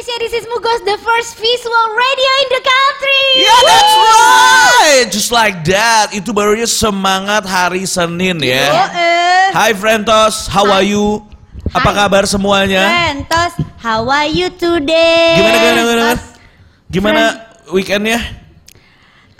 Indonesia. 0.00 0.16
This 0.24 0.32
is 0.32 0.44
Mugos, 0.48 0.80
the 0.88 0.96
first 1.04 1.36
visual 1.36 1.86
radio 1.92 2.30
in 2.40 2.48
the 2.56 2.62
country. 2.64 3.20
Yeah, 3.36 3.60
that's 3.68 3.96
right. 4.00 5.06
Just 5.12 5.28
like 5.28 5.60
that. 5.68 6.16
Itu 6.16 6.32
barunya 6.32 6.64
semangat 6.64 7.44
hari 7.44 7.84
Senin 7.84 8.40
ya. 8.40 8.64
eh. 8.96 9.52
Hai 9.52 9.76
Frentos, 9.76 10.48
how 10.48 10.64
are 10.72 10.80
you? 10.88 11.20
Apa 11.76 11.92
kabar 11.92 12.24
semuanya? 12.24 12.88
Rentos, 13.12 13.60
how 13.76 14.00
are 14.08 14.32
you 14.32 14.48
today? 14.48 15.36
Gimana 15.36 15.56
gimana 15.60 15.80
gimana? 15.84 16.04
gimana? 16.08 16.16
Gimana 16.88 17.22
weekendnya? 17.68 18.18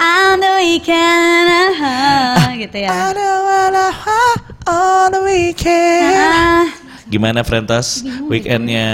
On 0.01 0.37
the 0.41 0.53
weekend, 0.61 1.77
ah, 1.81 2.53
gitu 2.57 2.77
ya. 2.85 2.89
on 4.69 5.09
the 5.13 5.21
weekend. 5.25 6.17
Ah, 6.17 6.80
Gimana 7.11 7.43
Frentos 7.43 8.07
weekendnya? 8.31 8.87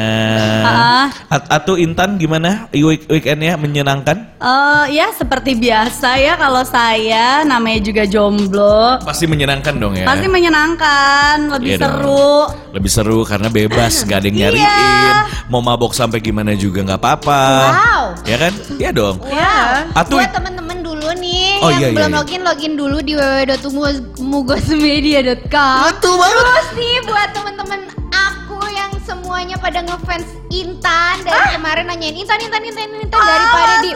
Ah. 0.65 1.07
At 1.29 1.53
Atu 1.53 1.77
Intan 1.77 2.17
gimana 2.17 2.65
week 2.73 3.05
weekendnya 3.13 3.61
menyenangkan? 3.61 4.33
oh 4.37 4.85
ya 4.89 5.13
seperti 5.17 5.57
biasa 5.57 6.17
ya 6.17 6.37
kalau 6.41 6.65
saya 6.65 7.45
namanya 7.45 7.85
juga 7.85 8.09
jomblo. 8.09 8.97
Pasti 9.05 9.29
menyenangkan 9.29 9.77
dong 9.77 10.01
ya. 10.01 10.09
Pasti 10.09 10.33
menyenangkan, 10.33 11.53
lebih 11.61 11.77
Iya 11.77 11.79
dong. 11.79 11.93
seru. 11.93 12.33
Lebih 12.73 12.91
seru 12.91 13.19
karena 13.29 13.49
bebas, 13.53 14.05
gak 14.09 14.25
ada 14.25 14.27
yang 14.33 14.39
nyariin. 14.49 14.65
Iya. 14.65 15.17
Mau 15.53 15.61
mabok 15.61 15.93
sampai 15.93 16.25
gimana 16.25 16.57
juga 16.57 16.85
nggak 16.85 17.01
apa-apa. 17.01 17.43
Wow. 17.69 18.05
Ya 18.25 18.37
kan? 18.41 18.53
Iya 18.81 18.91
dong. 18.97 19.17
Ya. 19.29 19.85
Atu 19.93 20.17
Buat 20.17 20.33
temen-temen 20.33 20.76
dulu 21.07 21.23
nih 21.23 21.63
Oh, 21.63 21.71
yang 21.71 21.79
iya, 21.79 21.87
iya, 21.87 21.95
belum 21.95 22.11
iya. 22.11 22.19
login 22.19 22.43
login 22.43 22.75
dulu 22.75 22.99
di 22.99 23.15
www.mugosmedia.com. 23.15 25.79
Betul 25.87 26.19
banget. 26.19 26.43
Terus 26.43 26.75
nih 26.75 26.99
buat 27.07 27.31
temen-temen 27.31 27.87
aku 28.11 28.59
yang 28.75 28.91
semuanya 29.07 29.55
pada 29.63 29.87
ngefans 29.87 30.27
Intan 30.51 31.23
dari 31.23 31.55
kemarin 31.55 31.87
nanyain 31.87 32.19
Intan 32.19 32.43
Intan 32.43 32.67
Intan 32.67 32.91
Intan 32.99 33.23
daripada 33.23 33.87
di 33.87 33.95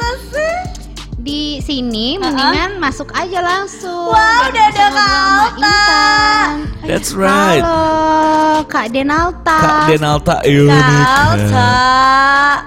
di 1.21 1.61
sini 1.61 2.17
mendingan 2.17 2.81
masuk 2.81 3.13
aja 3.13 3.45
langsung. 3.45 4.09
Wow, 4.09 4.49
udah 4.49 4.65
ada 4.73 4.87
Kak. 4.89 5.53
Intan. 5.61 6.65
That's 6.89 7.13
right. 7.13 7.61
Halo 7.61 8.65
Kak 8.71 8.87
Denalta. 8.95 9.59
Kak 9.61 9.93
Denalta. 9.93 10.41
Kalsa, 10.41 11.69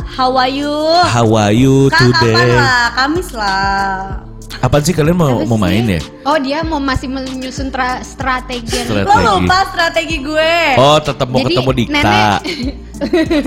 how 0.06 0.38
are 0.38 0.54
you? 0.54 0.70
How 1.10 1.26
are 1.34 1.50
you 1.56 1.90
Kak, 1.90 2.14
kapan 2.14 2.30
today? 2.30 2.54
lah? 2.54 2.94
Kamis 2.94 3.34
lah. 3.34 4.22
Apaan 4.64 4.80
sih 4.80 4.96
kalian 4.96 5.20
mau 5.20 5.28
Apa 5.36 5.44
mau 5.44 5.60
sih? 5.60 5.64
main 5.68 5.84
ya? 5.90 6.02
Oh 6.24 6.40
dia 6.40 6.64
mau 6.64 6.80
masih 6.80 7.12
menyusun 7.12 7.68
tra- 7.68 8.00
strategi. 8.00 8.80
Lo 8.88 9.04
lupa 9.04 9.68
strategi 9.68 10.24
gue. 10.24 10.56
Oh, 10.80 10.96
tetap 10.98 11.28
mau 11.28 11.44
Jadi, 11.44 11.52
ketemu 11.52 11.72
Dikta. 11.76 11.92
nenek- 11.94 12.44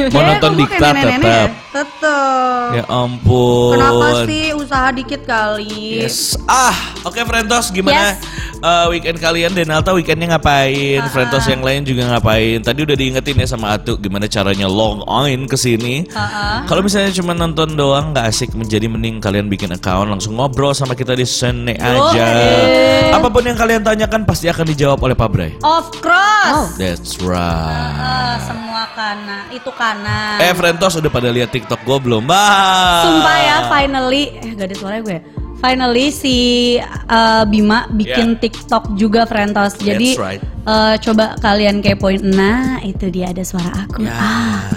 mau 0.08 0.22
nonton 0.22 0.50
Dikta 0.54 0.76
kayak 0.76 0.94
nenek-nenek 0.94 1.50
tetap. 1.70 2.68
ya? 2.68 2.76
Ya 2.76 2.84
ampun. 2.86 3.72
Kenapa 3.74 4.06
sih 4.24 4.44
usaha 4.52 4.88
dikit 4.90 5.22
kali? 5.22 6.00
Yes. 6.00 6.34
Ah, 6.44 6.74
oke 7.02 7.20
Frentos 7.20 7.68
gimana 7.68 8.12
Yes. 8.12 8.20
eh, 8.58 8.86
weekend 8.88 9.18
kalian 9.18 9.52
Denalta 9.52 9.92
weekendnya 9.92 10.34
ngapain? 10.34 11.04
Frentos 11.08 11.44
yang 11.44 11.60
lain 11.60 11.82
juga 11.82 12.08
ngapain? 12.08 12.58
Tadi 12.58 12.80
udah 12.82 12.96
diingetin 12.96 13.36
ya 13.36 13.46
sama 13.46 13.72
Atu 13.72 13.96
gimana 13.96 14.26
caranya 14.26 14.66
log 14.66 15.04
on 15.04 15.44
ke 15.44 15.54
sini. 15.54 16.08
Ah, 16.12 16.64
Kalau 16.64 16.80
misalnya 16.80 17.12
cuma 17.12 17.32
nonton 17.32 17.72
doang 17.72 18.10
nggak 18.10 18.26
asik 18.26 18.50
menjadi 18.52 18.86
mending 18.86 19.18
kalian 19.18 19.46
bikin 19.46 19.70
account 19.70 20.08
langsung 20.08 20.34
ngobrol 20.34 20.72
sama 20.72 20.92
kita 20.92 21.12
di 21.12 21.22
sini 21.22 21.76
aja. 21.76 22.28
Apa 23.12 23.28
pun 23.28 23.42
yang 23.42 23.54
kalian 23.54 23.82
tanyakan 23.82 24.24
pasti 24.24 24.46
akan 24.46 24.66
dijawab 24.66 24.98
oleh 24.98 25.14
Pak 25.14 25.28
Bray. 25.28 25.52
Of 25.60 25.92
course. 26.00 26.74
That's 26.74 27.20
right. 27.20 27.38
Ah, 27.38 28.65
semua 28.76 28.92
kana, 28.92 29.38
itu 29.56 29.70
kana. 29.72 30.36
Eh 30.36 30.52
Frentos 30.52 31.00
udah 31.00 31.08
pada 31.08 31.32
lihat 31.32 31.48
TikTok 31.48 31.80
gue 31.80 31.96
belum? 31.96 32.28
Bah. 32.28 33.08
Sumpah 33.08 33.38
ya, 33.40 33.56
finally, 33.72 34.36
eh 34.36 34.52
gak 34.52 34.68
ada 34.68 34.76
suaranya 34.76 35.02
gue. 35.08 35.18
Finally 35.64 36.06
si 36.12 36.36
uh, 37.08 37.48
Bima 37.48 37.88
bikin 37.88 38.36
Yeah. 38.36 38.40
TikTok 38.44 38.92
juga 39.00 39.24
Frentos. 39.24 39.80
Jadi 39.80 40.12
That's 40.12 40.20
right. 40.20 40.42
uh, 40.68 40.92
coba 41.00 41.40
kalian 41.40 41.80
kepoin. 41.80 42.20
Nah, 42.20 42.84
itu 42.84 43.08
dia 43.08 43.32
ada 43.32 43.40
suara 43.48 43.88
aku. 43.88 44.04
Ya. 44.04 44.12
Ah. 44.12 44.68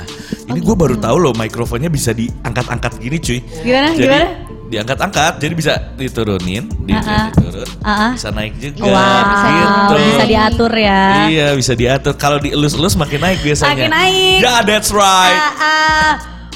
Ini 0.48 0.64
gue 0.64 0.76
baru 0.80 0.96
tahu 0.96 1.20
loh 1.20 1.36
mikrofonnya 1.36 1.92
bisa 1.92 2.16
diangkat-angkat 2.16 3.04
gini 3.04 3.20
cuy. 3.20 3.40
Gimana, 3.68 3.88
Jadi, 4.00 4.08
gimana? 4.08 4.28
Diangkat-angkat, 4.70 5.42
jadi 5.42 5.54
bisa 5.58 5.74
diturunin, 5.98 6.70
di, 6.86 6.94
diturun, 6.94 7.68
Ah, 7.82 7.90
ah. 7.90 8.12
bisa 8.14 8.30
naik 8.30 8.54
juga. 8.62 8.86
Wah, 8.86 9.22
bisa 9.26 9.48
gitu. 9.50 9.94
bisa 10.14 10.26
diatur 10.30 10.72
ya. 10.78 11.02
Iya, 11.26 11.48
bisa 11.58 11.74
diatur. 11.74 12.14
Kalau 12.14 12.38
dielus-elus 12.38 12.94
makin 12.94 13.18
naik 13.18 13.42
biasanya. 13.42 13.90
Makin 13.90 13.90
naik. 13.90 14.40
Ya, 14.46 14.62
that's 14.62 14.94
right. 14.94 15.42
Ah, 15.42 15.54
ah. 15.58 16.10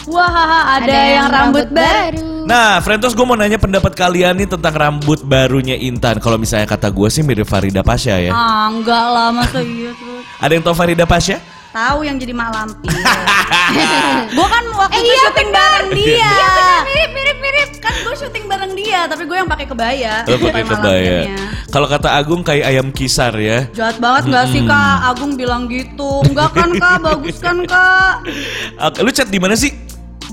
Wah, 0.03 0.77
ada, 0.77 0.93
yang, 0.93 1.31
rambut, 1.31 1.71
baru. 1.71 2.43
Nah, 2.43 2.83
Frentos 2.83 3.15
gue 3.15 3.23
mau 3.23 3.39
nanya 3.39 3.55
pendapat 3.55 3.95
kalian 3.95 4.35
nih 4.35 4.51
tentang 4.51 4.75
rambut 4.75 5.23
barunya 5.23 5.79
Intan. 5.79 6.19
Kalau 6.19 6.35
misalnya 6.35 6.67
kata 6.67 6.91
gue 6.91 7.07
sih 7.07 7.23
mirip 7.23 7.47
Farida 7.47 7.81
Pasha 7.87 8.19
ya. 8.19 8.35
Ah, 8.35 8.67
enggak 8.67 9.05
lah, 9.09 9.31
masa 9.31 9.63
iya 9.63 9.95
tuh. 9.95 10.19
Ada 10.43 10.51
yang 10.59 10.63
tahu 10.67 10.75
Farida 10.75 11.07
Pasha? 11.07 11.39
Tahu 11.73 12.05
yang 12.05 12.21
jadi 12.21 12.29
mak 12.31 12.53
lampir. 12.53 12.93
gue 14.37 14.47
kan 14.47 14.63
waktu 14.71 14.93
Eh, 14.93 14.99
itu 14.99 15.09
iya, 15.09 15.21
syuting 15.25 15.49
benar. 15.49 15.65
bareng 15.65 15.89
dia. 15.91 16.05
Iya 16.13 16.29
benar 16.29 16.81
mirip 16.85 17.11
mirip 17.11 17.37
mirip. 17.41 17.69
Kan 17.81 17.93
gue 17.97 18.13
syuting 18.13 18.45
bareng 18.45 18.73
dia, 18.73 18.99
tapi 19.09 19.23
gue 19.25 19.33
yang 19.35 19.49
pakai 19.49 19.65
kebaya. 19.65 20.13
Lo 20.23 20.37
pakai 20.37 20.61
mak 20.61 20.71
kebaya. 20.77 21.19
Kalau 21.67 21.87
kata 21.89 22.09
Agung 22.13 22.45
kayak 22.45 22.65
ayam 22.69 22.93
kisar 22.93 23.33
ya. 23.35 23.65
Jahat 23.73 23.97
banget 23.97 24.29
gak 24.29 24.45
sih 24.53 24.61
kak? 24.61 24.97
Agung 25.03 25.33
bilang 25.33 25.65
gitu. 25.65 26.21
Enggak 26.23 26.53
kan 26.53 26.69
kak? 26.77 26.95
Bagus 27.01 27.37
kan 27.41 27.57
kak? 27.65 28.21
Lu 29.03 29.09
chat 29.09 29.27
di 29.27 29.41
mana 29.41 29.57
sih? 29.57 29.73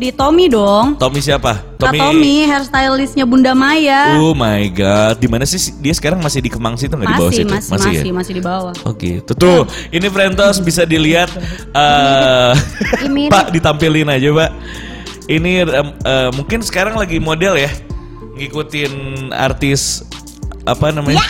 Di 0.01 0.09
Tommy 0.17 0.49
dong. 0.49 0.97
Tommy 0.97 1.21
siapa? 1.21 1.61
Kak 1.77 1.93
Tommy, 1.93 2.49
hairstylistnya 2.49 3.29
Bunda 3.29 3.53
Maya. 3.53 4.17
Oh 4.17 4.33
my 4.33 4.65
god, 4.73 5.21
di 5.21 5.29
mana 5.29 5.45
sih 5.45 5.61
dia 5.77 5.93
sekarang 5.93 6.25
masih 6.25 6.41
di 6.41 6.49
Kemang 6.49 6.73
situ 6.81 6.97
nggak 6.97 7.05
di 7.05 7.17
bawah 7.21 7.29
masih, 7.29 7.45
situ? 7.45 7.53
masih, 7.53 7.69
masih, 7.69 7.93
ya? 7.93 8.13
masih, 8.17 8.33
di 8.33 8.41
bawah. 8.41 8.73
Oh 8.89 8.97
gitu. 8.97 9.37
Tuh, 9.37 9.69
ini 9.93 10.09
Frentos 10.09 10.57
bisa 10.65 10.89
dilihat 10.89 11.29
eh 11.77 12.53
Ini- 13.05 13.29
Pak 13.37 13.53
ditampilin 13.53 14.09
aja, 14.09 14.33
Pak. 14.33 14.51
Ini 15.29 15.69
eh, 15.69 16.31
mungkin 16.33 16.65
sekarang 16.65 16.97
lagi 16.97 17.21
model 17.21 17.61
ya. 17.61 17.69
Ngikutin 18.41 18.93
artis 19.37 20.01
apa 20.65 20.97
namanya? 20.97 21.21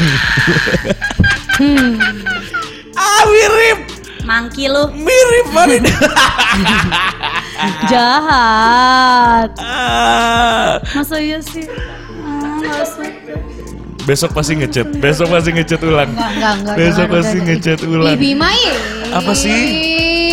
ah, 3.03 3.23
mirip. 3.27 3.79
Mangki 4.23 4.71
lu. 4.71 4.95
Mirip 4.95 5.47
banget. 5.51 5.91
Jahat. 7.87 9.51
ah. 9.59 10.81
Masa 10.93 11.17
iya 11.19 11.39
sih? 11.41 11.65
Ah. 12.21 12.85
Besok 14.01 14.33
pasti 14.33 14.57
ngechat. 14.57 14.87
Besok 14.97 15.29
pasti 15.29 15.51
ngechat 15.53 15.81
ulang. 15.81 16.11
Enggak 16.11 16.31
enggak 16.33 16.53
enggak. 16.57 16.75
Besok 16.77 16.97
jangan, 17.05 17.15
pasti 17.15 17.37
ngechat 17.39 17.81
ulang. 17.85 18.11
Ih, 18.11 18.19
Bima 18.19 18.49
ih. 18.51 18.75
Apa 19.11 19.33
sih? 19.33 19.61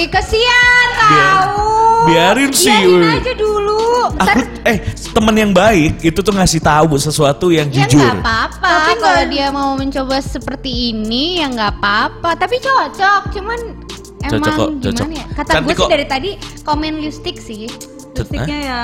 Kesian 0.08 0.88
Biar- 0.94 1.36
tahu. 1.44 1.68
biarin 2.08 2.52
sih, 2.54 2.72
Biarin 2.72 3.20
aja 3.20 3.34
dulu. 3.36 3.76
Aku 4.18 4.40
eh 4.64 4.78
temen 5.12 5.36
yang 5.36 5.52
baik 5.52 6.00
itu 6.00 6.20
tuh 6.22 6.32
ngasih 6.32 6.64
tahu 6.64 6.96
sesuatu 6.96 7.52
yang 7.52 7.68
Ya 7.68 7.84
jujur. 7.84 8.00
nggak 8.00 8.24
apa-apa 8.24 8.70
Tapi 8.72 8.92
kalau 8.98 9.24
dia 9.28 9.48
mau 9.52 9.76
mencoba 9.76 10.18
seperti 10.18 10.96
ini 10.96 11.44
ya 11.44 11.52
nggak 11.52 11.72
apa-apa. 11.78 12.40
Tapi 12.40 12.56
cocok, 12.58 13.22
cuman 13.36 13.60
Cocok 14.28 14.46
emang 14.46 14.58
kok, 14.58 14.70
gimana 14.70 14.86
cocok. 14.86 15.08
ya? 15.10 15.26
Kata 15.34 15.52
gue 15.58 15.68
sih 15.68 15.78
kok. 15.78 15.90
dari 15.90 16.06
tadi 16.06 16.30
komen 16.62 16.94
lipstick 17.00 17.38
sih. 17.38 17.64
Lipstiknya 18.14 18.58
ya. 18.60 18.82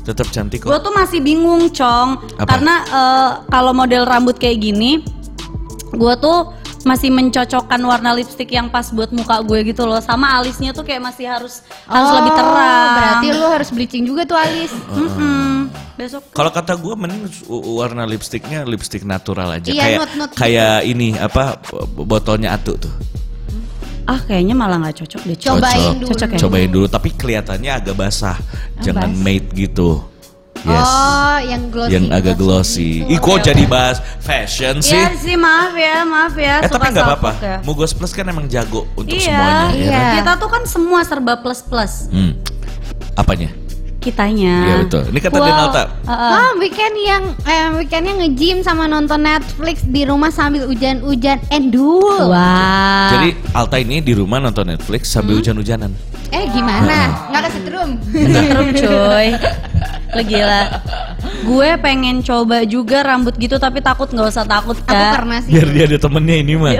Tetap 0.00 0.28
cantik 0.28 0.64
Gue 0.64 0.72
kok. 0.72 0.82
tuh 0.82 0.92
masih 0.92 1.20
bingung, 1.20 1.68
Cong. 1.70 2.08
Apa? 2.36 2.48
Karena 2.48 2.74
eh, 2.82 3.30
kalau 3.46 3.72
model 3.72 4.02
rambut 4.04 4.36
kayak 4.36 4.58
gini, 4.58 5.04
gue 5.92 6.14
tuh 6.18 6.56
masih 6.80 7.12
mencocokkan 7.12 7.76
warna 7.84 8.16
lipstik 8.16 8.48
yang 8.48 8.72
pas 8.72 8.88
buat 8.88 9.12
muka 9.12 9.44
gue 9.44 9.68
gitu 9.68 9.84
loh. 9.84 10.00
Sama 10.00 10.40
alisnya 10.40 10.72
tuh 10.72 10.80
kayak 10.80 11.04
masih 11.04 11.28
harus 11.28 11.60
harus 11.84 12.08
Oh, 12.08 12.16
lebih 12.16 12.32
terang. 12.32 12.94
Berarti 12.96 13.26
lu 13.36 13.46
harus 13.46 13.68
bleaching 13.68 14.08
juga 14.08 14.24
tuh 14.24 14.40
alis. 14.40 14.72
Mm-mm. 14.96 15.68
Besok 16.00 16.32
Kalau 16.32 16.48
kata 16.48 16.80
gue 16.80 16.94
mending 16.96 17.28
warna 17.76 18.08
lipstiknya 18.08 18.64
lipstik 18.64 19.04
natural 19.04 19.60
aja. 19.60 19.68
Iya, 19.68 19.82
kayak 19.84 19.98
nude-nude 20.00 20.32
gitu. 20.32 20.40
kayak 20.40 20.76
ini 20.88 21.08
apa 21.20 21.60
botolnya 22.00 22.56
atu 22.56 22.80
tuh. 22.80 22.92
Ah 24.10 24.20
kayaknya 24.20 24.52
malah 24.52 24.76
nggak 24.80 24.96
cocok 24.98 25.22
deh. 25.22 25.38
Cobain 25.38 25.70
Cocok. 25.70 25.94
dulu. 25.94 26.08
Cocok 26.10 26.28
ya? 26.28 26.38
Cobain 26.40 26.68
dulu 26.68 26.86
tapi 26.86 27.08
kelihatannya 27.14 27.70
agak 27.72 27.94
basah. 27.94 28.36
Jangan 28.80 29.06
basah. 29.08 29.22
matte 29.22 29.50
gitu. 29.54 29.90
Yes. 30.60 30.84
Oh, 30.84 31.38
yang 31.40 31.62
glossy. 31.72 31.92
yang 31.94 32.06
agak 32.10 32.36
glossy. 32.36 32.90
gitu. 33.00 33.08
Ih 33.08 33.18
kok 33.18 33.38
jadi 33.40 33.64
bahas 33.64 33.96
fashion 34.20 34.82
sih? 34.82 34.92
Iya 34.92 35.16
sih 35.16 35.32
maaf 35.32 35.72
ya, 35.72 36.04
maaf 36.04 36.34
ya. 36.36 36.60
eh 36.60 36.68
tapi 36.68 36.90
nggak 36.90 37.06
apa-apa. 37.06 37.32
ya. 37.40 37.56
Mugos 37.62 37.94
Plus 37.94 38.10
kan 38.10 38.26
emang 38.26 38.44
jago 38.44 38.84
untuk 38.92 39.14
Iya, 39.14 39.24
semuanya. 39.24 39.64
ya 39.70 39.78
Iya. 39.78 39.88
kan? 39.94 40.12
Kita 40.18 40.32
tuh 40.36 40.48
kan 40.50 40.62
semua 40.66 41.00
serba 41.00 41.38
plus 41.38 41.62
plus. 41.62 42.10
Hmm. 42.10 42.36
Apanya? 43.14 43.48
Kitanya. 44.00 44.56
Iya 44.62 44.74
betul. 44.82 45.02
Ini 45.06 45.18
kata 45.20 45.36
Wow. 45.36 45.46
Denalta. 45.46 45.82
Heeh. 46.02 46.32
Ah, 46.34 46.50
weekend 46.56 46.94
yang 46.98 47.22
eh, 47.42 47.68
weekendnya 47.76 48.14
nge-gym 48.18 48.58
sama 48.60 48.84
nonton 48.84 49.20
Netflix 49.20 49.84
di 49.84 50.02
rumah 50.02 50.28
sambil 50.28 50.64
hujan-hujan 50.64 51.38
endul. 51.48 52.26
Wah. 52.26 53.12
Jadi 53.12 53.28
Alta 53.52 53.76
ini 53.76 54.00
di 54.00 54.10
rumah 54.10 54.40
nonton 54.40 54.66
Netflix 54.66 55.06
sambil 55.06 55.36
Hmm? 55.36 55.44
hujan-hujanan. 55.44 55.92
Eh 56.30 56.46
gimana? 56.48 57.28
Nggak 57.28 57.42
kesetrum? 57.44 57.90
Setrum 58.06 58.66
cuy 58.80 59.28
Lo 60.10 60.22
gila 60.22 60.62
Gue 61.42 61.70
pengen 61.76 62.20
coba 62.20 62.62
juga 62.62 63.02
rambut 63.02 63.34
gitu 63.34 63.56
tapi 63.56 63.78
takut 63.78 64.06
nggak 64.06 64.28
usah 64.28 64.44
takut 64.44 64.78
Aku 64.78 64.86
kak 64.86 65.10
pernah 65.16 65.42
sih. 65.42 65.50
Biar 65.50 65.66
dia 65.68 65.84
ada 65.86 65.98
temennya 65.98 66.36
ini 66.38 66.54
mah. 66.54 66.74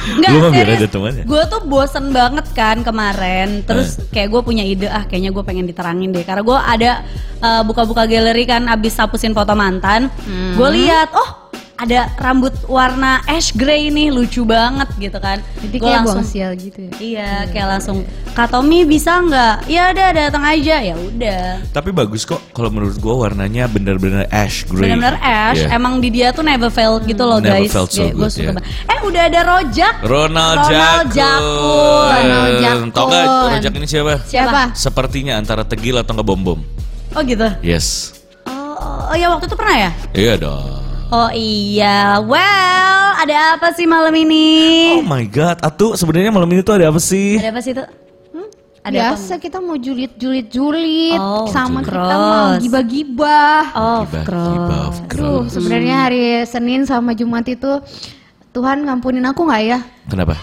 Nggak, 0.00 0.30
Lu 0.32 0.38
mah 0.40 0.50
biar 0.50 0.64
serius. 0.66 0.80
ada 0.80 0.88
temannya. 0.88 1.24
Gue 1.28 1.42
tuh 1.44 1.60
bosen 1.68 2.06
banget 2.08 2.46
kan 2.56 2.80
kemarin 2.80 3.48
Terus 3.68 4.00
kayak 4.08 4.28
gue 4.32 4.40
punya 4.40 4.64
ide 4.64 4.88
ah 4.88 5.04
kayaknya 5.04 5.28
gue 5.28 5.44
pengen 5.44 5.68
diterangin 5.68 6.08
deh 6.08 6.24
Karena 6.24 6.40
gue 6.40 6.58
ada 6.58 6.90
uh, 7.38 7.62
buka-buka 7.62 8.08
galeri 8.08 8.48
kan 8.48 8.64
abis 8.64 8.96
hapusin 8.96 9.36
foto 9.36 9.52
mantan 9.52 10.08
Gue 10.56 10.68
lihat 10.72 11.12
oh 11.12 11.49
ada 11.80 12.12
rambut 12.20 12.52
warna 12.68 13.24
ash 13.24 13.50
gray 13.50 13.88
nih 13.88 14.12
lucu 14.12 14.44
banget 14.44 14.84
gitu 15.00 15.16
kan 15.16 15.40
Jadi 15.58 15.76
Gua 15.76 15.86
kayak 15.88 15.98
langsung 16.04 16.24
sial 16.24 16.52
gitu 16.52 16.80
ya. 16.84 16.92
Iya, 17.00 17.30
kayak 17.48 17.68
langsung 17.72 17.96
Kak 18.30 18.52
Tommy 18.52 18.84
bisa 18.84 19.16
nggak? 19.18 19.64
Ya 19.64 19.88
udah 19.88 20.08
datang 20.12 20.44
aja 20.44 20.76
ya 20.78 20.94
udah. 20.94 21.64
Tapi 21.72 21.90
bagus 21.90 22.22
kok 22.22 22.38
kalau 22.52 22.68
menurut 22.68 23.00
gua 23.00 23.24
warnanya 23.24 23.64
bener-bener 23.64 24.28
ash 24.28 24.68
gray. 24.68 24.92
Benar-benar 24.92 25.16
Ash, 25.20 25.56
Iya. 25.58 25.72
emang 25.72 25.98
di 25.98 26.08
dia 26.10 26.30
tuh 26.30 26.44
never 26.44 26.68
failed 26.68 27.02
gitu 27.02 27.24
loh 27.24 27.40
Never 27.40 27.64
guys. 27.64 27.72
felt 27.72 27.90
so 27.90 28.04
gua 28.12 28.28
good, 28.28 28.30
suka 28.30 28.50
banget. 28.52 28.64
Eh 28.84 28.98
udah 29.00 29.22
ada 29.24 29.40
Rojak. 29.42 29.94
Ronald, 30.04 30.58
Ronald 30.60 31.08
Jakun. 31.10 32.10
Ronald 32.12 32.54
Jakun. 32.60 32.88
Tau 32.92 33.04
gak 33.08 33.24
Rojak 33.56 33.72
ini 33.72 33.86
siapa? 33.86 34.14
Siapa? 34.22 34.62
Sepertinya 34.76 35.34
antara 35.34 35.64
tegil 35.64 35.96
atau 35.96 36.12
nggak 36.12 36.26
bom 36.26 36.40
bom. 36.40 36.60
Oh 37.16 37.22
gitu. 37.24 37.48
Yes. 37.64 38.20
Oh, 38.44 38.52
oh, 38.76 39.10
oh, 39.10 39.16
ya 39.16 39.32
waktu 39.32 39.48
itu 39.48 39.56
pernah 39.56 39.76
ya? 39.76 39.90
Iya 40.12 40.34
dong. 40.36 40.79
Oh 41.10 41.30
iya. 41.32 42.22
Well, 42.22 43.02
ada 43.18 43.58
apa 43.58 43.74
sih 43.74 43.82
malam 43.82 44.10
Oh 44.10 44.22
ini? 44.22 45.02
my 45.02 45.26
god, 45.26 45.58
Atu 45.58 45.98
sebenarnya 45.98 46.30
malam 46.30 46.46
ini 46.48 46.62
tuh 46.62 46.78
ada 46.78 46.86
apa 46.86 47.02
sih? 47.02 47.34
Ada 47.34 47.50
apa 47.50 47.60
sih 47.60 47.72
tuh? 47.74 47.86
Hmm? 48.30 48.46
Ada 48.80 48.96
apa? 48.96 49.18
Biasa 49.18 49.34
kita 49.36 49.58
mau 49.58 49.74
julit-julit-julit 49.74 51.18
Oh, 51.18 51.50
sama 51.50 51.82
kita 51.82 51.98
mau 52.06 52.30
course. 52.54 52.62
gibah-gibah. 52.62 53.62
Oh, 53.74 54.00
Gibah, 54.06 54.22
cross. 54.22 54.46
gibah, 54.48 54.80
of 54.86 54.96
Aduh, 55.10 55.42
sebenarnya 55.50 55.96
hari 56.00 56.22
Senin 56.46 56.86
sama 56.86 57.10
Jumat 57.12 57.42
itu 57.44 57.82
Tuhan 58.50 58.86
ngampunin 58.86 59.26
aku 59.26 59.44
nggak 59.44 59.62
ya? 59.66 59.78
Kenapa? 60.06 60.38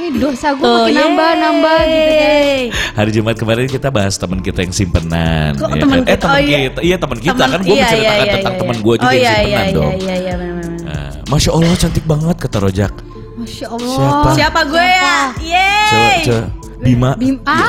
Ini 0.00 0.16
dosa 0.16 0.56
gue 0.56 0.64
Tuh, 0.64 0.88
makin 0.88 0.96
nambah-nambah 0.96 1.78
gitu 1.84 2.12
kan. 2.16 2.60
Hari 2.96 3.10
Jumat 3.12 3.36
kemarin 3.36 3.66
kita 3.68 3.88
bahas 3.92 4.16
teman 4.16 4.40
kita 4.40 4.64
yang 4.64 4.72
simpenan. 4.72 5.60
Kok 5.60 5.68
ya 5.76 5.82
teman 5.84 5.98
kan? 6.00 6.08
Eh 6.08 6.16
kita? 6.16 6.24
teman 6.24 6.40
Oh, 6.40 6.40
iya. 6.40 6.58
kita, 6.64 6.80
iya 6.80 6.96
teman 6.96 7.18
kita 7.20 7.36
Temen- 7.36 7.52
kan 7.52 7.60
gue 7.60 7.68
iya, 7.68 7.84
menceritakan 7.84 8.08
iya, 8.16 8.24
iya, 8.24 8.32
tentang 8.32 8.54
iya, 8.56 8.60
teman 8.64 8.76
iya. 8.76 8.84
gue 8.84 8.94
juga 8.96 9.04
oh, 9.04 9.12
yang 9.12 9.20
iya, 9.20 9.32
simpenan 9.36 9.60
iya, 9.60 9.76
dong. 9.76 9.92
Iya, 9.92 10.14
iya, 10.16 10.32
benar-benar. 10.40 10.80
Nah, 10.80 11.10
Masya 11.28 11.50
Allah 11.52 11.74
cantik 11.76 12.04
banget 12.08 12.36
kata 12.40 12.56
Rojak. 12.64 12.92
Masya 13.36 13.66
Allah. 13.68 13.92
Siapa? 13.92 14.30
Siapa 14.32 14.60
gue 14.64 14.86
ya? 14.88 15.16
Yeay. 15.36 16.16
coba. 16.24 16.44
Bima. 16.80 17.12
Bim 17.20 17.36
ah 17.44 17.68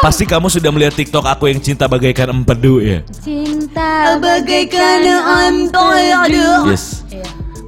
Pasti 0.00 0.24
kamu 0.24 0.48
sudah 0.48 0.72
melihat 0.72 0.96
TikTok 0.96 1.28
aku 1.28 1.52
yang 1.52 1.60
cinta 1.60 1.84
bagaikan 1.84 2.32
empedu 2.32 2.80
ya. 2.80 3.04
cinta 3.20 4.16
Bagaikan 4.16 5.04
empedu. 5.28 6.72
Yes. 6.72 7.04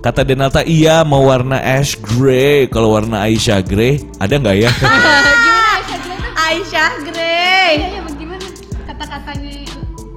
Kata 0.02 0.26
Denalta 0.26 0.66
iya 0.66 1.06
mau 1.06 1.31
warna 1.31 1.62
ash 1.62 1.94
gray. 1.94 2.66
Kalau 2.66 2.90
warna 2.90 3.22
Aisyah 3.22 3.62
gray 3.62 4.02
ada 4.19 4.34
nggak 4.34 4.56
ya? 4.58 4.70
gimana 4.82 5.31
Aisyah 5.78 5.99
tuh? 6.02 6.16
Aisyah 6.34 6.93
Grey. 7.06 7.72
Iya, 7.78 7.87
iya, 7.87 8.00
bagaimana 8.02 8.46
kata-katanya 8.82 9.54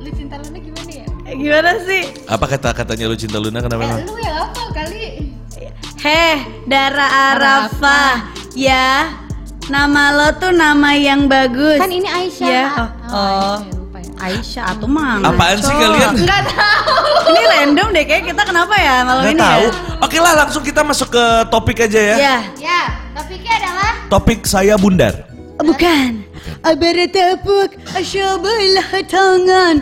lu 0.01 0.09
cinta 0.09 0.35
Luna 0.41 0.57
gimana 0.57 0.89
ya? 0.89 1.05
Gimana 1.37 1.71
sih? 1.85 2.03
Apa 2.25 2.45
kata 2.49 2.69
katanya 2.73 3.05
lu 3.05 3.13
cinta 3.13 3.37
Luna 3.37 3.61
kenapa? 3.61 3.85
Eh, 3.85 4.09
lu 4.09 4.15
ya 4.17 4.33
apa 4.49 4.63
kali? 4.73 5.05
Heh, 6.01 6.37
Dara 6.65 7.07
Arafah. 7.37 8.13
Ya, 8.57 9.13
nama 9.69 10.17
lo 10.17 10.33
tuh 10.41 10.49
nama 10.49 10.97
yang 10.97 11.29
bagus. 11.29 11.77
Kan 11.77 11.93
ini 11.93 12.09
Aisyah. 12.09 12.49
Ya, 12.49 12.65
Kak. 12.73 12.89
oh, 13.13 13.21
oh. 13.21 13.74
Aisyah, 14.17 14.63
ya. 14.63 14.73
Atau 14.73 14.87
mang. 14.87 15.21
Apaan 15.21 15.57
sih 15.57 15.71
kalian? 15.71 16.13
Enggak 16.15 16.41
tahu. 16.47 16.95
Ini 17.25 17.41
random 17.45 17.87
deh 17.91 18.03
kayak 18.03 18.23
kita 18.25 18.41
kenapa 18.43 18.73
ya 18.75 18.95
malam 19.01 19.21
Nggak 19.21 19.33
ini 19.33 19.41
tahu. 19.41 19.63
ya? 19.63 19.71
Oke 19.99 20.17
lah 20.17 20.33
langsung 20.35 20.61
kita 20.61 20.81
masuk 20.81 21.09
ke 21.09 21.23
topik 21.47 21.77
aja 21.81 21.99
ya. 21.99 22.15
Ya, 22.15 22.35
Ya, 22.55 22.81
topiknya 23.13 23.53
adalah 23.57 23.91
Topik 24.07 24.39
saya 24.43 24.75
bundar. 24.75 25.27
bukan. 25.57 26.21
Abara 26.61 27.05
tepuk, 27.05 27.73
asyabalah 27.91 28.89
tangan. 29.03 29.75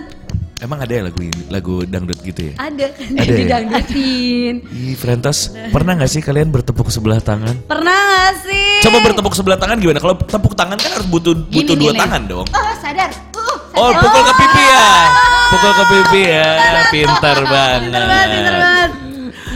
Emang 0.58 0.80
ada 0.80 0.94
ya 0.94 1.04
lagu 1.04 1.20
ini, 1.20 1.44
lagu 1.50 1.84
dangdut 1.84 2.24
gitu 2.24 2.48
ya? 2.48 2.54
Ada 2.58 2.88
kan 2.90 3.08
Ada 3.14 3.28
ya? 3.28 3.36
didangdutin. 3.42 4.54
Ih, 4.64 4.96
Frentos, 4.96 5.52
pernah 5.70 5.92
nggak 5.94 6.08
sih 6.08 6.24
kalian 6.24 6.48
bertepuk 6.50 6.88
sebelah 6.88 7.20
tangan? 7.20 7.68
Pernah 7.68 7.92
gak 7.92 8.48
sih? 8.48 8.80
Coba 8.82 9.04
bertepuk 9.04 9.34
sebelah 9.34 9.60
tangan 9.60 9.76
gimana? 9.76 10.00
Kalau 10.00 10.16
tepuk 10.16 10.56
tangan 10.56 10.80
kan 10.80 10.92
harus 10.94 11.04
butuh 11.06 11.36
butuh 11.36 11.76
Gini, 11.76 11.84
dua 11.84 11.92
gini. 11.92 12.00
tangan 12.00 12.22
dong. 12.24 12.48
Oh, 12.48 12.74
sadar. 12.80 13.12
Oh, 13.74 13.90
pukul 13.90 14.22
ke 14.22 14.34
pipi 14.38 14.64
ya. 14.70 14.90
Pukul 15.50 15.72
ke 15.74 15.84
pipi 15.90 16.22
ya. 16.30 16.50
Pintar 16.94 17.38
banget. 17.46 17.90
Pinter 18.30 18.56
banget. 18.62 18.83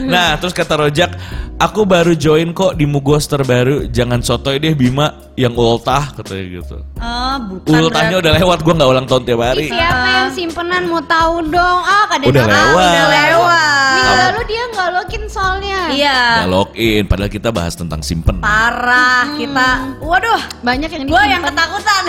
Nah, 0.07 0.39
terus 0.39 0.55
kata 0.55 0.79
Rojak, 0.79 1.11
aku 1.59 1.83
baru 1.83 2.15
join 2.15 2.55
kok 2.55 2.79
di 2.79 2.87
Mugos 2.87 3.27
terbaru. 3.27 3.91
Jangan 3.91 4.23
sotoy 4.23 4.55
deh 4.57 4.71
Bima 4.71 5.11
yang 5.35 5.51
ultah 5.53 6.15
katanya 6.15 6.63
gitu. 6.63 6.77
Oh, 6.97 7.35
bukan. 7.51 7.91
Ultahnya 7.91 8.17
udah 8.23 8.31
lewat, 8.39 8.59
gua 8.63 8.73
nggak 8.79 8.89
ulang 8.89 9.05
tahun 9.05 9.21
tiap 9.27 9.41
hari. 9.43 9.67
siapa 9.67 10.07
yang 10.07 10.31
simpenan 10.31 10.83
mau 10.87 11.03
tahu 11.03 11.45
dong? 11.51 11.79
Ah, 11.83 12.05
kadang 12.09 12.29
Udah 12.31 12.43
lewat. 12.47 12.87
Udah 12.95 13.07
lewat. 13.11 13.91
Minggu 13.97 14.13
lalu 14.17 14.41
dia 14.47 14.63
nggak 14.73 14.89
login 14.95 15.23
soalnya. 15.27 15.79
Iya. 15.91 16.19
Nggak 16.41 16.49
login, 16.55 17.03
padahal 17.05 17.31
kita 17.31 17.49
bahas 17.51 17.73
tentang 17.75 18.01
simpen. 18.01 18.39
Parah 18.39 19.27
kita. 19.35 19.69
Waduh, 19.99 20.41
Banyak 20.63 20.89
yang 20.89 21.03
gue 21.05 21.23
yang 21.27 21.43
ketakutan. 21.43 22.03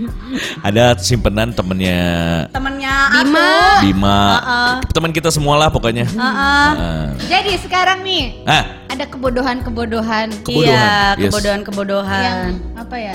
Ada 0.66 0.98
simpenan 0.98 1.54
temennya 1.54 2.50
Temennya 2.80 2.96
Bima. 3.12 3.44
aku. 3.44 3.82
Bima, 3.82 4.18
Heeh. 4.32 4.72
teman 4.90 5.10
kita 5.10 5.28
semua 5.28 5.54
lah 5.56 5.68
pokoknya. 5.68 6.06
Heeh. 6.06 6.68
Nah. 6.72 7.08
Jadi 7.20 7.52
sekarang 7.58 8.00
nih 8.00 8.40
Ah, 8.42 8.64
ada 8.88 9.04
kebodohan-kebodohan 9.04 10.32
Kebodohan, 10.40 11.14
Iya, 11.14 11.20
yes. 11.20 11.28
kebodohan-kebodohan. 11.28 12.22
yang 12.22 12.40
apa 12.74 12.96
ya? 12.98 13.14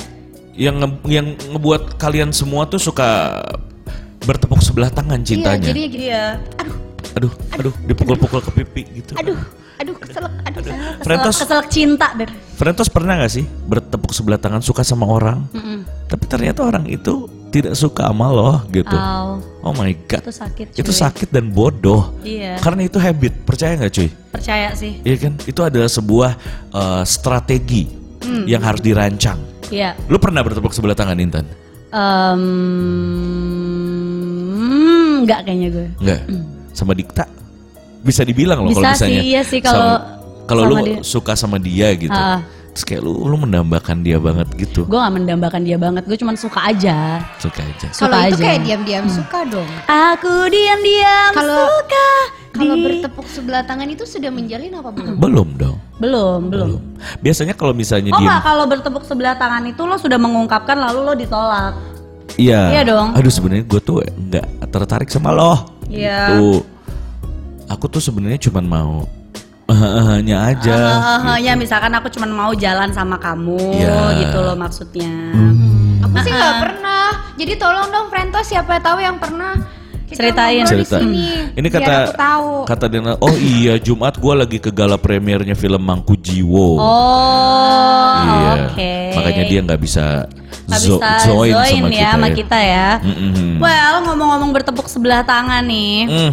yang 0.55 0.75
nge- 0.77 1.03
yang 1.11 1.27
ngebuat 1.51 1.97
kalian 1.97 2.31
semua 2.31 2.63
tuh 2.63 2.79
suka 2.79 3.41
bertepuk 4.21 4.61
sebelah 4.61 4.87
tangan 4.87 5.19
cintanya. 5.19 5.59
Iya, 5.59 5.67
jadi 5.67 5.81
gini. 5.85 6.05
Iya. 6.07 6.25
aduh, 7.11 7.31
aduh, 7.51 7.73
dipukul-pukul 7.85 8.39
ke 8.41 8.51
pipi 8.53 8.81
gitu. 8.93 9.15
Aduh, 9.15 9.35
aduh 9.77 9.95
keselak, 9.95 10.31
aduh. 10.43 10.61
keselak. 10.61 10.99
Frentos, 11.01 11.35
Keselak 11.37 11.67
cinta 11.69 12.07
deh. 12.13 12.27
Frentos 12.53 12.87
pernah 12.87 13.17
gak 13.17 13.31
sih 13.31 13.43
bertepuk 13.43 14.11
sebelah 14.11 14.35
tangan 14.35 14.59
suka 14.59 14.79
sama 14.81 15.03
orang, 15.05 15.43
tapi 16.05 16.23
ternyata 16.25 16.61
orang 16.61 16.87
itu 16.87 17.27
tidak 17.55 17.73
suka 17.73 18.03
sama 18.05 18.27
lo 18.27 18.59
gitu. 18.67 18.91
Au, 18.91 19.39
Oh 19.63 19.71
my 19.71 19.89
god, 20.05 20.19
itu 20.21 20.29
sakit. 20.29 20.65
itu 20.75 20.85
cuy. 20.85 20.93
sakit 20.99 21.27
dan 21.31 21.49
bodoh. 21.49 22.11
Iya. 22.19 22.59
Karena 22.59 22.83
itu 22.83 22.97
habit, 22.97 23.31
percaya 23.41 23.73
nggak 23.75 23.89
cuy? 23.89 24.07
Percaya 24.29 24.69
sih. 24.75 24.99
Iya 25.01 25.15
kan? 25.17 25.33
Itu 25.41 25.61
adalah 25.61 25.87
sebuah 25.87 26.29
eh, 26.69 27.03
strategi 27.05 27.83
Hmm. 28.19 28.43
yang 28.43 28.59
harus 28.59 28.79
dirancang. 28.79 29.37
Iya. 29.67 29.93
Lu 30.05 30.17
pernah 30.17 30.41
bertepuk 30.41 30.69
sebelah 30.69 30.93
tangan 30.93 31.15
Intan? 31.15 31.45
Em, 31.95 32.39
enggak 35.21 35.39
kayaknya 35.43 35.67
gue. 35.71 35.87
Enggak. 35.99 36.19
Sama 36.71 36.91
Dikta? 36.91 37.23
Bisa 38.01 38.21
dibilang 38.21 38.61
loh 38.61 38.69
kalau 38.69 38.81
Hmm. 38.81 38.91
Bisa 38.91 38.95
misalnya. 39.01 39.17
sih, 39.17 39.25
iya 39.25 39.41
sih, 39.41 39.59
kalau 39.59 39.89
kalau 40.45 40.61
lu 40.67 40.75
dia. 40.83 40.97
suka 41.01 41.33
sama 41.33 41.57
dia 41.57 41.89
gitu. 41.95 42.13
Ah. 42.13 42.39
Terus 42.75 42.83
kayak 42.85 43.01
lu 43.01 43.23
lu 43.23 43.39
mendambakan 43.39 44.03
dia 44.03 44.19
banget 44.19 44.51
gitu. 44.53 44.83
Gue 44.83 44.99
gak 44.99 45.15
mendambakan 45.15 45.63
dia 45.63 45.79
banget, 45.79 46.03
gue 46.03 46.17
cuma 46.19 46.35
suka 46.35 46.59
aja. 46.59 47.23
Suka 47.39 47.63
aja. 47.63 47.87
Suka 47.89 48.03
Kalau 48.05 48.19
itu 48.21 48.35
aja. 48.35 48.43
kayak 48.43 48.59
diam-diam 48.61 49.05
suka 49.07 49.39
dong. 49.47 49.69
Aku 49.87 50.33
diam-diam 50.45 51.31
Kalau- 51.33 51.71
suka. 51.71 52.07
Kalau 52.51 52.71
di- 52.71 52.83
bertepuk 52.83 53.27
sebelah 53.27 53.63
tangan 53.63 53.87
itu 53.87 54.03
sudah 54.03 54.27
menjalin 54.27 54.71
apa 54.73 54.91
belum? 54.91 55.15
Belum 55.17 55.47
dong. 55.55 55.77
belum, 55.95 56.51
belum. 56.51 56.79
Biasanya 57.19 57.51
kalau 57.51 57.71
misalnya 57.71 58.11
Oh 58.11 58.19
dia 58.19 58.39
kalau 58.39 58.67
bertepuk 58.67 59.03
sebelah 59.03 59.35
tangan 59.35 59.63
itu 59.63 59.79
lo 59.79 59.95
sudah 59.95 60.15
mengungkapkan 60.15 60.75
lalu 60.75 60.99
lo 61.01 61.13
ditolak. 61.15 61.71
Iya. 62.35 62.75
Iya 62.75 62.81
dong. 62.85 63.15
Aduh 63.15 63.31
sebenarnya 63.31 63.63
gue 63.63 63.79
tuh 63.79 64.03
nggak 64.03 64.45
tertarik 64.67 65.07
sama 65.07 65.31
lo. 65.31 65.79
Iya. 65.87 66.35
Tuh. 66.35 66.59
Aku 67.65 67.87
tuh 67.87 67.99
sebenarnya 67.99 68.39
cuma 68.41 68.59
mau 68.59 69.07
hanya 69.67 70.37
aja. 70.47 70.77
Eh, 70.77 70.93
gitu. 71.33 71.43
Ya 71.43 71.53
misalkan 71.53 71.89
aku 71.91 72.07
cuma 72.09 72.27
mau 72.27 72.53
jalan 72.53 72.89
sama 72.89 73.17
kamu 73.17 73.57
Iya. 73.73 73.97
gitu 74.19 74.37
loh 74.39 74.55
maksudnya. 74.55 75.13
Aku 76.01 76.15
sih 76.19 76.29
nggak 76.29 76.55
pernah. 76.61 77.05
Jadi 77.33 77.53
tolong 77.55 77.89
dong 77.89 78.07
Frentos 78.07 78.45
siapa 78.45 78.77
tahu 78.77 78.99
yang 78.99 79.17
pernah 79.17 79.57
kita 80.05 80.21
Ceritain. 80.21 80.63
Cerita. 80.63 81.01
sini. 81.01 81.49
Ini 81.51 81.65
Biar 81.65 81.75
kata 81.75 81.93
aku 81.97 82.13
tahu. 82.13 82.49
kata 82.63 82.85
Dena, 82.87 83.11
oh 83.17 83.33
iya 83.33 83.73
Jumat 83.75 84.15
gue 84.15 84.33
lagi 84.35 84.57
ke 84.59 84.69
gala 84.69 84.95
premiernya 84.95 85.53
film 85.53 85.81
Mangku 85.81 86.13
Jiwo. 86.15 86.77
Oh, 86.77 88.13
Iya. 88.15 88.69
oke. 88.69 88.93
Makanya 89.15 89.43
dia 89.45 89.59
nggak 89.61 89.81
bisa 89.81 90.29
Nggak 90.65 90.79
zo- 90.79 90.97
bisa 90.97 91.09
join, 91.25 91.51
join, 91.51 91.73
sama 91.75 91.89
ya 91.89 91.97
kita 91.97 92.11
sama 92.11 92.27
ya. 92.27 92.35
kita 92.35 92.59
ya. 92.59 92.89
Mm-mm. 93.01 93.51
Well, 93.57 93.93
ngomong-ngomong 94.03 94.51
bertepuk 94.51 94.85
sebelah 94.85 95.21
tangan 95.21 95.61
nih. 95.63 95.97
Mm, 96.05 96.31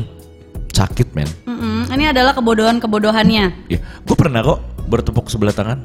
sakit 0.73 1.13
men. 1.13 1.29
Mm-mm, 1.45 1.89
Ini 1.89 2.11
adalah 2.11 2.33
kebodohan-kebodohannya. 2.33 3.45
Ya, 3.69 3.79
gue 3.79 4.17
pernah 4.17 4.41
kok 4.41 4.61
bertepuk 4.89 5.29
sebelah 5.29 5.53
tangan. 5.53 5.85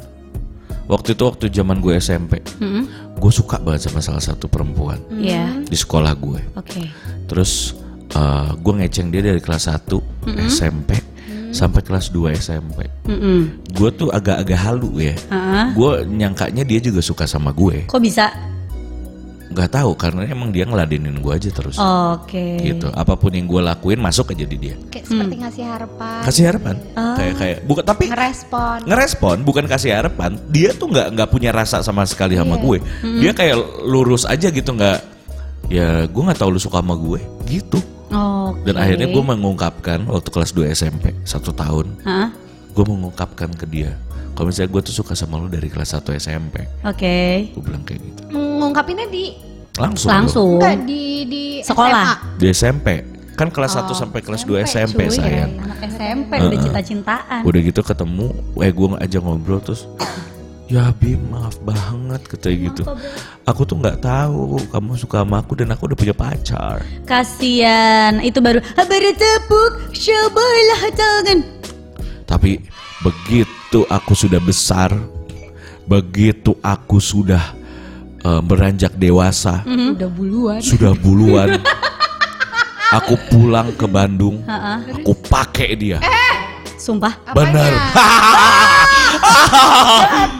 Waktu 0.87 1.13
itu 1.13 1.23
waktu 1.27 1.45
zaman 1.51 1.83
gue 1.83 1.99
SMP, 1.99 2.39
Mm-mm. 2.63 2.87
gue 3.19 3.31
suka 3.31 3.59
banget 3.59 3.91
sama 3.91 3.99
salah 3.99 4.23
satu 4.23 4.47
perempuan 4.47 4.95
Iya. 5.11 5.59
di 5.61 5.75
sekolah 5.75 6.15
gue. 6.15 6.39
Oke. 6.55 6.87
Terus 7.27 7.75
uh, 8.15 8.55
gue 8.55 8.73
ngeceng 8.79 9.11
dia 9.11 9.19
dari 9.19 9.43
kelas 9.43 9.67
1 9.67 9.83
SMP 10.47 10.95
sampai 11.51 11.83
kelas 11.83 12.07
2 12.09 12.31
SMP. 12.33 12.87
Mm-mm. 13.03 13.67
Gue 13.75 13.91
tuh 13.91 14.15
agak-agak 14.15 14.55
halu 14.57 15.03
ya. 15.03 15.15
Heeh. 15.27 15.65
Gue 15.75 16.07
nyangkanya 16.07 16.63
dia 16.63 16.79
juga 16.79 17.03
suka 17.03 17.27
sama 17.27 17.51
gue. 17.51 17.83
Kok 17.83 17.99
bisa? 17.99 18.31
Nggak 19.57 19.71
tahu 19.73 19.91
karena 19.97 20.21
emang 20.29 20.53
dia 20.53 20.69
ngeladenin 20.69 21.17
gue 21.17 21.33
aja 21.33 21.49
terus. 21.49 21.81
Oke. 21.81 22.61
Gitu. 22.61 22.85
Apa 22.93 23.17
pun 23.17 23.33
yang 23.33 23.49
gue 23.49 23.57
lakuin 23.57 23.97
masuk 23.97 24.29
aja 24.29 24.45
di 24.45 24.53
dia. 24.53 24.77
Kayak 24.93 25.09
seperti 25.09 25.35
ngasih 25.41 25.63
harapan. 25.65 26.21
Kasih 26.21 26.43
harapan. 26.45 26.75
Kayak 26.93 27.33
kayak 27.35 27.57
bukan 27.65 27.83
tapi 27.83 28.05
Ngerespon. 28.05 28.77
ngerespon 28.85 29.37
bukan 29.41 29.65
kasih 29.65 29.97
harapan. 29.97 30.37
Dia 30.47 30.77
tuh 30.77 30.93
nggak 30.93 31.07
nggak 31.17 31.29
punya 31.33 31.49
rasa 31.49 31.81
sama 31.81 32.05
sekali 32.05 32.37
sama 32.37 32.53
Iya. 32.53 32.61
gue. 32.61 32.77
Dia 33.17 33.31
kayak 33.33 33.57
lurus 33.83 34.29
aja 34.29 34.47
gitu 34.47 34.69
nggak. 34.71 34.99
Ya 35.67 36.05
gue 36.05 36.21
nggak 36.21 36.37
tahu 36.37 36.53
lu 36.53 36.61
suka 36.61 36.85
sama 36.85 36.93
gue 36.93 37.17
gitu. 37.49 37.81
Oke. 38.07 38.61
Dan 38.63 38.77
akhirnya 38.77 39.09
gue 39.09 39.23
mengungkapkan 39.25 40.05
waktu 40.05 40.29
kelas 40.29 40.53
2 40.53 40.71
SMP 40.71 41.11
satu 41.25 41.51
tahun, 41.51 41.91
Hah? 42.05 42.31
Gue 42.77 42.85
mengungkapkan 42.85 43.49
ke 43.49 43.65
dia, 43.65 43.97
kalau 44.31 44.47
misalnya 44.47 44.69
gue 44.69 44.81
tuh 44.85 44.95
suka 44.95 45.17
sama 45.17 45.35
lu 45.35 45.49
dari 45.49 45.65
kelas 45.65 45.97
1 45.97 46.13
SMP, 46.13 46.61
Oke. 46.85 47.49
gue 47.49 47.61
bilang 47.63 47.81
kayak 47.81 48.05
gitu. 48.05 48.21
Ngungkapinnya 48.29 49.09
di 49.09 49.33
Langsung. 49.77 50.09
Langsung. 50.09 50.57
enggak 50.57 50.77
di 50.85 51.03
di 51.23 51.43
Sekolah. 51.61 52.05
dong. 52.33 52.37
Di 52.37 52.45
SMP. 52.49 52.87
Kan 53.33 53.49
kelas 53.49 53.73
1 53.75 53.93
sampai 53.93 54.21
kelas 54.21 54.41
2 54.43 54.61
SMP, 54.63 55.05
cuy. 55.05 55.13
sayang. 55.15 55.57
Anak 55.59 55.81
SMP 55.87 56.31
udah 56.35 56.57
cinta-cintaan. 56.59 57.41
Udah 57.41 57.59
gitu 57.59 57.81
ketemu, 57.81 58.29
eh 58.57 58.69
gue 58.69 58.87
aja 58.95 59.17
ngobrol 59.17 59.57
terus, 59.59 59.85
ya 60.65 60.89
Bim 60.91 61.21
maaf 61.29 61.61
banget 61.61 62.21
katanya 62.25 62.57
gitu. 62.65 62.81
Aku 63.43 63.61
tuh 63.63 63.77
nggak 63.77 64.01
tahu 64.01 64.57
kamu 64.67 64.97
suka 64.97 65.21
sama 65.21 65.39
aku 65.39 65.53
dan 65.55 65.69
aku 65.69 65.85
udah 65.85 65.95
punya 65.95 66.11
pacar. 66.11 66.81
Kasian, 67.05 68.19
itu 68.19 68.41
baru 68.41 68.59
"Ah, 68.73 68.83
baru 68.83 69.13
tepuk 69.13 69.71
sebelah 69.93 70.81
tangan. 70.91 71.39
Tapi 72.27 72.59
begitu 72.99 73.87
aku 73.87 74.11
sudah 74.11 74.37
besar, 74.37 74.91
begitu 75.83 76.53
aku 76.59 76.99
sudah 76.99 77.55
eh, 78.19 78.41
beranjak 78.43 78.93
dewasa, 78.93 79.63
Udah 79.63 80.11
buluan. 80.11 80.59
sudah 80.59 80.91
buluan, 80.93 81.55
aku 82.97 83.15
pulang 83.31 83.71
ke 83.73 83.87
Bandung, 83.87 84.43
Heeh. 84.43 84.77
aku 84.93 85.15
pakai 85.23 85.71
dia. 85.73 85.97
Sumpah. 86.77 87.15
Bener. 87.31 87.73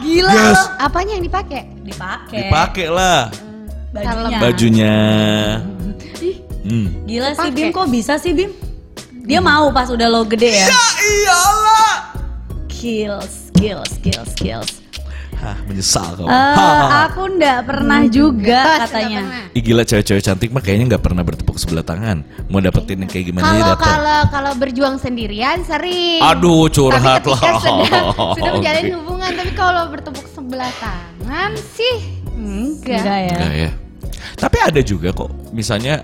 Gila. 0.00 0.32
Yes. 0.32 0.60
Apanya 0.78 1.18
yang 1.18 1.24
dipakai? 1.24 1.62
Dipakai. 1.82 2.38
Dipakai 2.46 2.86
lah 2.88 3.20
bajunya. 3.90 4.38
bajunya. 4.38 4.96
Hmm. 6.62 6.86
Gila 7.04 7.28
sih 7.32 7.48
Pakai. 7.48 7.54
Bim, 7.54 7.68
kok 7.72 7.88
bisa 7.88 8.14
sih 8.16 8.32
Bim? 8.32 8.52
Dia 9.24 9.40
mau 9.40 9.72
pas 9.72 9.88
udah 9.88 10.06
lo 10.06 10.24
gede 10.24 10.52
ya. 10.54 10.68
iyalah. 10.68 11.67
Skills, 12.78 13.50
skills, 13.50 13.90
skills, 13.98 14.28
skills. 14.38 14.70
Hah, 15.34 15.58
menyesal 15.66 16.14
kamu. 16.14 16.30
Eh, 16.30 16.34
Hahaha. 16.34 16.98
aku 17.10 17.22
ndak 17.34 17.58
pernah 17.66 18.06
juga 18.06 18.86
katanya. 18.86 19.22
pernah. 19.26 19.58
Ih, 19.58 19.62
gila 19.66 19.82
cewek-cewek 19.82 20.22
cantik 20.22 20.50
mah 20.54 20.62
kayaknya 20.62 20.94
nggak 20.94 21.02
pernah 21.02 21.26
bertepuk 21.26 21.58
sebelah 21.58 21.82
tangan. 21.82 22.22
Mau 22.46 22.62
dapetin 22.62 23.02
yang 23.02 23.10
kayak 23.10 23.34
gimana 23.34 23.50
dia 23.50 23.62
Kalau 23.66 23.74
kalau 23.82 24.20
kalau 24.30 24.52
berjuang 24.54 24.94
sendirian 25.02 25.66
sering. 25.66 26.22
Aduh, 26.22 26.70
curhat 26.70 27.26
tapi 27.26 27.34
ketika 27.34 27.50
lah. 27.50 27.62
Sudah, 27.66 28.02
sudah 28.38 28.52
menjalin 28.62 28.86
hubungan, 28.94 29.30
tapi 29.34 29.50
kalau 29.58 29.82
bertepuk 29.90 30.26
sebelah 30.30 30.72
tangan 30.78 31.50
sih 31.74 31.94
enggak. 32.38 33.02
Enggak 33.02 33.18
ya. 33.18 33.34
Enggak 33.34 33.54
ya. 33.58 33.70
Tapi 34.38 34.56
ada 34.62 34.80
juga 34.86 35.10
kok, 35.10 35.30
misalnya 35.50 35.98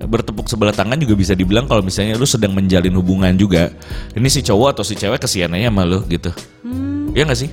bertepuk 0.00 0.48
sebelah 0.48 0.72
tangan 0.72 0.96
juga 0.96 1.12
bisa 1.12 1.36
dibilang 1.36 1.68
kalau 1.68 1.84
misalnya 1.84 2.16
lu 2.16 2.24
sedang 2.24 2.56
menjalin 2.56 2.92
hubungan 2.96 3.36
juga. 3.36 3.68
Ini 4.16 4.28
si 4.32 4.40
cowok 4.40 4.78
atau 4.78 4.84
si 4.84 4.96
cewek 4.96 5.20
kesiannya 5.20 5.68
sama 5.68 5.84
lu 5.84 6.00
gitu. 6.08 6.32
Hmm. 6.64 7.12
Iya 7.12 7.28
gak 7.28 7.40
sih? 7.40 7.50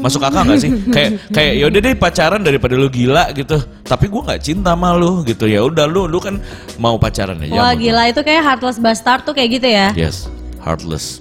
Masuk 0.00 0.20
akal 0.20 0.44
gak 0.44 0.60
sih? 0.60 0.70
kayak 0.94 1.32
kayak 1.32 1.52
yaudah 1.60 1.80
deh 1.80 1.94
pacaran 1.96 2.40
daripada 2.40 2.76
lu 2.76 2.88
gila 2.88 3.32
gitu. 3.32 3.56
Tapi 3.84 4.08
gua 4.08 4.32
nggak 4.32 4.40
cinta 4.40 4.72
sama 4.72 4.96
lu 4.96 5.24
gitu. 5.24 5.44
Ya 5.44 5.60
udah 5.64 5.84
lu 5.84 6.08
lu 6.08 6.20
kan 6.20 6.40
mau 6.80 6.96
pacaran 6.96 7.40
aja. 7.40 7.52
Wah 7.52 7.72
gila 7.76 8.08
itu 8.12 8.20
kayak 8.20 8.42
heartless 8.44 8.80
bastard 8.80 9.24
tuh 9.24 9.32
kayak 9.36 9.60
gitu 9.60 9.68
ya. 9.68 9.92
Yes, 9.96 10.28
heartless 10.60 11.20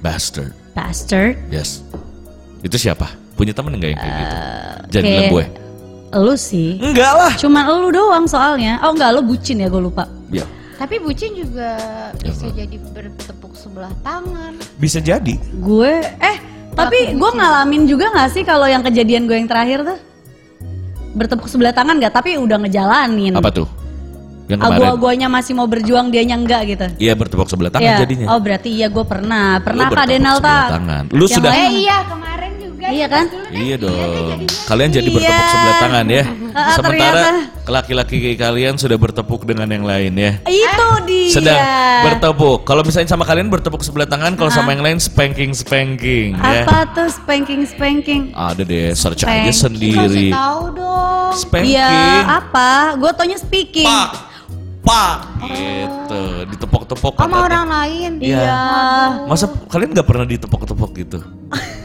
bastard. 0.00 0.52
Bastard. 0.72 1.36
Yes. 1.52 1.84
Itu 2.60 2.76
siapa? 2.76 3.08
Punya 3.36 3.56
temen 3.56 3.72
enggak 3.76 3.96
yang 3.96 4.00
kayak 4.00 4.14
gitu? 4.16 4.36
Jangan 4.36 5.04
kayak- 5.04 5.04
bilang 5.08 5.32
gue. 5.32 5.44
Lu 6.12 6.34
sih. 6.34 6.74
Enggak 6.76 7.12
lah. 7.12 7.32
Cuman 7.34 7.62
lu 7.70 7.90
doang 7.90 8.24
soalnya. 8.24 8.82
Oh 8.82 8.90
enggak, 8.90 9.10
lu 9.12 9.22
bucin 9.22 9.56
ya 9.56 9.66
gue 9.66 9.78
lupa. 9.80 10.10
Ya, 10.28 10.42
Tapi 10.76 10.96
bucin 10.96 11.32
juga 11.32 11.76
Ya, 12.16 12.26
bisa 12.26 12.48
jadi 12.48 12.76
bertepuk 12.88 13.52
sebelah 13.52 13.92
tangan. 14.00 14.58
bisa 14.76 14.98
jadi. 14.98 15.34
Gue 15.56 15.92
eh 16.00 16.36
tapi 16.70 17.12
gue 17.12 17.30
ngalamin 17.32 17.84
juga 17.84 18.08
gak 18.08 18.30
sih 18.30 18.42
kalau 18.42 18.64
yang 18.64 18.80
kejadian 18.80 19.26
gue 19.26 19.34
yang 19.34 19.44
terakhir 19.44 19.82
tuh 19.84 19.98
bertepuk 21.12 21.46
sebelah 21.46 21.70
tangan 21.70 21.98
gak 21.98 22.10
tapi 22.12 22.34
udah 22.34 22.58
ngejalanin. 22.58 23.34
Apa 23.34 23.50
tuh? 23.52 23.68
Yang 24.46 24.60
Ah, 24.60 24.66
kemarin. 24.68 24.82
gua 24.82 24.92
guanya 24.96 25.28
masih 25.28 25.52
mau 25.52 25.66
berjuang 25.66 26.10
dianya 26.10 26.34
enggak 26.34 26.62
gitu. 26.68 26.86
Iya 26.98 27.14
bertepuk 27.14 27.46
sebelah 27.46 27.70
tangan 27.70 27.86
Iya. 27.86 27.98
jadinya. 28.00 28.26
Oh 28.30 28.40
berarti 28.40 28.68
iya 28.68 28.86
gue 28.88 29.04
pernah. 29.04 29.60
Pernah 29.60 29.86
Kak 29.86 29.92
bertepuk 29.94 30.10
Denalta. 30.16 30.42
sebelah 30.42 30.74
tangan. 30.74 31.02
Lu 31.08 31.18
Yang 31.20 31.34
sudah 31.36 31.50
Eh 31.52 31.70
iya 31.78 31.96
kemarin 32.02 32.29
juga. 32.80 32.88
Iya 32.90 32.98
ya, 32.98 33.06
kan? 33.06 33.24
Iya 33.52 33.74
deh 33.76 33.92
dong. 33.92 34.40
Kalian 34.64 34.88
jadi 34.90 35.04
Iya. 35.04 35.14
bertepuk 35.14 35.46
sebelah 35.46 35.76
tangan 35.78 36.06
ya. 36.08 36.24
Ah, 36.50 36.74
Sementara 36.74 37.22
laki-laki 37.62 38.18
kayak 38.18 38.38
kalian 38.42 38.74
sudah 38.74 38.98
bertepuk 38.98 39.46
dengan 39.46 39.70
yang 39.70 39.86
lain 39.86 40.18
ya. 40.18 40.32
Itu 40.42 40.88
dia. 41.06 41.30
Sedang 41.30 41.60
bertepuk. 42.02 42.66
Kalau 42.66 42.82
misalnya 42.82 43.06
sama 43.06 43.22
kalian 43.22 43.46
bertepuk 43.46 43.86
sebelah 43.86 44.10
tangan, 44.10 44.34
kalau 44.34 44.50
sama 44.50 44.74
yang 44.74 44.82
lain 44.82 44.98
spanking 44.98 45.54
spanking 45.54 46.34
ya. 46.34 46.66
Apa 46.66 46.90
tuh 46.90 47.06
spanking 47.06 47.62
spanking? 47.62 48.34
Ada 48.34 48.66
deh, 48.66 48.90
search 48.90 49.22
aja 49.22 49.30
Spanking. 49.30 49.54
sendiri. 49.54 49.94
Kasih 50.10 50.30
tahu 50.34 50.62
dong. 50.74 51.30
Spanking. 51.38 51.70
Iya 51.70 52.18
apa? 52.42 52.70
Gue 52.98 53.10
taunya 53.14 53.38
speaking. 53.38 53.86
Pak, 53.86 54.08
pak, 54.82 55.14
gitu. 55.46 56.22
Ditepok-tepok. 56.50 57.14
Sama 57.14 57.46
orang 57.46 57.66
lain. 57.70 58.10
Iya. 58.18 58.42
Iya. 58.42 58.58
Masa 59.30 59.46
kalian 59.70 59.94
nggak 59.94 60.08
pernah 60.08 60.26
ditepok-tepok 60.26 60.90
gitu? 60.98 61.18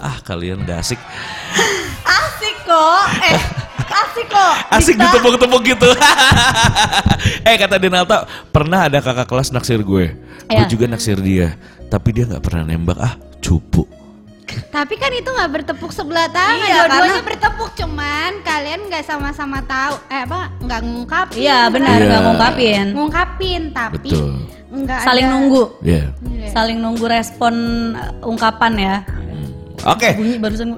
Ah, 0.00 0.16
kalian 0.18 0.64
gak 0.64 0.80
asik. 0.80 1.00
Asik 2.02 2.56
kok. 2.62 3.04
Eh, 3.22 3.36
asik 3.86 4.26
kok. 4.26 4.54
Asik 4.76 4.94
Kita- 4.96 5.12
ditepok-tepok 5.12 5.60
gitu. 5.62 5.88
eh 7.48 7.56
kata 7.56 7.76
Denalta, 7.76 8.24
pernah 8.48 8.86
ada 8.86 8.98
kakak 8.98 9.26
kelas 9.26 9.50
naksir 9.50 9.80
gue. 9.80 10.16
Gue 10.46 10.56
Iya. 10.56 10.66
juga 10.66 10.84
naksir 10.86 11.18
dia. 11.18 11.54
Tapi 11.86 12.08
dia 12.10 12.24
nggak 12.24 12.40
pernah 12.40 12.64
nembak. 12.64 12.98
Ah, 12.98 13.14
cupu. 13.38 13.86
Tapi 14.50 14.94
kan 14.96 15.12
itu 15.12 15.28
nggak 15.28 15.50
bertepuk 15.52 15.90
sebelah 15.90 16.26
tangan. 16.26 16.58
Iya, 16.58 16.74
Dua-duanya 16.80 17.06
karena- 17.12 17.22
bertepuk 17.24 17.70
cuman 17.76 18.30
kalian 18.42 18.80
nggak 18.88 19.04
sama-sama 19.04 19.62
tahu. 19.62 19.94
Eh 20.08 20.24
apa? 20.24 20.50
Nggak 20.58 20.80
ngungkapin. 20.82 21.38
Iya 21.38 21.58
benar 21.68 21.94
Iya. 21.94 22.06
nggak 22.08 22.22
ngungkapin. 22.24 22.84
Ngungkapin 22.90 23.62
tapi 23.70 24.10
Betul. 24.10 24.30
nggak 24.72 25.00
Saling 25.02 25.22
ada- 25.24 25.32
nunggu. 25.32 25.62
Ya. 25.80 26.02
Iya. 26.20 26.48
Saling 26.50 26.78
nunggu 26.78 27.06
respon 27.06 27.54
uh, 27.92 28.26
ungkapan 28.26 28.72
ya. 28.74 28.96
Oke. 29.86 30.12
Bunyi 30.12 30.36
barusan. 30.36 30.76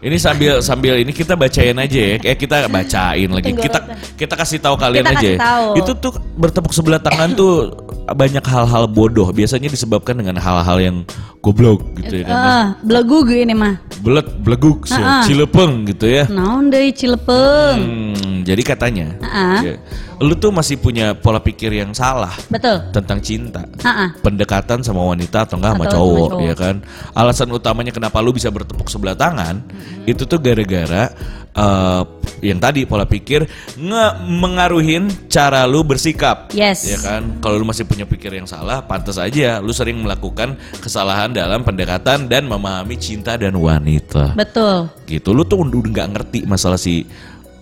Ini 0.00 0.16
sambil 0.16 0.52
sambil 0.64 0.96
ini 0.96 1.12
kita 1.12 1.36
bacain 1.36 1.76
aja 1.76 2.00
ya. 2.00 2.16
Kayak 2.16 2.38
kita 2.40 2.56
bacain 2.72 3.28
lagi. 3.28 3.50
Kita 3.52 3.78
kita 4.16 4.34
kasih 4.36 4.58
tahu 4.60 4.76
kalian 4.80 5.04
Kita 5.04 5.12
aja. 5.12 5.20
kasih 5.20 5.32
ya. 5.36 5.38
tahu. 5.40 5.66
Itu 5.76 5.92
tuh 6.00 6.12
bertepuk 6.40 6.72
sebelah 6.72 7.00
tangan 7.00 7.36
tuh 7.36 7.68
banyak 8.10 8.42
hal-hal 8.42 8.84
bodoh. 8.86 9.30
Biasanya 9.30 9.68
disebabkan 9.68 10.18
dengan 10.18 10.36
hal-hal 10.36 10.78
yang 10.78 10.96
goblok 11.40 11.80
gitu 11.96 12.20
ya 12.20 12.24
kan. 12.26 12.34
ya. 12.34 12.44
Ah, 12.44 12.66
belagu 12.82 13.24
gue 13.24 13.40
ini 13.40 13.54
mah. 13.54 13.80
Belet, 14.00 14.26
beleguk, 14.40 14.88
Ah, 14.90 15.20
ah. 15.20 15.22
cilepeng 15.24 15.84
gitu 15.86 16.04
ya. 16.04 16.24
Naon 16.26 16.68
deui 16.68 16.92
Cilepeng. 16.92 17.78
Hmm, 17.80 18.36
Jadi 18.40 18.62
katanya, 18.64 19.14
Ah. 19.20 19.60
ya, 19.60 19.76
lu 20.18 20.32
tuh 20.34 20.48
masih 20.48 20.76
punya 20.76 21.12
pola 21.12 21.38
pikir 21.38 21.70
yang 21.70 21.92
salah 21.92 22.32
Betul. 22.48 22.80
tentang 22.90 23.20
cinta. 23.20 23.62
Ah, 23.84 24.08
ah. 24.08 24.10
Pendekatan 24.20 24.80
sama 24.80 25.04
wanita 25.04 25.44
atau 25.44 25.60
enggak 25.60 25.76
sama 25.76 25.84
Atau 25.84 25.92
sama 25.92 25.96
cowok, 26.00 26.28
cowok. 26.32 26.48
ya 26.48 26.54
kan? 26.56 26.76
Alasan 27.12 27.48
utamanya 27.52 27.92
kenapa 27.92 28.18
lu 28.18 28.32
bisa 28.32 28.48
bertepuk 28.48 28.88
sebelah 28.88 29.14
tangan 29.14 29.60
itu 30.02 30.24
tuh 30.24 30.40
gara-gara 30.40 31.12
eh, 31.50 32.02
yang 32.40 32.56
tadi 32.56 32.86
pola 32.86 33.04
pikir 33.04 33.44
nge 33.76 34.06
mengaruhin 34.24 35.10
cara 35.28 35.66
lu 35.66 35.82
bersikap. 35.82 36.48
Yes. 36.50 36.88
Ya 36.88 36.98
kan? 36.98 37.38
Kalau 37.38 37.58
lu 37.58 37.66
masih 37.66 37.84
punya 37.84 38.04
pikir 38.04 38.32
yang 38.32 38.46
salah, 38.46 38.80
pantas 38.80 39.16
aja 39.16 39.58
lu 39.58 39.70
sering 39.70 40.00
melakukan 40.00 40.54
kesalahan 40.78 41.30
dalam 41.30 41.60
pendekatan 41.60 42.26
dan 42.26 42.48
memahami 42.48 42.96
cinta 42.96 43.36
dan 43.36 43.54
wanita. 43.54 44.32
Betul. 44.34 44.88
gitu 45.04 45.34
lu 45.34 45.42
tuh 45.42 45.58
udah 45.66 45.90
nggak 45.90 46.08
ngerti 46.14 46.38
masalah 46.46 46.78
si 46.78 47.02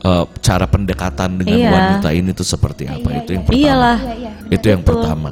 uh, 0.04 0.28
cara 0.38 0.68
pendekatan 0.68 1.40
dengan 1.40 1.58
Iya. 1.58 1.70
wanita 1.72 2.08
ini 2.12 2.30
tuh 2.30 2.44
seperti 2.44 2.84
apa 2.84 3.08
itu 3.24 3.32
yang 3.32 3.44
pertama 3.48 3.64
Iyalah. 3.64 3.98
Iya, 3.98 4.14
iya. 4.20 4.30
itu 4.52 4.66
yang 4.68 4.82
Betul. 4.84 4.92
pertama 5.00 5.28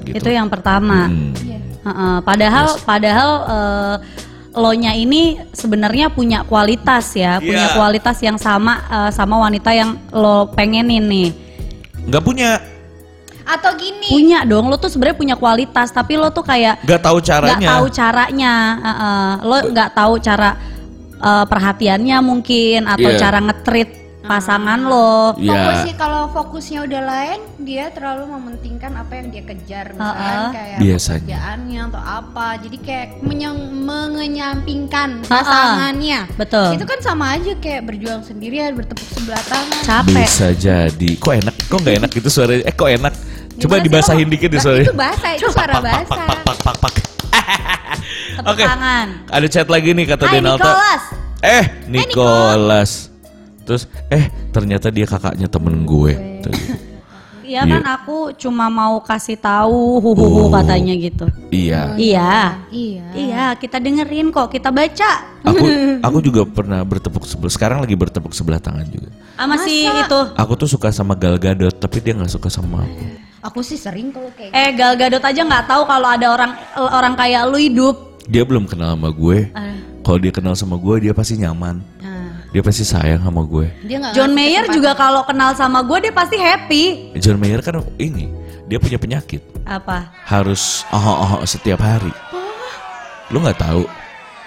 gitu 0.00 0.16
Itu 0.16 0.30
yang 0.32 0.48
pertama. 0.48 0.98
Hmm. 1.06 1.32
Heeh, 1.80 2.16
padahal 2.24 2.66
padahal 2.82 3.30
eh, 3.44 3.96
lo 4.50 4.74
nya 4.74 4.90
ini 4.92 5.38
sebenarnya 5.52 6.10
punya 6.10 6.42
kualitas 6.42 7.14
ya, 7.14 7.38
punya 7.38 7.70
Iya. 7.70 7.76
kualitas 7.76 8.18
yang 8.18 8.34
sama 8.34 8.82
eh, 8.82 9.10
sama 9.14 9.38
wanita 9.38 9.70
yang 9.70 9.94
lo 10.10 10.50
pengenin 10.50 11.06
nih. 11.06 11.30
nggak 12.00 12.24
punya 12.24 12.58
Atau 13.50 13.74
gini. 13.74 14.06
Punya 14.06 14.46
dong, 14.46 14.70
lo 14.70 14.78
tuh 14.78 14.86
sebenarnya 14.86 15.18
punya 15.18 15.34
kualitas, 15.34 15.90
tapi 15.90 16.14
lo 16.14 16.30
tuh 16.30 16.46
kayak 16.46 16.86
nggak 16.86 17.02
tahu 17.02 17.18
caranya 17.18 17.68
tahu 17.74 17.86
caranya. 17.90 18.54
Heeh, 18.78 19.30
lo 19.42 19.56
nggak 19.74 19.90
tahu 19.90 20.14
cara 20.22 20.50
eh, 21.18 21.44
perhatiannya 21.50 22.16
mungkin 22.22 22.86
atau 22.86 23.10
Iya. 23.10 23.18
cara 23.18 23.38
ngetrit 23.42 23.90
pasangan 24.30 24.78
lo. 24.80 25.34
ya 25.36 25.50
Fokusnya 25.50 25.94
kalau 25.96 26.30
fokusnya 26.30 26.86
udah 26.86 27.02
lain, 27.02 27.40
dia 27.58 27.90
terlalu 27.90 28.30
mementingkan 28.30 28.94
apa 28.94 29.12
yang 29.12 29.26
dia 29.28 29.42
kejar, 29.42 29.90
misalkan 29.90 30.22
Heeh. 30.22 30.50
kayak 30.52 30.78
Biasanya. 30.78 31.18
pekerjaannya 31.26 31.80
atau 31.84 32.02
apa. 32.02 32.46
Jadi 32.56 32.76
kayak 32.78 33.08
menyang, 33.20 33.58
mengenyampingkan 33.74 35.10
Heeh. 35.18 35.26
pasangannya. 35.26 36.20
Betul. 36.36 36.68
Itu 36.72 36.84
kan 36.84 36.98
sama 37.00 37.34
aja 37.34 37.52
kayak 37.54 37.82
berjuang 37.84 38.22
sendirian, 38.22 38.70
bertepuk 38.72 39.08
sebelah 39.10 39.42
tangan. 39.44 39.82
Capek. 39.82 40.14
bisa 40.22 40.48
jadi 40.52 41.10
kok 41.16 41.34
enak 41.34 41.54
kok 41.62 41.78
nggak 41.78 41.94
enak 41.98 42.10
gitu 42.12 42.28
suaranya 42.28 42.62
eh 42.62 42.72
kok 42.72 42.86
enak 42.88 43.14
coba 43.56 43.58
Gimana 43.58 43.74
sih 43.74 43.84
dibasahin 43.84 44.24
lo? 44.24 44.32
dikit 44.32 44.48
di 44.48 44.54
Bah, 44.54 44.62
suaranya 44.62 44.86
Itu 44.86 44.94
bahasa, 44.94 45.26
itu 45.32 45.46
suara 45.48 45.72
pak 45.72 45.74
pak 45.74 45.82
bahasa. 45.82 46.14
pak 46.14 46.38
pak 46.38 46.56
pak 46.56 46.76
pak 46.78 46.92
Tepuk 48.30 48.48
Oke. 48.54 48.64
tangan. 48.64 49.06
ada 49.26 49.46
chat 49.46 49.66
lagi 49.66 49.90
nih 49.90 50.06
kata 50.06 50.24
Hai 50.24 50.32
Denalta 50.32 50.62
Nicholas. 50.64 51.02
eh 51.42 51.64
Nicholas 51.86 52.90
terus 53.70 53.86
eh 54.08 54.26
ternyata 54.50 54.90
dia 54.90 55.06
kakaknya 55.06 55.46
temen 55.46 55.86
gue 55.86 56.12
Tuh. 56.42 56.54
Iya 57.42 57.66
Iya. 57.66 57.72
kan 57.72 57.82
aku 57.92 58.16
cuma 58.36 58.66
mau 58.66 58.98
kasih 59.00 59.34
tahu 59.34 59.98
huhuhu 59.98 60.46
Oh. 60.46 60.50
katanya 60.52 60.94
gitu. 60.94 61.26
iya 61.50 61.98
Iya. 61.98 62.62
Iya. 62.70 63.04
Iya, 63.10 63.44
kita 63.54 63.78
dengerin 63.78 64.30
kok, 64.30 64.46
kita 64.48 64.70
baca. 64.70 65.26
aku 65.42 65.66
aku 66.06 66.18
juga 66.20 66.42
pernah 66.44 66.78
bertepuk 66.80 67.22
sebelah 67.24 67.50
sekarang 67.50 67.78
lagi 67.80 67.94
bertepuk 67.94 68.30
sebelah 68.30 68.58
tangan 68.58 68.86
juga 68.86 69.10
Ah, 69.34 69.46
masih 69.46 69.82
itu. 69.82 70.20
aku 70.36 70.52
tuh 70.54 70.68
suka 70.68 70.90
sama 70.90 71.14
Gal 71.14 71.38
Gadot 71.38 71.72
tapi 71.72 71.98
dia 71.98 72.14
nggak 72.14 72.30
suka 72.30 72.46
sama 72.46 72.82
aku 72.82 73.02
Aku 73.42 73.58
sih 73.64 73.74
sering 73.74 74.12
kalau 74.12 74.30
kayak 74.30 74.52
Eh 74.52 74.70
Gal 74.70 74.94
Gadot 74.94 75.18
aja 75.20 75.40
nggak 75.40 75.64
tahu 75.64 75.82
kalau 75.84 76.06
ada 76.06 76.26
orang 76.28 76.52
orang 76.76 77.14
kayak 77.14 77.46
lu 77.46 77.58
hidup. 77.58 77.96
dia 78.22 78.44
belum 78.44 78.62
kenal 78.64 78.94
sama 78.94 79.10
gue 79.10 79.50
Ah. 79.50 79.74
kalau 80.00 80.18
dia 80.18 80.30
kenal 80.30 80.54
sama 80.54 80.76
gue 80.76 80.94
dia 81.02 81.12
pasti 81.12 81.34
nyaman 81.34 81.82
dia 82.50 82.60
pasti 82.60 82.82
sayang 82.82 83.22
sama 83.22 83.42
gue 83.42 83.66
dia 83.80 83.98
John 84.10 84.30
Mayer 84.30 84.66
juga 84.68 84.90
kalau 84.92 85.22
kenal 85.22 85.54
sama 85.54 85.80
gue 85.80 85.98
dia 86.02 86.12
pasti 86.12 86.34
happy. 86.34 87.14
John 87.16 87.38
Mayer 87.38 87.60
kan 87.60 87.78
ini 87.96 88.26
dia 88.66 88.78
punya 88.78 88.98
penyakit 88.98 89.42
Apa? 89.62 90.10
harus 90.24 90.82
oh 90.88 90.98
oh 91.36 91.42
setiap 91.44 91.78
hari 91.78 92.10
lu 93.28 93.38
nggak 93.38 93.56
tahu 93.56 93.86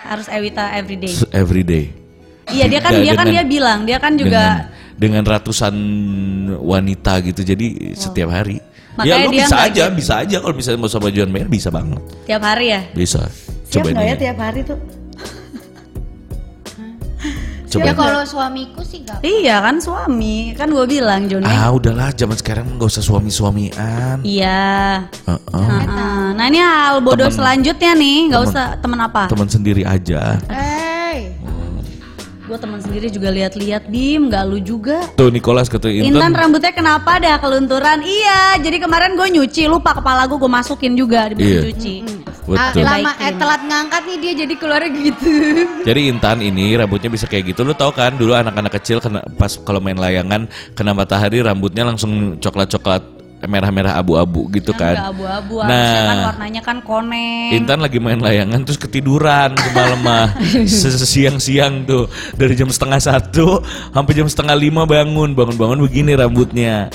Harus 0.04 0.28
Ewita 0.28 0.68
everyday. 0.76 1.08
s- 1.10 1.28
every 1.32 1.64
day 1.64 1.96
Iya 2.46 2.68
dia 2.68 2.80
kan 2.80 2.92
Dengan- 2.92 3.04
dia 3.06 3.14
kan 3.16 3.28
dia 3.30 3.44
bilang 3.46 3.80
dia 3.84 3.98
kan 3.98 4.14
juga 4.14 4.68
dengan, 5.00 5.24
dengan 5.24 5.24
ratusan 5.26 5.76
wanita 6.54 7.24
gitu 7.24 7.40
jadi 7.42 7.96
setiap 7.96 8.30
hari 8.30 8.60
ya 8.60 9.16
Makanya 9.16 9.16
lu 9.24 9.32
dia 9.32 9.40
bisa 9.42 9.56
aja 9.58 9.84
gitu. 9.88 9.96
bisa 9.96 10.14
aja 10.20 10.36
kalau 10.38 10.54
misalnya 10.54 10.78
mau 10.78 10.92
sama 10.92 11.08
John 11.10 11.32
Mayer 11.32 11.48
bisa 11.48 11.72
banget 11.72 12.04
tiap 12.28 12.44
hari 12.44 12.66
ya. 12.70 12.82
bisa 12.92 13.24
Siap 13.66 13.80
coba 13.80 13.96
nggak 13.96 14.06
ya 14.06 14.16
tiap 14.20 14.38
hari 14.38 14.60
tuh? 14.62 14.76
Coba 17.74 17.84
Ya 17.84 17.94
kalau 17.94 18.22
suamiku 18.24 18.82
sih 18.82 19.02
gak 19.02 19.20
Iya 19.20 19.58
kan 19.60 19.76
suami, 19.78 20.54
kan 20.54 20.70
gue 20.70 20.86
bilang 20.86 21.26
Mayer. 21.26 21.42
ah 21.42 21.70
udahlah 21.70 22.10
zaman 22.12 22.36
sekarang 22.36 22.70
nggak 22.72 22.86
usah 22.88 23.02
suami 23.02 23.30
suamian 23.30 24.22
Iya. 24.22 25.10
Heeh. 25.24 25.68
Heeh. 25.82 26.26
Nah 26.34 26.46
ini 26.46 26.60
hal 26.60 27.00
bodoh 27.00 27.26
Temen- 27.26 27.34
selanjutnya 27.34 27.92
nih, 27.94 28.18
nggak 28.28 28.42
temen- 28.42 28.54
usah 28.54 28.66
temen 28.78 29.00
apa? 29.00 29.22
teman 29.26 29.48
sendiri 29.48 29.84
aja. 29.84 30.38
Gue 32.54 32.62
teman 32.62 32.78
sendiri 32.78 33.10
juga 33.10 33.34
lihat-lihat 33.34 33.90
Bim, 33.90 34.30
nggak 34.30 34.44
lu 34.46 34.62
juga. 34.62 35.02
tuh 35.18 35.34
Nicholas 35.34 35.66
kata 35.66 35.90
Intan 35.90 36.14
Intan 36.14 36.38
rambutnya 36.38 36.70
kenapa 36.70 37.18
dah 37.18 37.42
kelunturan? 37.42 38.06
Iya, 38.06 38.62
jadi 38.62 38.78
kemarin 38.78 39.18
gue 39.18 39.26
nyuci 39.26 39.66
lupa 39.66 39.98
kepala 39.98 40.30
gue 40.30 40.38
gue 40.38 40.52
masukin 40.54 40.94
juga 40.94 41.34
di 41.34 41.42
mesin 41.42 41.50
Iya. 41.50 41.62
cuci. 41.74 41.96
Ah, 42.54 42.70
betul 42.70 42.86
lama 42.86 43.12
eh, 43.18 43.34
telat 43.34 43.62
ngangkat 43.66 44.02
nih 44.06 44.18
dia 44.22 44.34
jadi 44.46 44.54
keluarnya 44.54 44.90
gitu. 44.94 45.32
Jadi 45.90 46.02
Intan 46.14 46.46
ini 46.46 46.78
rambutnya 46.78 47.10
bisa 47.10 47.26
kayak 47.26 47.58
gitu. 47.58 47.66
Lu 47.66 47.74
tau 47.74 47.90
kan 47.90 48.14
dulu 48.14 48.38
anak-anak 48.38 48.78
kecil 48.78 49.02
kena 49.02 49.26
pas 49.34 49.58
kalau 49.58 49.82
main 49.82 49.98
layangan 49.98 50.46
kena 50.78 50.94
matahari 50.94 51.42
rambutnya 51.42 51.82
langsung 51.90 52.38
coklat-coklat 52.38 53.23
merah-merah 53.46 53.96
abu-abu 53.96 54.48
gitu 54.50 54.72
Kan 54.72 54.94
kan. 54.94 55.12
abu-abu, 55.12 55.60
harusnya 55.60 56.02
kan 56.02 56.16
Nah, 56.16 56.26
warnanya 56.30 56.62
kan 56.62 56.78
koneng. 56.80 57.52
Intan 57.54 57.80
lagi 57.80 57.98
main 57.98 58.18
layangan 58.18 58.64
terus 58.64 58.78
ketiduran 58.78 59.54
semalam 59.54 60.02
siang-siang 61.04 61.84
tuh 61.84 62.08
dari 62.34 62.54
jam 62.54 62.68
setengah 62.68 63.00
satu 63.00 63.60
sampai 63.92 64.14
jam 64.14 64.28
setengah 64.28 64.56
lima 64.56 64.84
bangun 64.84 65.32
bangun-bangun 65.32 65.84
begini 65.84 66.14
rambutnya. 66.14 66.88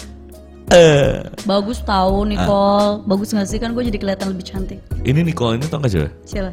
Eh, 0.68 1.24
Bagus 1.42 1.80
tahu 1.80 2.28
Nicole, 2.28 3.00
bagus 3.02 3.32
nggak 3.32 3.48
sih 3.48 3.56
kan 3.56 3.72
gue 3.72 3.88
jadi 3.88 3.96
kelihatan 3.96 4.36
lebih 4.36 4.44
cantik. 4.44 4.78
ini 5.00 5.24
Nicole 5.24 5.56
ini 5.56 5.64
tau 5.64 5.80
gak 5.80 5.88
coba? 5.88 6.08
Siapa? 6.22 6.52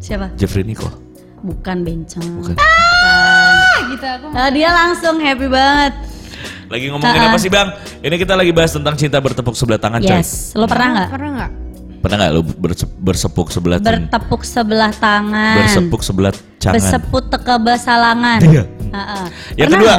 Siapa? 0.00 0.26
Jeffrey 0.36 0.64
Nicole. 0.64 0.92
Bukan 1.40 1.84
bencong. 1.84 2.24
Bukan. 2.40 2.56
Ah, 2.56 3.76
gitu 3.92 4.06
aku. 4.08 4.26
Nah, 4.32 4.48
dia 4.48 4.72
langsung 4.72 5.20
happy 5.20 5.44
banget. 5.44 5.92
Lagi 6.68 6.84
ngomongin 6.90 7.20
ah. 7.20 7.28
apa 7.32 7.38
sih 7.40 7.50
bang? 7.52 7.68
Ini 8.00 8.14
kita 8.16 8.34
lagi 8.34 8.52
bahas 8.54 8.72
tentang 8.72 8.94
cinta 8.96 9.18
bertepuk 9.20 9.54
sebelah 9.54 9.80
tangan 9.80 10.00
coy. 10.00 10.10
Yes, 10.10 10.52
lo 10.56 10.64
pernah 10.64 10.88
nggak? 10.94 11.08
Pernah 11.12 11.30
nggak? 11.36 11.50
Pernah 12.04 12.16
nggak 12.20 12.32
lu 12.36 12.42
berse- 12.44 12.94
bersepuk 13.00 13.48
sebelah 13.48 13.78
tangan? 13.80 14.04
Bertepuk 14.08 14.42
sebelah 14.44 14.92
tangan. 14.92 15.56
Bersepuk 15.60 16.00
sebelah 16.04 16.32
tangan. 16.60 16.76
Berseput 16.76 17.24
teke 17.32 17.54
besalangan. 17.64 18.40
Iya. 18.44 18.64
Ha-ha. 18.92 19.20
Yang 19.56 19.68
Pernah 19.72 19.80
kedua. 19.80 19.96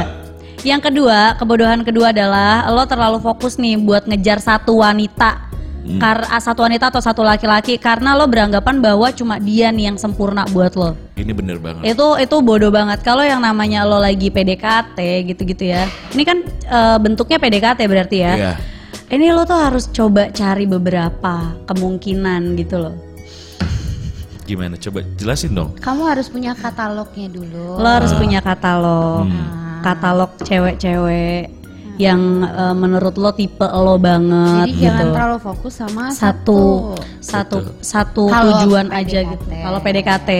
Yang 0.66 0.80
kedua, 0.90 1.18
kebodohan 1.38 1.80
kedua 1.86 2.10
adalah 2.10 2.66
lo 2.74 2.82
terlalu 2.90 3.22
fokus 3.22 3.54
nih 3.54 3.78
buat 3.78 4.06
ngejar 4.06 4.42
satu 4.42 4.82
wanita. 4.82 5.46
Hmm. 5.86 6.02
Kar 6.02 6.26
ah, 6.26 6.42
satu 6.42 6.66
wanita 6.66 6.90
atau 6.90 6.98
satu 6.98 7.22
laki-laki 7.22 7.78
karena 7.78 8.18
lo 8.18 8.26
beranggapan 8.26 8.82
bahwa 8.82 9.06
cuma 9.14 9.38
dia 9.38 9.70
nih 9.70 9.94
yang 9.94 9.98
sempurna 10.02 10.42
buat 10.50 10.74
lo. 10.74 10.98
Ini 11.14 11.30
bener 11.30 11.62
banget. 11.62 11.94
Itu 11.94 12.18
itu 12.18 12.36
bodoh 12.42 12.74
banget. 12.74 13.06
Kalau 13.06 13.22
yang 13.22 13.38
namanya 13.38 13.86
lo 13.86 14.02
lagi 14.02 14.26
PDKT 14.34 14.98
gitu-gitu 15.30 15.70
ya. 15.70 15.86
Ini 16.10 16.22
kan 16.26 16.38
eh, 16.46 16.98
bentuknya 16.98 17.38
PDKT 17.38 17.80
berarti 17.86 18.16
ya. 18.18 18.34
Iya. 18.34 18.52
Ini 19.06 19.30
lo 19.30 19.46
tuh 19.46 19.54
harus 19.54 19.86
coba 19.94 20.34
cari 20.34 20.66
beberapa 20.66 21.54
kemungkinan 21.70 22.58
gitu 22.58 22.82
loh. 22.82 22.96
Gimana? 24.46 24.74
Coba 24.78 25.06
jelasin 25.14 25.54
dong. 25.54 25.74
Kamu 25.78 26.02
harus 26.06 26.26
punya 26.26 26.54
katalognya 26.54 27.30
dulu. 27.30 27.78
Lo 27.78 27.86
harus 27.86 28.10
punya 28.14 28.38
katalog, 28.42 29.26
Hmm. 29.26 29.82
katalog 29.82 30.30
cewek-cewek 30.42 31.50
yang 31.98 32.20
eh, 32.42 32.74
menurut 32.74 33.14
lo 33.14 33.30
tipe 33.30 33.64
lo 33.64 33.96
banget 33.96 34.64
Jadi 34.64 34.72
gitu. 34.74 34.84
jangan 34.84 35.06
terlalu 35.10 35.38
fokus 35.38 35.74
sama 35.74 36.04
satu 36.08 36.92
satu. 37.18 37.20
satu 37.20 37.56
Betul. 37.58 37.74
satu 37.80 38.22
Kalau 38.26 38.52
tujuan 38.58 38.86
PDKT. 38.86 39.00
aja 39.02 39.18
gitu. 39.26 39.44
Kalau 39.48 39.78
PDKT, 39.80 40.30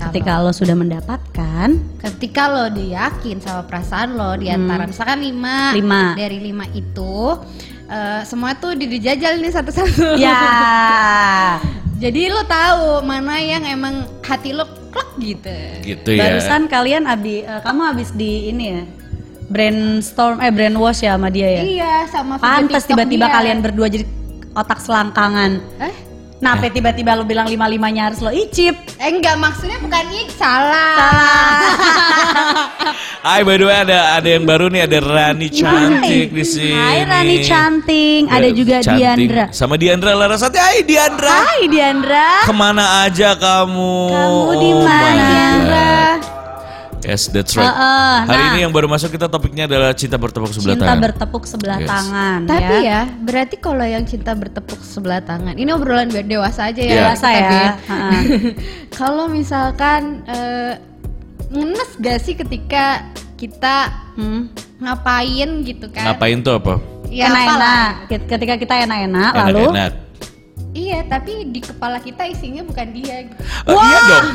ketika 0.00 0.32
lo 0.38 0.50
sudah 0.50 0.74
mendapatkan 0.74 1.68
Ketika 1.98 2.42
lo 2.46 2.64
diyakin 2.70 3.36
sama 3.38 3.62
perasaan 3.62 4.14
lo 4.14 4.34
di 4.34 4.46
antara 4.46 4.84
misalkan 4.84 5.18
lima, 5.18 5.70
Hmm. 5.70 5.76
Lima. 5.76 6.02
dari 6.14 6.38
lima 6.38 6.64
itu 6.70 7.36
eh, 7.86 8.20
semua 8.22 8.52
tuh 8.54 8.72
di- 8.72 8.88
dijajal 8.90 9.36
nih 9.36 9.50
satu-satu. 9.50 10.16
ya 10.18 10.36
Jadi 11.98 12.28
lo 12.28 12.44
tahu 12.44 13.02
mana 13.02 13.34
yang 13.36 13.66
emang 13.66 13.94
hati 14.20 14.52
lo 14.52 14.62
klek 14.88 15.08
gitu. 15.18 15.56
Gitu 15.84 16.10
ya. 16.12 16.30
barusan 16.30 16.66
kalian 16.66 17.04
abi 17.04 17.42
eh, 17.42 17.60
kamu 17.60 17.80
habis 17.86 18.12
di 18.12 18.48
ini 18.48 18.64
ya 18.70 18.82
brainstorm 19.48 20.38
eh 20.44 20.52
brainwash 20.52 21.02
ya 21.02 21.16
sama 21.16 21.28
dia 21.32 21.48
ya. 21.48 21.62
Iya, 21.64 21.94
sama 22.12 22.36
Pantes 22.36 22.84
TikTok 22.84 22.88
tiba-tiba 22.94 23.26
dia. 23.26 23.34
kalian 23.34 23.58
berdua 23.64 23.86
jadi 23.88 24.04
otak 24.52 24.78
selangkangan. 24.84 25.52
Eh? 25.80 25.94
Kenapa 26.38 26.70
tiba-tiba 26.70 27.18
lu 27.18 27.26
bilang 27.26 27.50
lima-limanya 27.50 28.06
harus 28.06 28.22
lo 28.22 28.30
icip? 28.30 28.78
Eh 29.02 29.10
enggak 29.10 29.34
maksudnya 29.42 29.74
bukan 29.82 30.06
ini 30.06 30.30
salah. 30.38 30.94
Hai 33.26 33.42
by 33.42 33.58
the 33.58 33.66
way 33.66 33.74
ada 33.74 34.14
ada 34.14 34.28
yang 34.38 34.46
baru 34.46 34.70
nih 34.70 34.86
ada 34.86 35.02
Rani 35.02 35.50
cantik 35.50 36.30
di 36.30 36.44
sini. 36.46 36.78
Hai 36.78 37.02
Rani 37.02 37.36
cantik, 37.42 38.30
ada 38.30 38.48
juga 38.54 38.78
Cantik. 38.78 39.02
Diandra. 39.02 39.44
Sama 39.50 39.74
Diandra 39.74 40.14
Larasati. 40.14 40.62
Hai 40.62 40.86
Diandra. 40.86 41.26
Hai 41.42 41.66
Diandra. 41.66 42.46
Ke 42.46 42.54
mana 42.54 43.02
aja 43.02 43.34
kamu? 43.34 43.94
Kamu 44.14 44.40
di 44.62 44.70
Oh 44.70 44.86
mana? 44.86 45.26
Diandra. 45.26 46.17
Yes, 47.00 47.26
that's 47.26 47.54
right. 47.54 47.62
Heeh, 47.64 48.16
Hari 48.26 48.42
nah. 48.42 48.50
ini 48.50 48.58
yang 48.62 48.72
baru 48.72 48.86
masuk 48.86 49.10
kita 49.10 49.26
topiknya 49.26 49.64
adalah 49.64 49.92
cinta 49.92 50.16
bertepuk 50.16 50.50
sebelah 50.50 50.74
Cinta 50.74 50.86
tangan. 50.88 51.00
bertepuk 51.00 51.44
sebelah 51.44 51.78
Yes. 51.78 51.88
tangan 51.88 52.38
Tapi 52.44 52.74
ya. 52.74 52.80
ya, 52.82 53.00
berarti 53.18 53.56
kalau 53.56 53.82
yang 53.82 54.02
cinta 54.02 54.32
bertepuk 54.32 54.80
sebelah 54.80 55.20
tangan, 55.20 55.54
ini 55.54 55.70
obrolan 55.70 56.08
biar 56.08 56.24
dewasa 56.24 56.68
aja 56.68 56.80
ya. 56.80 56.88
Iya. 56.88 56.98
Dewasa 57.04 57.26
Tapi 57.28 57.38
ya. 57.54 57.70
Heeh. 57.86 58.22
kalau 58.98 59.24
misalkan 59.26 60.02
eh, 60.26 60.74
ngenes 61.48 61.90
gak 61.96 62.18
sih 62.20 62.34
ketika 62.34 63.06
kita 63.34 63.94
Hmm. 64.12 64.50
ngapain 64.82 65.62
gitu 65.62 65.86
kan? 65.88 66.10
Ngapain 66.10 66.42
tuh 66.42 66.58
apa? 66.58 66.74
Ya, 67.06 67.30
enak-enak. 67.30 67.90
Ketika 68.26 68.54
kita 68.58 68.74
enak-enak 68.84 69.32
lalu 69.46 69.64
Enak-enak. 69.70 69.92
Iya, 70.78 70.98
tapi 71.10 71.32
di 71.50 71.58
kepala 71.58 71.98
kita 71.98 72.22
isinya 72.30 72.62
bukan 72.62 72.86
dia. 72.94 73.26
Gitu. 73.26 73.42
Eh, 73.66 73.74
iya 73.74 73.98
dong. 74.06 74.26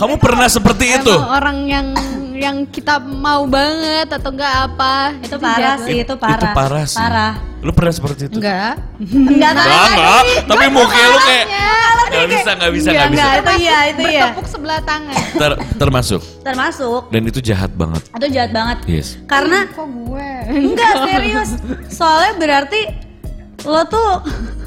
Kamu 0.00 0.14
pernah 0.16 0.48
seperti 0.56 0.96
itu? 0.96 1.12
Emang 1.12 1.32
orang 1.36 1.58
yang 1.68 1.86
yang 2.32 2.56
kita 2.66 2.96
mau 2.98 3.44
banget 3.44 4.08
atau 4.08 4.32
enggak 4.32 4.72
apa? 4.72 5.14
itu 5.20 5.36
parah 5.36 5.76
jago. 5.76 5.84
sih, 5.86 5.96
itu 6.00 6.14
parah. 6.16 6.40
Itu 6.40 6.46
parah 6.56 6.84
sih. 6.88 6.98
Parah. 6.98 7.32
Lu 7.60 7.70
pernah 7.76 7.92
seperti 7.92 8.32
itu? 8.32 8.40
Enggak. 8.40 8.80
Enggak 8.98 9.52
tahu. 9.52 9.68
Enggak, 9.68 9.86
enggak. 9.92 10.22
Tapi 10.48 10.64
mukanya 10.72 11.06
lu 11.06 11.18
kayak 11.22 11.46
Salahnya. 11.52 12.12
Gak 12.12 12.28
bisa, 12.28 12.50
gak 12.52 12.72
bisa, 12.72 12.88
Enggak, 12.92 13.00
gak 13.00 13.12
bisa. 13.12 13.22
enggak. 13.22 13.32
Itu 13.32 13.52
iya, 13.62 13.78
itu 13.88 14.02
iya. 14.04 14.22
Bertepuk 14.28 14.46
sebelah 14.48 14.80
tangan. 14.84 15.16
Ter- 15.32 15.60
termasuk. 15.80 16.20
Termasuk. 16.44 17.00
Dan 17.08 17.22
itu 17.24 17.40
jahat 17.40 17.70
banget. 17.72 18.02
Itu 18.12 18.26
jahat 18.28 18.50
banget. 18.52 18.78
Yes. 18.84 19.08
Karena 19.24 19.64
kok 19.70 19.86
gue? 19.86 20.30
enggak 20.50 20.92
serius. 21.08 21.50
Soalnya 21.88 22.32
berarti 22.36 22.80
lo 23.62 23.82
tuh 23.86 24.10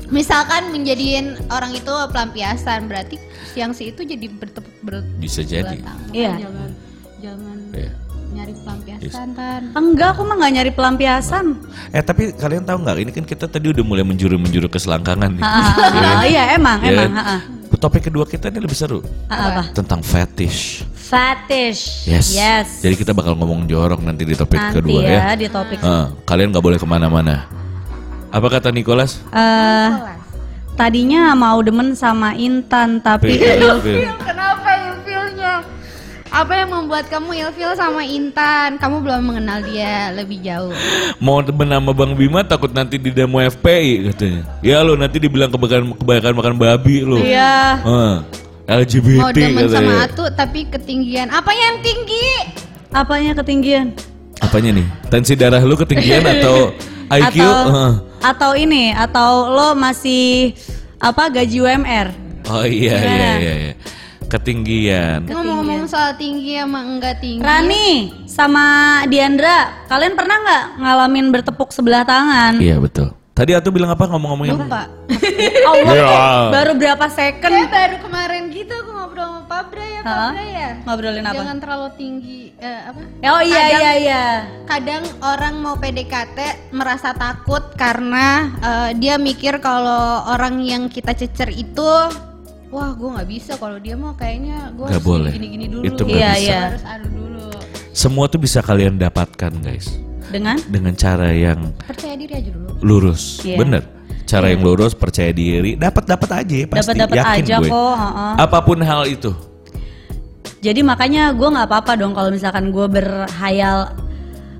Misalkan 0.07 0.69
menjadiin 0.69 1.49
orang 1.49 1.71
itu 1.71 1.89
pelampiasan, 2.09 2.85
berarti 2.85 3.17
siang 3.51 3.71
si 3.71 3.89
itu 3.89 4.01
jadi 4.01 4.27
bertepuk 4.27 4.75
ber 4.81 5.01
Bisa 5.15 5.41
jadi. 5.41 5.77
tangan. 5.77 5.97
Iya. 6.11 6.33
Jangan 6.39 6.69
jangan 7.17 7.57
Iya. 7.71 7.91
nyari 8.27 8.53
pelampiasan 8.53 9.27
kan. 9.31 9.61
enggak, 9.73 10.09
aku 10.11 10.21
mah 10.23 10.35
nggak 10.35 10.53
nyari 10.53 10.71
pelampiasan. 10.71 11.45
Eh 11.89 12.03
tapi 12.03 12.29
kalian 12.31 12.63
tahu 12.63 12.83
nggak? 12.83 12.95
Ini 12.99 13.11
kan 13.11 13.23
kita 13.23 13.45
tadi 13.47 13.71
udah 13.71 13.81
mulai 13.81 14.03
menjuru-menjuru 14.03 14.67
ke 14.67 14.75
selangkangan 14.75 15.39
nih. 15.39 15.43
Ah, 15.43 15.71
ah, 15.71 16.19
ah, 16.19 16.23
iya 16.23 16.43
emang, 16.53 16.79
Iya 16.79 17.07
emang. 17.07 17.15
ah. 17.17 17.41
Topik 17.75 18.07
kedua 18.07 18.23
kita 18.23 18.47
ini 18.47 18.63
lebih 18.63 18.73
seru 18.73 19.03
apa? 19.27 19.69
tentang 19.69 19.99
fetish. 19.99 20.81
Fetish. 20.95 22.07
Yes. 22.09 22.33
Yes. 22.33 22.81
Jadi 22.81 22.97
kita 22.97 23.11
bakal 23.13 23.35
ngomong 23.35 23.67
jorok 23.67 24.01
nanti 24.01 24.25
di 24.25 24.33
topik 24.33 24.57
Nanti 24.57 24.79
kedua 24.79 24.99
ya, 25.05 25.11
ya. 25.11 25.33
di 25.37 25.45
topik. 25.45 25.77
Eh, 25.77 26.05
kalian 26.23 26.49
nggak 26.49 26.65
boleh 26.65 26.79
ke 26.79 26.87
mana-mana. 26.87 27.45
Apa 28.35 28.47
kata 28.51 28.67
Nicholas? 28.67 29.23
Eh, 29.31 29.87
tadinya 30.75 31.31
mau 31.31 31.63
demen 31.63 31.95
sama 31.95 32.35
Intan 32.35 32.99
tapi 32.99 33.39
Pil, 33.39 33.63
pil. 33.79 34.11
Kenapa 34.19 34.69
ilfilnya? 34.75 35.63
Apa 36.27 36.51
yang 36.51 36.67
membuat 36.67 37.07
kamu 37.07 37.31
ilfil 37.31 37.71
sama 37.73 38.03
Intan? 38.03 38.75
Kamu 38.75 38.99
belum 38.99 39.23
mengenal 39.23 39.63
dia 39.63 40.11
lebih 40.11 40.43
jauh. 40.43 40.75
Mau 41.17 41.39
temen 41.39 41.71
sama 41.71 41.95
Bang 41.95 42.11
Bima 42.11 42.43
takut 42.43 42.75
nanti 42.75 42.99
di 42.99 43.07
demo 43.07 43.39
FPI 43.39 44.11
katanya. 44.11 44.41
Ya 44.59 44.83
lo 44.83 44.99
nanti 44.99 45.15
dibilang 45.15 45.47
kebanyakan 45.47 45.95
kebanyakan 45.95 46.33
makan 46.35 46.53
babi 46.59 47.07
lo. 47.07 47.15
Iya. 47.15 47.79
Eh, 47.79 48.15
LGBT 48.67 49.21
Mau 49.21 49.31
demen 49.31 49.63
katanya. 49.63 49.79
sama 49.79 49.93
Atu 50.03 50.23
tapi 50.35 50.67
ketinggian. 50.67 51.31
Apa 51.31 51.55
yang 51.55 51.79
tinggi? 51.79 52.27
Apanya 52.91 53.31
ketinggian? 53.31 53.95
Apanya 54.43 54.75
nih? 54.75 54.87
Tensi 55.07 55.39
darah 55.39 55.63
lu 55.63 55.79
ketinggian 55.79 56.19
atau 56.27 56.75
IQ? 57.07 57.39
Atau 57.39 57.55
Eh. 57.71 57.93
Atau 58.25 58.57
ini 58.57 58.89
atau 58.89 59.53
lo 59.53 59.67
masih 59.73 60.57
apa 60.97 61.29
gaji 61.29 61.61
UMR? 61.61 62.07
Oh 62.49 62.65
iya 62.65 62.97
Gimana? 62.97 63.13
iya 63.13 63.33
iya. 63.37 63.53
iya. 63.61 63.73
Ketinggian. 64.25 65.29
Ngomong-ngomong 65.29 65.85
soal 65.85 66.17
tinggi 66.17 66.57
sama 66.57 66.81
enggak 66.81 67.21
tinggi. 67.21 67.45
Rani 67.45 67.89
sama 68.25 68.65
Diandra, 69.05 69.85
kalian 69.85 70.17
pernah 70.17 70.37
nggak 70.41 70.63
ngalamin 70.81 71.25
bertepuk 71.29 71.69
sebelah 71.69 72.01
tangan? 72.01 72.57
Iya 72.57 72.81
betul. 72.81 73.13
Tadi 73.35 73.51
Atu 73.53 73.69
bilang 73.69 73.91
apa 73.91 74.07
ngomong-ngomongin? 74.07 74.55
Lupa. 74.57 74.87
Allah, 75.69 75.93
Ya. 75.93 76.25
baru 76.49 76.71
berapa 76.73 77.05
second 77.07 77.51
Kayak 77.51 77.69
baru 77.69 77.97
kemarin 78.01 78.41
gitu 78.49 78.73
aku 78.73 78.91
ngobrol 79.15 79.31
sama 79.31 79.47
Pabra 79.47 79.85
ya, 79.85 80.01
Pabra 80.03 80.43
ya. 80.43 80.69
ngobrolin 80.83 81.23
apa? 81.23 81.35
Jangan 81.37 81.57
terlalu 81.57 81.87
tinggi 81.95 82.41
eh, 82.57 82.79
apa? 82.83 82.99
Oh 83.31 83.41
iya 83.41 83.55
Kadang- 83.61 83.79
iya 83.79 83.91
iya. 83.95 84.25
Kadang 84.65 85.03
orang 85.23 85.55
mau 85.57 85.75
PDKT 85.75 86.37
merasa 86.71 87.15
takut 87.15 87.63
karena 87.75 88.27
eh, 88.59 88.89
dia 88.97 89.15
mikir 89.17 89.57
kalau 89.59 90.03
orang 90.25 90.59
yang 90.61 90.83
kita 90.85 91.15
cecer 91.15 91.47
itu 91.49 91.87
wah 92.67 92.91
gue 92.91 93.09
nggak 93.09 93.29
bisa 93.29 93.55
kalau 93.55 93.79
dia 93.79 93.95
mau 93.95 94.11
kayaknya 94.13 94.75
gue 94.75 94.83
Nggak 94.83 94.99
harus 94.99 95.07
boleh. 95.07 95.31
gini-gini 95.31 95.65
dulu. 95.65 95.83
Itu 95.85 96.03
Iya, 96.05 96.31
bisa. 96.33 96.41
iya. 96.41 96.59
Harus 96.67 96.83
adu 96.83 97.07
dulu. 97.09 97.43
Semua 97.95 98.25
tuh 98.27 98.39
bisa 98.41 98.59
kalian 98.59 98.99
dapatkan 98.99 99.51
guys. 99.57 99.87
Dengan 100.25 100.59
Dengan 100.67 100.91
cara 100.93 101.31
yang 101.31 101.71
Percaya 101.79 102.19
diri 102.19 102.35
aja 102.35 102.51
dulu. 102.51 102.67
lurus. 102.83 103.39
Iya. 103.41 103.55
Bener. 103.57 103.83
Cara 104.25 104.49
yang 104.49 104.65
lurus, 104.65 104.97
percaya 104.97 105.29
diri, 105.29 105.77
dapat 105.77 106.03
dapat 106.09 106.29
aja 106.41 106.55
pasti. 106.65 106.81
dapat 106.81 106.95
dapat 106.97 107.17
Yakin 107.21 107.43
aja 107.45 107.55
gue. 107.61 107.69
kok. 107.69 107.93
heeh. 107.93 108.33
Apa 108.41 108.57
pun 108.65 108.77
hal 108.81 109.03
itu. 109.05 109.31
Jadi 110.59 110.81
makanya 110.81 111.29
gue 111.29 111.45
nggak 111.45 111.67
apa-apa 111.69 111.93
dong 111.93 112.11
kalau 112.11 112.33
misalkan 112.33 112.73
gue 112.73 112.87
berhayal 112.89 113.93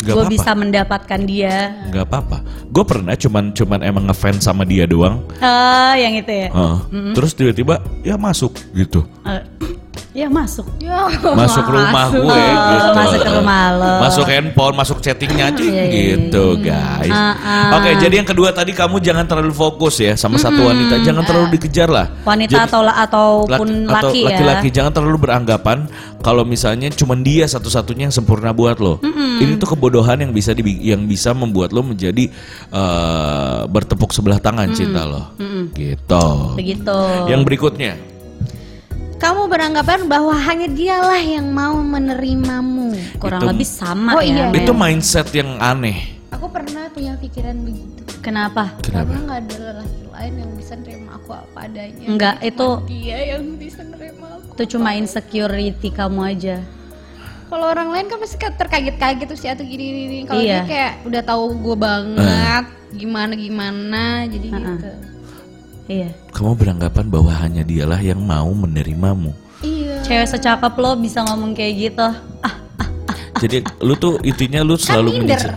Gak 0.06 0.14
gue 0.14 0.24
bisa 0.30 0.54
mendapatkan 0.54 1.22
dia. 1.26 1.74
nggak 1.90 2.06
apa-apa. 2.06 2.38
Gue 2.70 2.86
pernah 2.86 3.18
cuman 3.18 3.58
cuman 3.58 3.80
emang 3.82 4.06
ngefans 4.06 4.46
sama 4.46 4.62
dia 4.62 4.86
doang. 4.86 5.26
Eh 5.42 5.94
yang 5.98 6.14
itu 6.14 6.30
ya. 6.30 6.50
Heeh. 6.54 6.78
Terus 7.18 7.34
tiba-tiba 7.34 7.82
ya 8.06 8.22
masuk 8.22 8.54
gitu. 8.78 9.02
Eh, 9.26 9.42
ya 10.16 10.32
masuk. 10.32 10.64
Ya, 10.80 11.12
Masuk 11.36 11.68
rumah 11.68 12.08
gue 12.08 12.24
Oh, 12.24 12.40
gitu. 12.72 12.90
masuk 12.96 13.20
ke 13.20 13.32
rumah 13.36 13.64
lo. 13.76 13.92
Masuk 14.00 14.26
handphone, 14.26 14.74
masuk 14.74 14.98
chattingnya 15.04 15.52
aja 15.52 15.60
Iya, 15.60 15.84
iya, 15.92 16.16
gitu 16.16 16.46
guys. 16.58 17.12
Ah, 17.12 17.36
ah. 17.36 17.76
Oke, 17.76 18.00
jadi 18.00 18.24
yang 18.24 18.28
kedua 18.28 18.50
tadi 18.50 18.72
kamu 18.72 19.04
jangan 19.04 19.28
terlalu 19.28 19.52
fokus 19.52 20.00
ya 20.00 20.16
sama 20.16 20.40
satu 20.40 20.64
wanita, 20.64 21.04
jangan 21.04 21.28
terlalu 21.28 21.60
dikejar 21.60 21.92
lah. 21.92 22.08
Wanita 22.24 22.48
Jadi- 22.56 22.64
atau 22.72 22.82
ataupun 22.88 23.68
laki- 23.84 23.92
atau 23.92 24.08
laki 24.08 24.20
ya. 24.24 24.28
laki-laki 24.32 24.68
jangan 24.72 24.92
terlalu 24.96 25.18
beranggapan 25.20 25.78
kalau 26.24 26.42
misalnya 26.42 26.88
cuman 26.90 27.20
dia 27.20 27.44
satu-satunya 27.46 28.08
yang 28.08 28.16
sempurna 28.16 28.56
buat 28.56 28.80
lo. 28.80 29.04
Ini 29.36 29.60
tuh 29.60 29.76
kebodohan 29.76 30.16
yang 30.18 30.32
bisa 30.32 30.56
dibi- 30.56 30.80
yang 30.80 31.04
bisa 31.04 31.36
membuat 31.36 31.76
lo 31.76 31.84
menjadi 31.84 32.32
eh, 32.72 33.60
bertepuk 33.68 34.10
sebelah 34.10 34.40
tangan 34.40 34.72
cinta 34.72 35.04
lo. 35.04 35.36
Gitu. 35.72 36.26
Begitu. 36.56 36.98
Yang 37.28 37.42
berikutnya, 37.44 37.94
Kamu 39.26 39.50
beranggapan 39.50 40.06
bahwa 40.06 40.38
hanya 40.38 40.70
dialah 40.70 41.18
yang 41.18 41.50
mau 41.50 41.74
menerimamu. 41.76 42.94
kurang 43.18 43.42
Itu- 43.42 43.50
lebih 43.50 43.66
sama 43.66 44.14
Oh, 44.14 44.22
ya. 44.22 44.46
iya. 44.46 44.54
Itu 44.54 44.70
mindset 44.70 45.34
yang 45.34 45.58
aneh. 45.58 46.14
Aku 46.30 46.46
pernah 46.46 46.86
punya 46.94 47.18
pikiran 47.18 47.58
begitu. 47.58 48.06
Kenapa? 48.22 48.78
Kenapa? 48.80 49.10
Karena 49.10 49.18
nggak 49.26 49.40
ada 49.42 49.56
lelaki 49.58 50.02
lain 50.06 50.34
yang 50.38 50.52
bisa 50.54 50.74
nerima 50.78 51.10
aku 51.16 51.30
apa 51.34 51.58
adanya. 51.60 52.06
Enggak, 52.06 52.36
Cuma 52.38 52.46
itu- 52.46 52.78
dia 52.86 53.18
yang 53.28 53.44
bisa 53.58 53.82
nerima 53.82 54.28
aku. 54.32 54.50
Itu 54.54 54.64
cuma 54.78 54.90
insecurity 54.94 55.90
kamu 55.90 56.20
aja. 56.28 56.56
Kalau 57.46 57.66
orang 57.66 57.90
lain 57.90 58.06
kan 58.06 58.18
pasti 58.20 58.38
terkaget-kaget 58.38 59.26
tuh 59.26 59.40
si 59.40 59.48
atau 59.48 59.66
gini 59.66 59.86
gini. 59.88 60.18
Kalau 60.24 60.38
Iya. 60.38 60.62
dia 60.62 60.70
kayak 60.70 60.94
udah 61.04 61.22
tahu 61.24 61.44
gue 61.56 61.76
banget 61.76 62.66
gimana 62.92 63.34
gimana 63.34 64.04
jadi 64.26 64.48
gitu. 64.54 64.90
Iya. 65.86 66.10
Kamu 66.34 66.58
beranggapan 66.58 67.06
bahwa 67.08 67.32
hanya 67.32 67.62
dialah 67.62 68.02
yang 68.02 68.18
mau 68.20 68.50
menerimamu. 68.50 69.32
Iya. 69.62 70.02
Cewek 70.02 70.28
secakep 70.28 70.74
lo 70.78 70.98
bisa 70.98 71.22
ngomong 71.24 71.54
kayak 71.54 71.74
gitu. 71.78 72.08
Ah, 72.42 72.54
Jadi 73.38 73.62
lu 73.82 73.94
tuh 73.96 74.18
intinya 74.22 74.64
lu 74.64 74.76
selalu 74.76 75.10
Kan 75.10 75.16
Tinder. 75.22 75.38
menyiksa. 75.38 75.54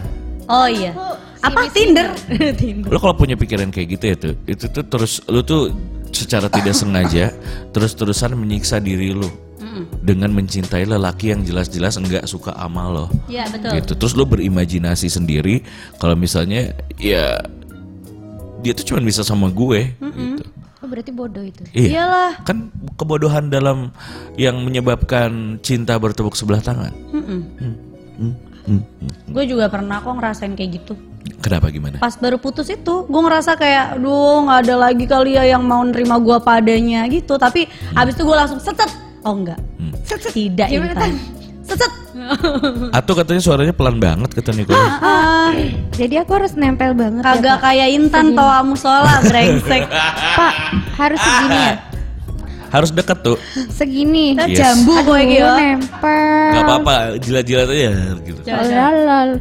oh 0.49 0.69
iya. 0.69 0.93
Aku 1.39 1.55
Apa 1.55 1.59
si 1.65 1.71
Tinder? 1.71 2.09
Tinder. 2.61 2.89
Lu 2.91 2.99
kalau 2.99 3.15
punya 3.15 3.39
pikiran 3.39 3.71
kayak 3.71 3.89
gitu 3.95 4.05
ya 4.05 4.17
tuh, 4.19 4.35
itu 4.45 4.65
tuh 4.69 4.85
terus 4.85 5.23
lu 5.31 5.41
tuh 5.41 5.71
secara 6.11 6.51
tidak 6.51 6.75
sengaja 6.81 7.31
terus-terusan 7.73 8.35
menyiksa 8.35 8.81
diri 8.81 9.15
lu 9.15 9.29
dengan 10.03 10.35
mencintai 10.35 10.91
lelaki 10.91 11.31
yang 11.31 11.47
jelas-jelas 11.47 11.95
enggak 12.03 12.27
suka 12.27 12.51
sama 12.51 12.91
lo. 12.91 13.07
Iya 13.31 13.47
betul. 13.47 13.71
Gitu. 13.79 13.93
Terus 13.95 14.13
lu 14.19 14.27
berimajinasi 14.27 15.07
sendiri 15.07 15.63
kalau 16.03 16.19
misalnya 16.19 16.75
ya 16.99 17.39
dia 18.63 18.73
tuh 18.75 18.85
cuma 18.87 19.01
bisa 19.03 19.23
sama 19.23 19.49
gue 19.51 19.95
gitu. 19.99 20.43
Oh 20.79 20.87
berarti 20.87 21.11
bodoh 21.11 21.43
itu. 21.43 21.67
Iya. 21.75 21.89
Iyalah. 21.99 22.33
Kan 22.47 22.71
kebodohan 22.95 23.51
dalam 23.51 23.91
yang 24.39 24.63
menyebabkan 24.63 25.59
cinta 25.59 25.99
bertepuk 25.99 26.39
sebelah 26.39 26.63
tangan. 26.63 26.95
Mm-mm. 27.11 27.41
Hmm. 27.59 27.77
Hmm. 28.19 28.35
Hmm, 28.69 28.83
hmm. 28.85 29.33
Gue 29.33 29.45
juga 29.49 29.67
pernah 29.73 29.99
kok 29.99 30.13
ngerasain 30.13 30.55
kayak 30.55 30.71
gitu. 30.83 30.95
Kenapa 31.43 31.73
gimana? 31.73 31.99
Pas 31.99 32.15
baru 32.15 32.39
putus 32.39 32.69
itu, 32.71 32.95
gue 33.09 33.21
ngerasa 33.25 33.59
kayak, 33.59 33.99
duh 33.99 34.45
nggak 34.45 34.59
ada 34.69 34.75
lagi 34.77 35.05
kali 35.09 35.35
ya 35.35 35.57
yang 35.57 35.65
mau 35.67 35.83
nerima 35.83 36.21
gue 36.21 36.37
padanya 36.41 37.09
gitu. 37.11 37.41
Tapi 37.41 37.67
abis 37.97 38.13
itu 38.15 38.23
gue 38.23 38.37
langsung 38.37 38.61
setet. 38.63 38.91
Oh 39.27 39.35
enggak, 39.35 39.59
Hmm. 39.83 39.93
tidak 40.31 40.69
Gimana, 40.71 41.11
Setet. 41.69 41.93
Atau 42.91 43.13
katanya 43.13 43.39
suaranya 43.39 43.71
pelan 43.71 43.97
banget 43.97 44.33
kata 44.33 44.51
Niko. 44.51 44.73
Ah, 44.73 45.53
Jadi 45.93 46.15
aku 46.17 46.35
harus 46.35 46.53
nempel 46.55 46.93
banget 46.93 47.21
ya, 47.21 47.29
kagak 47.31 47.57
Pak? 47.57 47.63
kayak 47.63 47.89
Intan 47.93 48.27
toa 48.33 48.59
musola 48.63 49.21
brengsek. 49.29 49.85
Pak, 50.35 50.55
harus 50.97 51.19
segini 51.19 51.57
ya? 51.59 51.75
Harus 52.69 52.91
deket 52.91 53.19
tuh. 53.23 53.37
Segini. 53.71 54.37
Yes. 54.37 54.61
jambu 54.61 54.93
gue 55.03 55.15
Aduh, 55.15 55.31
gitu. 55.31 55.53
nempel. 55.55 56.53
Gak 56.53 56.63
apa-apa, 56.63 56.97
jilat-jilat 57.17 57.65
aja 57.67 57.91
gitu. 58.21 58.41
Coba, 58.43 58.61
coba. 58.61 58.75
Lalal. 58.75 59.29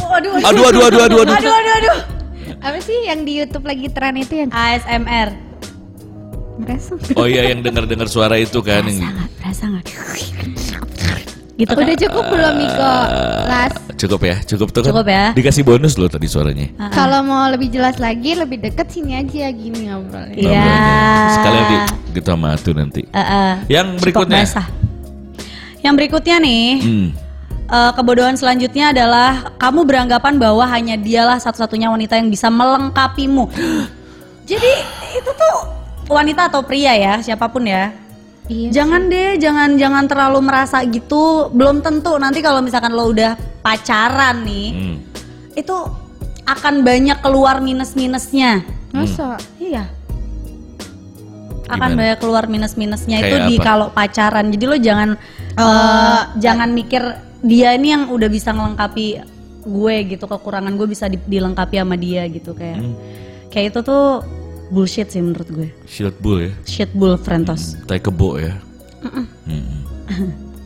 Waduh, 0.00 0.32
Aduh, 0.42 0.64
aduh, 0.64 0.82
aduh, 0.82 1.00
aduh, 1.02 1.18
aduh. 1.22 1.22
aduh, 1.30 1.52
aduh, 1.52 1.74
aduh. 1.76 1.98
Apa 2.60 2.78
sih 2.80 2.98
yang 3.04 3.22
di 3.22 3.38
YouTube 3.38 3.62
lagi 3.62 3.86
tren 3.88 4.16
itu 4.16 4.34
yang 4.36 4.50
ASMR. 4.50 5.49
Merasa? 6.60 6.92
Oh 7.16 7.24
iya 7.24 7.48
yang 7.48 7.60
dengar-dengar 7.60 8.06
suara 8.06 8.36
itu 8.36 8.60
kan. 8.60 8.84
Berasa 8.84 9.00
nggak? 9.02 9.28
Berasa 9.40 9.64
nggak? 9.66 9.84
Gitu 11.60 11.76
Udah 11.76 11.84
kan? 11.92 12.00
cukup 12.08 12.24
belum 12.32 12.54
Miko? 12.56 12.92
Las. 13.52 13.74
Cukup 14.00 14.20
ya, 14.24 14.36
cukup 14.48 14.68
tuh 14.72 14.80
kan. 14.80 14.90
Cukup 14.96 15.06
ya. 15.12 15.24
Dikasih 15.36 15.60
bonus 15.60 16.00
loh 16.00 16.08
tadi 16.08 16.24
suaranya. 16.24 16.72
Ah. 16.80 16.88
Kalau 16.88 17.20
mau 17.20 17.44
lebih 17.52 17.68
jelas 17.68 18.00
lagi, 18.00 18.32
lebih 18.32 18.64
deket 18.64 18.88
sini 18.88 19.12
aja 19.12 19.52
gini 19.52 19.92
ngobrolnya. 19.92 20.40
Iya. 20.40 20.72
Sekalian 21.36 21.64
di 21.68 21.76
gitu 22.16 22.28
sama 22.32 22.56
tuh 22.56 22.72
nanti. 22.72 23.04
Eh, 23.04 23.20
eh. 23.20 23.52
Yang 23.68 24.00
berikutnya. 24.00 24.40
Yang 25.84 25.94
berikutnya 26.00 26.36
nih, 26.40 26.64
Hmm. 26.80 27.08
eh, 27.68 27.90
kebodohan 27.92 28.40
selanjutnya 28.40 28.96
adalah 28.96 29.52
kamu 29.60 29.84
beranggapan 29.84 30.40
bahwa 30.40 30.64
hanya 30.64 30.96
dialah 30.96 31.36
satu-satunya 31.36 31.92
wanita 31.92 32.16
yang 32.16 32.32
bisa 32.32 32.48
melengkapimu. 32.48 33.52
Jadi 34.50 34.72
itu 35.12 35.30
tuh 35.30 35.56
wanita 36.10 36.50
atau 36.50 36.60
pria 36.60 36.92
ya, 36.92 37.14
siapa 37.20 37.46
pun 37.46 37.64
ya. 37.64 37.94
Iya. 38.44 38.68
Jangan 38.74 39.06
deh, 39.06 39.38
jangan 39.38 39.78
jangan 39.78 40.04
terlalu 40.04 40.42
merasa 40.42 40.82
gitu. 40.82 41.48
Belum 41.50 41.78
tentu 41.78 42.18
nanti 42.18 42.42
kalau 42.42 42.58
misalkan 42.58 42.90
lo 42.90 43.08
udah 43.08 43.38
pacaran 43.62 44.42
nih, 44.42 44.68
Hmm. 44.68 44.96
itu 45.54 45.76
akan 46.42 46.82
banyak 46.82 47.18
keluar 47.20 47.62
minus-minusnya. 47.62 48.66
Masa? 48.90 49.38
Iya. 49.56 49.86
Akan 51.64 51.94
Gimana? 51.94 51.98
banyak 52.02 52.18
keluar 52.18 52.44
minus-minusnya 52.44 53.22
itu 53.22 53.36
Kayak 53.36 53.46
di 53.46 53.54
apa? 53.54 53.64
kalau 53.64 53.86
pacaran. 53.88 54.50
Jadi 54.50 54.64
lo 54.66 54.76
jangan 54.76 55.08
eh, 55.52 56.20
jangan 56.36 56.70
mikir 56.70 57.02
dia 57.40 57.72
ini 57.72 57.88
yang 57.90 58.04
udah 58.08 58.26
bisa 58.26 58.50
ngelengkapi 58.50 59.06
gue 59.60 59.96
gitu 60.08 60.24
kekurangan 60.24 60.72
gue 60.72 60.88
bisa 60.88 61.06
di- 61.06 61.20
dilengkapi 61.20 61.76
sama 61.76 61.94
dia 61.94 62.24
gitu 62.26 62.50
kayak 62.52 62.80
Hmm. 62.80 62.94
kayak 63.48 63.70
itu 63.70 63.80
tuh 63.82 64.24
bullshit 64.70 65.06
sih 65.06 65.18
menurut 65.18 65.46
gue. 65.46 65.68
Shield 65.84 66.16
bull 66.18 66.38
ya. 66.40 66.52
Shit 66.64 66.90
bull 66.92 67.14
Frentos. 67.16 67.76
Tai 67.84 67.98
kebo 67.98 68.38
ya. 68.38 68.54
Hmm. 69.02 69.82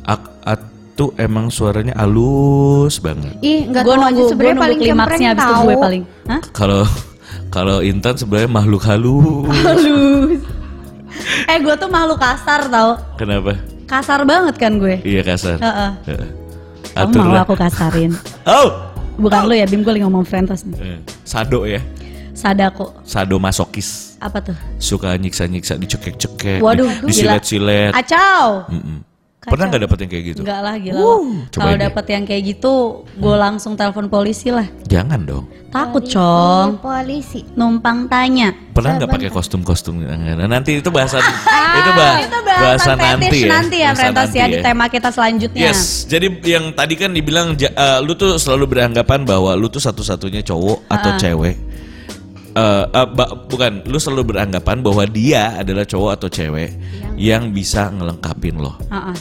Ak- 0.04 0.32
Atu 0.44 1.10
emang 1.16 1.48
suaranya 1.48 1.96
halus 1.96 3.00
banget. 3.00 3.34
Ih, 3.40 3.66
nggak 3.66 3.82
Gue 3.82 3.90
tahu 3.90 3.98
aja 3.98 4.12
nunggu, 4.12 4.30
sebenarnya 4.30 4.58
paling 4.60 4.78
klimaksnya 4.78 5.28
kempreng 5.28 5.32
abis 5.34 5.46
itu 5.50 5.64
gue 5.64 5.76
paling. 5.80 6.02
Hah? 6.24 6.40
Kalau 6.52 6.82
kalau 7.48 7.76
Intan 7.80 8.14
sebenarnya 8.14 8.46
makhluk 8.46 8.82
halus. 8.84 9.50
Halus. 9.58 10.38
eh 11.46 11.58
gue 11.58 11.74
tuh 11.74 11.88
makhluk 11.88 12.18
kasar 12.18 12.68
tau. 12.68 12.94
Kenapa? 13.16 13.58
Kasar 13.84 14.22
banget 14.22 14.54
kan 14.54 14.78
gue. 14.78 15.02
Iya 15.02 15.24
kasar. 15.24 15.58
Heeh. 15.58 15.90
Heeh. 16.06 16.28
Kamu 16.94 17.10
Atur 17.10 17.22
mau 17.24 17.42
aku 17.42 17.54
kasarin. 17.56 18.12
Oh. 18.46 18.70
Bukan 19.14 19.46
lu 19.46 19.54
ya, 19.54 19.64
Bim 19.64 19.80
gue 19.80 19.90
lagi 19.90 20.02
ngomong 20.02 20.22
Frentos 20.22 20.62
nih. 20.62 20.78
Eh, 20.78 20.98
Sado 21.22 21.64
ya. 21.64 21.78
Sadako. 22.34 22.92
Sado 23.06 23.38
masokis. 23.38 24.18
Apa 24.18 24.42
tuh? 24.42 24.56
Suka 24.82 25.14
nyiksa-nyiksa, 25.14 25.78
dicekek-cekek, 25.78 26.58
Waduh, 26.58 26.90
di- 27.06 27.14
disilet-silet. 27.14 27.94
Acau. 27.94 28.66
Mm-mm. 28.68 29.14
Pernah 29.44 29.68
nggak 29.68 29.82
dapet 29.84 29.98
yang 30.00 30.10
kayak 30.10 30.24
gitu? 30.24 30.40
Enggak 30.40 30.60
lah 30.64 30.74
gila. 30.80 30.96
Cobain 30.96 31.48
Kalau 31.52 31.74
dapet 31.76 32.04
yang 32.08 32.24
kayak 32.24 32.42
gitu, 32.48 32.72
gue 33.04 33.36
langsung 33.36 33.76
telepon 33.76 34.08
polisi 34.08 34.48
lah. 34.48 34.64
Jangan 34.88 35.20
dong. 35.20 35.44
Takut, 35.68 36.06
Polisi, 36.06 36.16
Cong. 36.16 36.68
Polisi. 36.80 37.40
Numpang 37.58 38.06
tanya. 38.08 38.54
Pernah 38.72 38.96
nggak 38.96 39.10
pakai 39.10 39.28
kostum-kostum? 39.28 40.00
Nah, 40.00 40.46
Nanti 40.46 40.78
itu 40.78 40.88
bahasan 40.88 41.20
itu 41.78 41.90
bah, 41.92 42.14
Itu 42.22 42.38
bahasan 42.46 42.96
fetish 42.98 43.44
nanti 43.50 43.76
ya, 43.82 43.90
Bahasan 43.90 44.14
Frentos 44.14 44.30
ya, 44.32 44.44
nanti 44.46 44.54
di 44.54 44.64
tema 44.64 44.84
kita 44.86 45.08
selanjutnya. 45.10 45.62
Yes, 45.70 46.06
jadi 46.06 46.26
yang 46.46 46.64
tadi 46.78 46.94
kan 46.94 47.10
dibilang 47.10 47.58
eh, 47.58 47.98
lu 48.06 48.14
tuh 48.14 48.38
selalu 48.38 48.70
beranggapan 48.70 49.26
bahwa 49.26 49.52
lu 49.58 49.66
tuh 49.66 49.82
satu-satunya 49.82 50.46
cowok 50.46 50.86
atau 50.88 51.10
cewek. 51.18 51.54
Eh, 52.54 52.84
eh, 52.86 53.06
ba- 53.10 53.34
bukan, 53.50 53.82
lu 53.82 53.98
selalu 53.98 54.34
beranggapan 54.34 54.78
bahwa 54.78 55.02
dia 55.10 55.58
adalah 55.58 55.82
cowok 55.82 56.10
atau 56.22 56.28
cewek 56.30 56.70
yang 57.18 57.50
bisa 57.50 57.90
ngelengkapin 57.90 58.62
lo. 58.62 58.78
Heeh. 58.94 59.16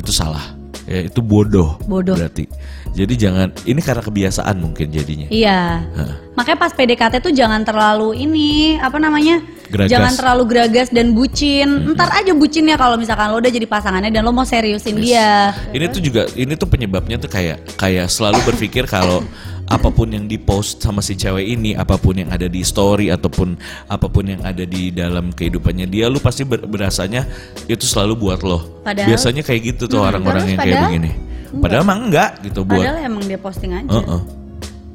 Itu 0.00 0.08
salah. 0.08 0.56
Ya, 0.88 1.04
itu 1.06 1.20
bodoh. 1.20 1.78
Bodoh. 1.84 2.16
Berarti. 2.16 2.48
Jadi 2.92 3.14
jangan 3.16 3.48
ini 3.64 3.80
karena 3.80 4.02
kebiasaan 4.02 4.56
mungkin 4.56 4.88
jadinya. 4.88 5.28
Iya. 5.28 5.84
Heeh. 5.84 6.14
Makanya 6.32 6.58
pas 6.58 6.72
PDKT 6.72 7.14
tuh 7.20 7.32
jangan 7.32 7.60
terlalu 7.60 8.16
ini 8.16 8.76
apa 8.80 8.96
namanya? 8.96 9.40
Geragas. 9.68 9.92
Jangan 9.92 10.12
terlalu 10.16 10.42
geragas 10.48 10.88
dan 10.92 11.12
bucin. 11.12 11.92
Ntar 11.92 12.08
aja 12.12 12.32
bucinnya 12.32 12.76
kalau 12.76 12.96
misalkan 12.96 13.32
lo 13.32 13.40
udah 13.40 13.52
jadi 13.52 13.64
pasangannya 13.68 14.12
dan 14.12 14.24
lo 14.24 14.32
mau 14.32 14.44
seriusin 14.44 14.96
dia. 15.00 15.52
Ini 15.72 15.88
tuh 15.92 16.00
juga 16.04 16.24
ini 16.36 16.52
tuh 16.56 16.68
penyebabnya 16.68 17.16
tuh 17.20 17.28
kayak 17.28 17.76
kayak 17.80 18.08
selalu 18.12 18.40
berpikir 18.44 18.84
kalau 18.84 19.24
apa 19.72 19.88
pun 19.88 20.04
yang 20.06 20.28
dipost 20.28 20.84
sama 20.84 21.00
si 21.00 21.16
cewek 21.16 21.48
ini, 21.48 21.72
apa 21.72 21.96
pun 21.96 22.12
yang 22.12 22.28
ada 22.28 22.44
di 22.44 22.60
story 22.60 23.08
ataupun 23.08 23.56
apa 23.88 24.06
pun 24.06 24.28
yang 24.28 24.44
ada 24.44 24.62
di 24.62 24.92
dalam 24.92 25.32
kehidupannya 25.32 25.88
dia, 25.88 26.12
lu 26.12 26.20
pasti 26.20 26.44
ber- 26.44 26.68
berasanya 26.68 27.24
itu 27.64 27.82
selalu 27.82 28.12
buat 28.20 28.44
lo. 28.44 28.84
Padahal- 28.84 29.08
Biasanya 29.08 29.40
kayak 29.40 29.60
gitu 29.72 29.88
tuh 29.88 30.04
orang-orang 30.04 30.44
terus 30.44 30.52
yang 30.52 30.60
kayak 30.60 30.76
padahal 30.76 30.90
begini. 30.92 31.10
Padahal 31.52 31.84
mah 31.84 31.96
enggak 31.98 32.30
gitu 32.44 32.60
buat. 32.62 32.84
Padahal 32.84 32.96
emang 33.00 33.22
dia 33.24 33.40
posting 33.40 33.72
aja. 33.72 33.88
Heeh. 33.90 34.20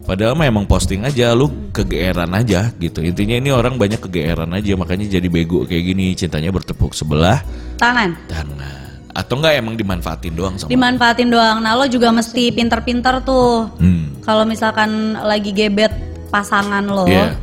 Padahal 0.08 0.34
mah 0.40 0.48
emang 0.48 0.64
posting 0.64 1.04
aja, 1.04 1.36
lu 1.36 1.52
kegeeran 1.76 2.32
aja 2.32 2.72
gitu. 2.80 3.04
Intinya 3.04 3.36
ini 3.36 3.52
orang 3.52 3.76
banyak 3.76 4.00
kegeeran 4.00 4.48
aja, 4.56 4.72
makanya 4.80 5.04
jadi 5.10 5.28
bego 5.28 5.68
kayak 5.68 5.84
gini, 5.84 6.16
cintanya 6.16 6.48
bertepuk 6.48 6.96
sebelah 6.96 7.44
Tangan. 7.76 8.16
tangan. 8.32 8.87
Atau 9.18 9.42
enggak 9.42 9.58
emang 9.58 9.74
dimanfaatin 9.74 10.38
doang 10.38 10.62
sama. 10.62 10.70
Dimanfaatin 10.70 11.34
doang. 11.34 11.58
Nah 11.58 11.74
lo 11.74 11.90
juga 11.90 12.14
mesti 12.14 12.54
pinter-pinter 12.54 13.26
tuh. 13.26 13.66
Hmm. 13.82 14.22
Kalau 14.22 14.46
misalkan 14.46 15.18
lagi 15.18 15.50
gebet 15.50 15.90
pasangan 16.30 16.86
lo, 16.86 17.10
Iya. 17.10 17.34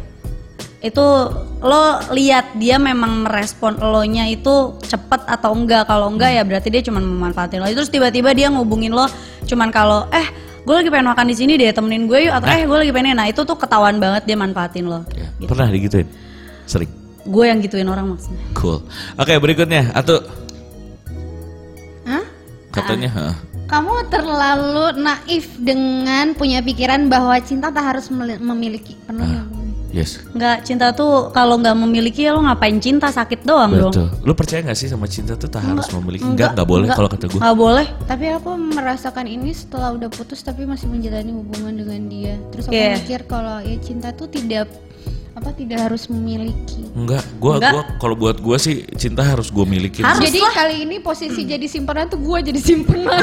itu 0.85 1.07
lo 1.65 1.85
lihat 2.15 2.55
dia 2.61 2.79
memang 2.79 3.27
merespon 3.27 3.75
elonya 3.81 4.31
itu 4.31 4.79
cepet 4.87 5.27
atau 5.27 5.51
enggak. 5.51 5.91
Kalau 5.91 6.15
enggak 6.15 6.31
ya 6.31 6.47
berarti 6.47 6.71
dia 6.71 6.85
cuma 6.87 7.03
memanfaatin 7.03 7.59
lo. 7.59 7.67
Terus 7.67 7.91
tiba-tiba 7.91 8.31
dia 8.31 8.55
ngubungin 8.55 8.95
lo 8.95 9.11
cuman 9.45 9.75
kalau 9.75 10.07
eh 10.15 10.31
gue 10.65 10.75
lagi 10.79 10.89
pengen 10.89 11.11
makan 11.13 11.27
di 11.29 11.37
sini 11.37 11.61
deh 11.61 11.75
temenin 11.75 12.09
gue 12.09 12.25
yuk 12.25 12.39
atau 12.39 12.49
eh 12.49 12.65
gue 12.65 12.79
lagi 12.81 12.93
pengen 12.95 13.21
nah 13.21 13.29
itu 13.29 13.45
tuh 13.45 13.53
ketahuan 13.53 13.99
banget 13.99 14.25
dia 14.25 14.37
manfaatin 14.39 14.87
lo. 14.87 15.03
Ya, 15.13 15.29
Pernah 15.45 15.69
digituin? 15.75 16.07
Sering. 16.65 16.89
Gue 17.25 17.49
yang 17.49 17.59
gituin 17.59 17.89
orang 17.89 18.15
maksudnya. 18.15 18.41
Cool. 18.55 18.79
Oke, 19.19 19.33
berikutnya 19.41 19.91
atau? 19.91 20.44
Katanya, 22.75 23.09
heeh. 23.15 23.37
Kamu 23.65 24.13
terlalu 24.13 25.01
naif 25.01 25.47
dengan 25.57 26.37
punya 26.37 26.61
pikiran 26.61 27.09
bahwa 27.09 27.39
cinta 27.41 27.73
tak 27.73 27.97
harus 27.97 28.13
memiliki. 28.13 28.99
Pernah 29.09 29.25
nggak? 29.25 29.47
yes. 29.95 30.19
Nggak 30.35 30.67
cinta 30.67 30.91
tuh 30.91 31.31
kalau 31.31 31.57
nggak 31.57 31.73
memiliki 31.79 32.27
ya 32.27 32.35
lo 32.35 32.43
ngapain 32.43 32.77
cinta 32.83 33.09
sakit 33.09 33.47
doang 33.47 33.71
dong. 33.73 33.95
Betul. 33.95 34.09
Lu 34.27 34.35
percaya 34.35 34.61
gak 34.67 34.77
sih 34.77 34.91
sama 34.91 35.07
cinta 35.07 35.39
tuh 35.39 35.47
tak 35.47 35.63
harus 35.63 35.87
memiliki? 35.95 36.27
Enggak, 36.27 36.59
enggak 36.59 36.69
boleh 36.69 36.87
kalau 36.91 37.09
kata 37.09 37.25
gue. 37.31 37.39
Nggak 37.41 37.57
boleh. 37.57 37.87
Tapi 38.11 38.25
aku 38.35 38.51
merasakan 38.59 39.27
ini 39.31 39.55
setelah 39.55 39.95
udah 39.95 40.11
putus 40.11 40.43
tapi 40.43 40.67
masih 40.67 40.91
menjalani 40.91 41.31
hubungan 41.31 41.73
dengan 41.79 42.01
dia. 42.11 42.35
Terus 42.51 42.67
aku 42.67 42.75
Yeah. 42.75 42.99
mikir 42.99 43.21
kalau 43.31 43.63
ya 43.63 43.77
cinta 43.79 44.11
tuh 44.11 44.27
tidak 44.27 44.67
apa 45.35 45.51
tidak 45.51 45.91
harus 45.91 46.07
memiliki. 46.07 46.87
Enggak, 46.95 47.27
gua 47.43 47.59
Enggak. 47.59 47.73
gua 47.75 47.83
kalau 47.99 48.15
buat 48.15 48.39
gua 48.39 48.55
sih 48.55 48.87
cinta 48.95 49.27
harus 49.27 49.51
gue 49.51 49.67
milikin. 49.67 50.07
Harus 50.07 50.23
jadi 50.23 50.39
lah. 50.39 50.55
kali 50.55 50.87
ini 50.87 51.03
posisi 51.03 51.43
jadi 51.43 51.67
simpanan 51.67 52.07
tuh 52.07 52.23
gue 52.23 52.39
jadi 52.55 52.61
simpanan. 52.63 53.19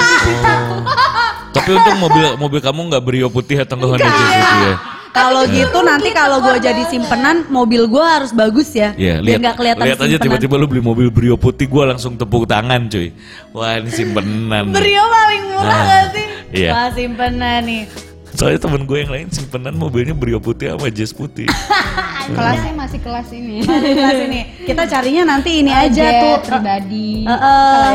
Tapi 1.55 1.69
untung 1.71 1.99
mobil 2.03 2.35
mobil 2.35 2.59
kamu 2.59 2.91
nggak 2.91 3.03
brio 3.03 3.27
putih 3.31 3.63
atau 3.63 3.79
nggak 3.79 3.89
Honda 3.95 4.11
Jazz 4.11 4.51
ya. 4.59 4.75
Kalau 5.11 5.43
gitu 5.43 5.79
nanti 5.83 6.09
kalau 6.15 6.39
gue 6.39 6.55
jadi 6.59 6.83
simpenan 6.87 7.47
mobil 7.47 7.87
gue 7.87 8.03
harus 8.03 8.31
bagus 8.31 8.71
ya. 8.71 8.91
Iya, 8.95 9.19
biar 9.19 9.23
lihat 9.23 9.39
nggak 9.39 9.55
kelihatan 9.59 9.83
lihat 9.87 9.99
aja 9.99 10.07
simpenan. 10.07 10.23
tiba-tiba 10.27 10.55
lu 10.55 10.67
beli 10.67 10.83
mobil 10.83 11.07
brio 11.11 11.35
putih, 11.35 11.67
gua 11.67 11.95
langsung 11.95 12.15
tepuk 12.15 12.47
tangan, 12.47 12.87
cuy. 12.91 13.11
Wah, 13.55 13.79
ini 13.79 13.91
simpenan. 13.91 14.71
Brio 14.71 15.03
paling 15.07 15.43
murah 15.51 15.67
Nah, 15.67 15.83
gak 15.83 16.05
sih? 16.15 16.27
iya. 16.55 16.69
Wah 16.71 16.87
simpenan 16.95 17.59
nih. 17.67 18.10
Soalnya 18.41 18.57
temen 18.57 18.81
gue 18.83 18.97
yang 18.97 19.13
lain 19.13 19.29
simpenan 19.29 19.77
mobilnya 19.77 20.17
brio 20.17 20.41
putih 20.41 20.73
sama 20.73 20.89
jazz 20.89 21.13
putih. 21.13 21.45
Kelasnya 22.27 22.73
masih 22.73 22.97
kelas 22.97 23.29
ini. 23.29 23.61
Kelas 23.61 24.17
ini. 24.19 24.41
Kita 24.65 24.89
carinya 24.89 25.23
nanti 25.29 25.61
ini 25.61 25.69
aja 25.69 26.05
tuh. 26.17 26.49
pribadi. 26.49 27.21
Eh, 27.21 27.29
eh, 27.29 27.93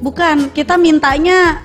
bukan, 0.00 0.50
kita 0.50 0.74
mintanya 0.74 1.62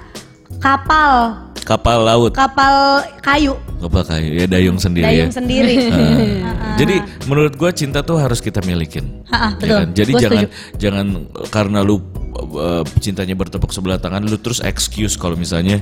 kapal, 0.60 1.46
Kapal 1.60 2.02
laut, 2.02 2.34
kapal 2.34 3.02
kayu, 3.22 3.54
kapal 3.80 4.02
kayu 4.02 4.30
ya 4.36 4.46
dayung 4.46 4.78
sendiri 4.78 5.06
dayung 5.06 5.30
ya. 5.30 5.38
sendiri. 5.38 5.76
Ah. 6.60 6.76
Jadi 6.76 6.96
menurut 7.26 7.54
gue 7.54 7.72
cinta 7.72 8.02
tuh 8.02 8.18
harus 8.18 8.40
kita 8.40 8.62
milikin. 8.62 9.22
Ha-ha, 9.28 9.54
Ya 9.54 9.58
betul. 9.60 9.76
kan? 9.76 9.88
Jadi 9.92 10.12
Gua 10.12 10.22
jangan 10.22 10.40
setuju. 10.40 10.78
jangan 10.78 11.06
karena 11.50 11.80
lu 11.82 11.96
uh, 12.36 12.84
cintanya 13.02 13.34
bertepuk 13.34 13.74
sebelah 13.74 13.98
tangan 13.98 14.26
lu 14.26 14.38
terus 14.38 14.62
excuse 14.62 15.18
kalau 15.18 15.34
misalnya 15.34 15.82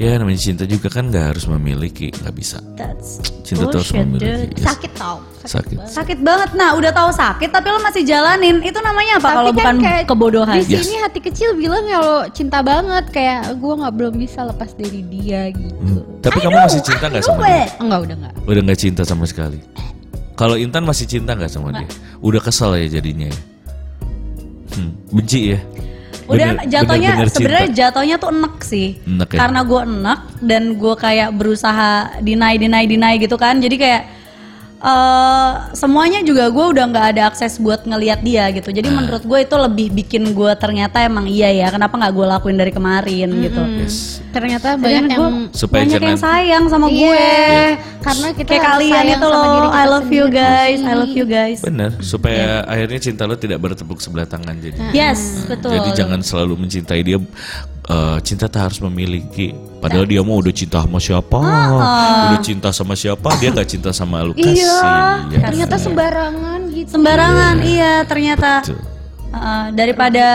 ya 0.00 0.16
namanya 0.16 0.40
cinta 0.40 0.64
juga 0.64 0.88
kan 0.88 1.12
nggak 1.12 1.36
harus 1.36 1.44
memiliki 1.48 2.10
nggak 2.12 2.34
bisa. 2.34 2.58
That's 2.76 3.20
Cinta 3.42 3.68
tuh 3.68 3.84
harus 3.84 3.92
memiliki. 3.92 4.56
Yes. 4.56 4.64
Sakit 4.64 4.92
tau. 4.96 5.16
Sakit. 5.42 5.76
Sakit 5.84 6.18
banget. 6.22 6.54
Nah, 6.54 6.72
udah 6.78 6.94
tahu 6.94 7.10
sakit 7.12 7.50
tapi 7.50 7.68
lo 7.68 7.78
masih 7.82 8.02
jalanin. 8.06 8.62
Itu 8.64 8.78
namanya 8.80 9.20
apa 9.20 9.28
kalau 9.28 9.52
kan 9.52 9.56
bukan 9.58 9.74
kayak 9.82 10.04
kebodohan? 10.08 10.56
Di 10.62 10.78
sini 10.78 10.96
hati 11.02 11.20
kecil 11.20 11.52
bilang 11.58 11.84
ya 11.84 11.98
lo 12.00 12.24
cinta 12.32 12.64
banget 12.64 13.10
kayak 13.12 13.58
gue 13.58 13.74
nggak 13.76 13.92
belum 13.92 14.14
bisa 14.16 14.46
lepas 14.48 14.72
dari 14.78 15.04
dia 15.10 15.52
gitu. 15.52 15.76
Hmm. 15.84 16.02
Tapi 16.22 16.38
kamu 16.40 16.56
masih 16.56 16.80
cinta 16.80 17.04
nggak 17.10 17.24
sama 17.26 17.44
dia? 17.44 17.66
Enggak 17.82 18.00
udah 18.08 18.16
nggak. 18.24 18.34
Udah 18.48 18.60
nggak 18.62 18.80
cinta 18.80 19.02
sama 19.02 19.24
sekali. 19.26 19.58
Kalau 20.32 20.56
Intan 20.56 20.88
masih 20.88 21.04
cinta 21.04 21.36
nggak 21.36 21.52
sama 21.52 21.76
dia? 21.76 21.88
Udah 22.24 22.40
kesel 22.40 22.78
ya 22.78 22.98
jadinya 22.98 23.28
ya. 23.28 23.40
Hmm, 24.72 24.96
benci 25.12 25.52
ya. 25.52 25.58
Udah 26.32 26.48
jatuhnya 26.66 27.10
sebenarnya 27.28 27.68
jatuhnya 27.70 28.16
tuh 28.16 28.30
enek 28.32 28.56
sih. 28.64 28.88
Enek 29.04 29.28
ya? 29.32 29.38
Karena 29.44 29.60
gue 29.62 29.80
enek 29.84 30.20
dan 30.40 30.62
gue 30.80 30.94
kayak 30.96 31.30
berusaha 31.36 32.20
deny 32.24 32.54
deny 32.56 32.84
deny 32.88 33.14
gitu 33.20 33.36
kan. 33.36 33.60
Jadi 33.60 33.76
kayak 33.76 34.02
eh 34.82 35.50
semuanya 35.72 36.20
juga 36.20 36.50
gue 36.50 36.66
udah 36.74 36.84
nggak 36.84 37.06
ada 37.14 37.22
akses 37.26 37.56
buat 37.56 37.82
ngelihat 37.82 38.18
dia 38.20 38.50
gitu. 38.50 38.68
Jadi 38.68 38.90
Ah. 38.90 38.98
menurut 38.98 39.22
gue 39.22 39.38
itu 39.40 39.54
lebih 39.56 39.86
bikin 39.94 40.34
gue 40.34 40.52
ternyata 40.54 40.98
emang 41.00 41.24
iya 41.24 41.48
ya. 41.48 41.70
Kenapa 41.70 41.94
nggak 41.94 42.12
gue 42.12 42.26
lakuin 42.28 42.58
dari 42.58 42.70
kemarin 42.70 43.28
gitu. 43.40 43.62
Yes. 43.78 44.18
Ternyata 44.32 44.74
banyak 44.74 45.12
gua 45.12 45.28
yang 45.28 45.36
Supaya 45.52 45.84
banyak 45.84 46.00
yang 46.02 46.18
sayang 46.18 46.64
sama 46.66 46.88
Iya, 46.88 47.04
gue. 47.04 47.28
karena 48.00 48.28
kita 48.32 48.48
kayak 48.48 48.64
kalian 48.64 49.04
itu 49.12 49.26
loh. 49.28 49.68
I 49.70 49.84
love 49.84 50.08
you 50.08 50.26
guys. 50.26 50.78
I 50.80 50.94
love 50.96 51.12
you 51.12 51.26
guys. 51.28 51.60
Bener, 51.60 51.92
supaya 52.00 52.64
akhirnya 52.64 52.98
cinta 52.98 53.22
lo 53.22 53.36
tidak 53.36 53.60
bertepuk 53.60 54.00
sebelah 54.00 54.24
tangan 54.24 54.56
jadi. 54.56 54.76
Yes, 54.90 55.46
betul. 55.46 55.76
Jadi 55.76 55.94
jangan 55.94 56.20
selalu 56.20 56.58
mencintai 56.58 57.00
dia. 57.00 57.20
eh, 57.82 58.18
cinta 58.22 58.46
tak 58.46 58.70
harus 58.70 58.78
memiliki. 58.80 59.52
Padahal 59.82 60.06
dia 60.06 60.22
mau 60.22 60.38
udah 60.38 60.54
cinta 60.54 60.78
sama 60.78 61.02
siapa, 61.02 61.42
udah 62.30 62.38
cinta 62.38 62.70
sama 62.70 62.94
siapa, 62.94 63.28
dia 63.42 63.50
gak 63.50 63.66
cinta 63.66 63.90
sama 63.90 64.22
lu. 64.22 64.30
Iya, 64.38 64.46
Kasih, 64.46 65.34
ya. 65.34 65.40
ternyata 65.50 65.74
sembarangan 65.74 66.60
gitu. 66.70 66.88
sembarangan 66.94 67.54
iya 67.66 67.92
ternyata. 68.06 68.62
Betul. 68.62 68.78
Uh, 69.32 69.66
daripada 69.74 70.26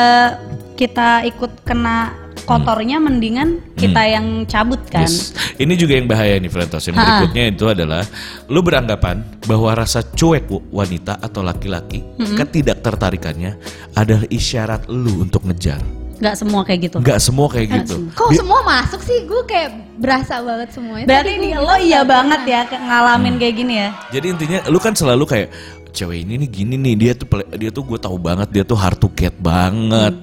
kita 0.75 1.23
ikut 1.31 1.63
kena 1.63 2.11
kotornya 2.47 2.97
mendingan 2.99 3.59
kita 3.75 4.01
yang 4.07 4.47
cabut 4.47 4.79
kan. 4.87 5.03
Yes. 5.07 5.35
Ini 5.59 5.73
juga 5.75 5.99
yang 5.99 6.07
bahaya 6.07 6.39
nih 6.39 6.51
Frentos. 6.51 6.83
Yang 6.87 7.03
berikutnya 7.03 7.43
itu 7.51 7.65
adalah 7.67 8.03
lu 8.47 8.59
beranggapan 8.63 9.23
bahwa 9.43 9.75
rasa 9.75 10.03
cuek 10.03 10.47
wanita 10.71 11.19
atau 11.19 11.43
laki-laki 11.43 12.03
ketidaktertarikannya 12.19 13.59
adalah 13.95 14.25
isyarat 14.31 14.87
lu 14.87 15.23
untuk 15.27 15.43
ngejar. 15.43 16.06
Nggak 16.17 16.35
semua 16.35 16.61
kayak 16.65 16.79
gitu. 16.89 16.97
Gak 17.01 17.19
semua 17.21 17.47
kayak 17.49 17.67
gitu. 17.83 17.95
Kok 18.17 18.29
semua 18.33 18.59
masuk 18.65 19.01
sih? 19.05 19.25
Gue 19.29 19.41
kayak 19.45 19.69
berasa 20.01 20.41
banget 20.41 20.69
semuanya. 20.73 21.05
Berarti 21.05 21.31
ini 21.37 21.49
lo 21.53 21.75
iya 21.77 22.01
banget 22.01 22.41
ya 22.45 22.61
ngalamin 22.69 23.35
kayak 23.37 23.55
gini 23.55 23.73
ya. 23.77 23.89
Jadi 24.09 24.25
intinya 24.33 24.59
lu 24.69 24.77
kan 24.81 24.93
selalu 24.97 25.23
kayak 25.29 25.49
cewek 25.93 26.29
ini 26.29 26.45
nih 26.45 26.49
gini 26.53 26.75
nih 26.77 26.93
dia 26.93 27.13
tuh 27.17 27.25
dia 27.57 27.69
tuh 27.73 27.81
gue 27.81 27.97
tahu 27.97 28.21
banget 28.21 28.53
dia 28.53 28.63
tuh 28.65 28.77
hard 28.77 28.97
to 28.97 29.09
get 29.13 29.33
banget. 29.37 30.13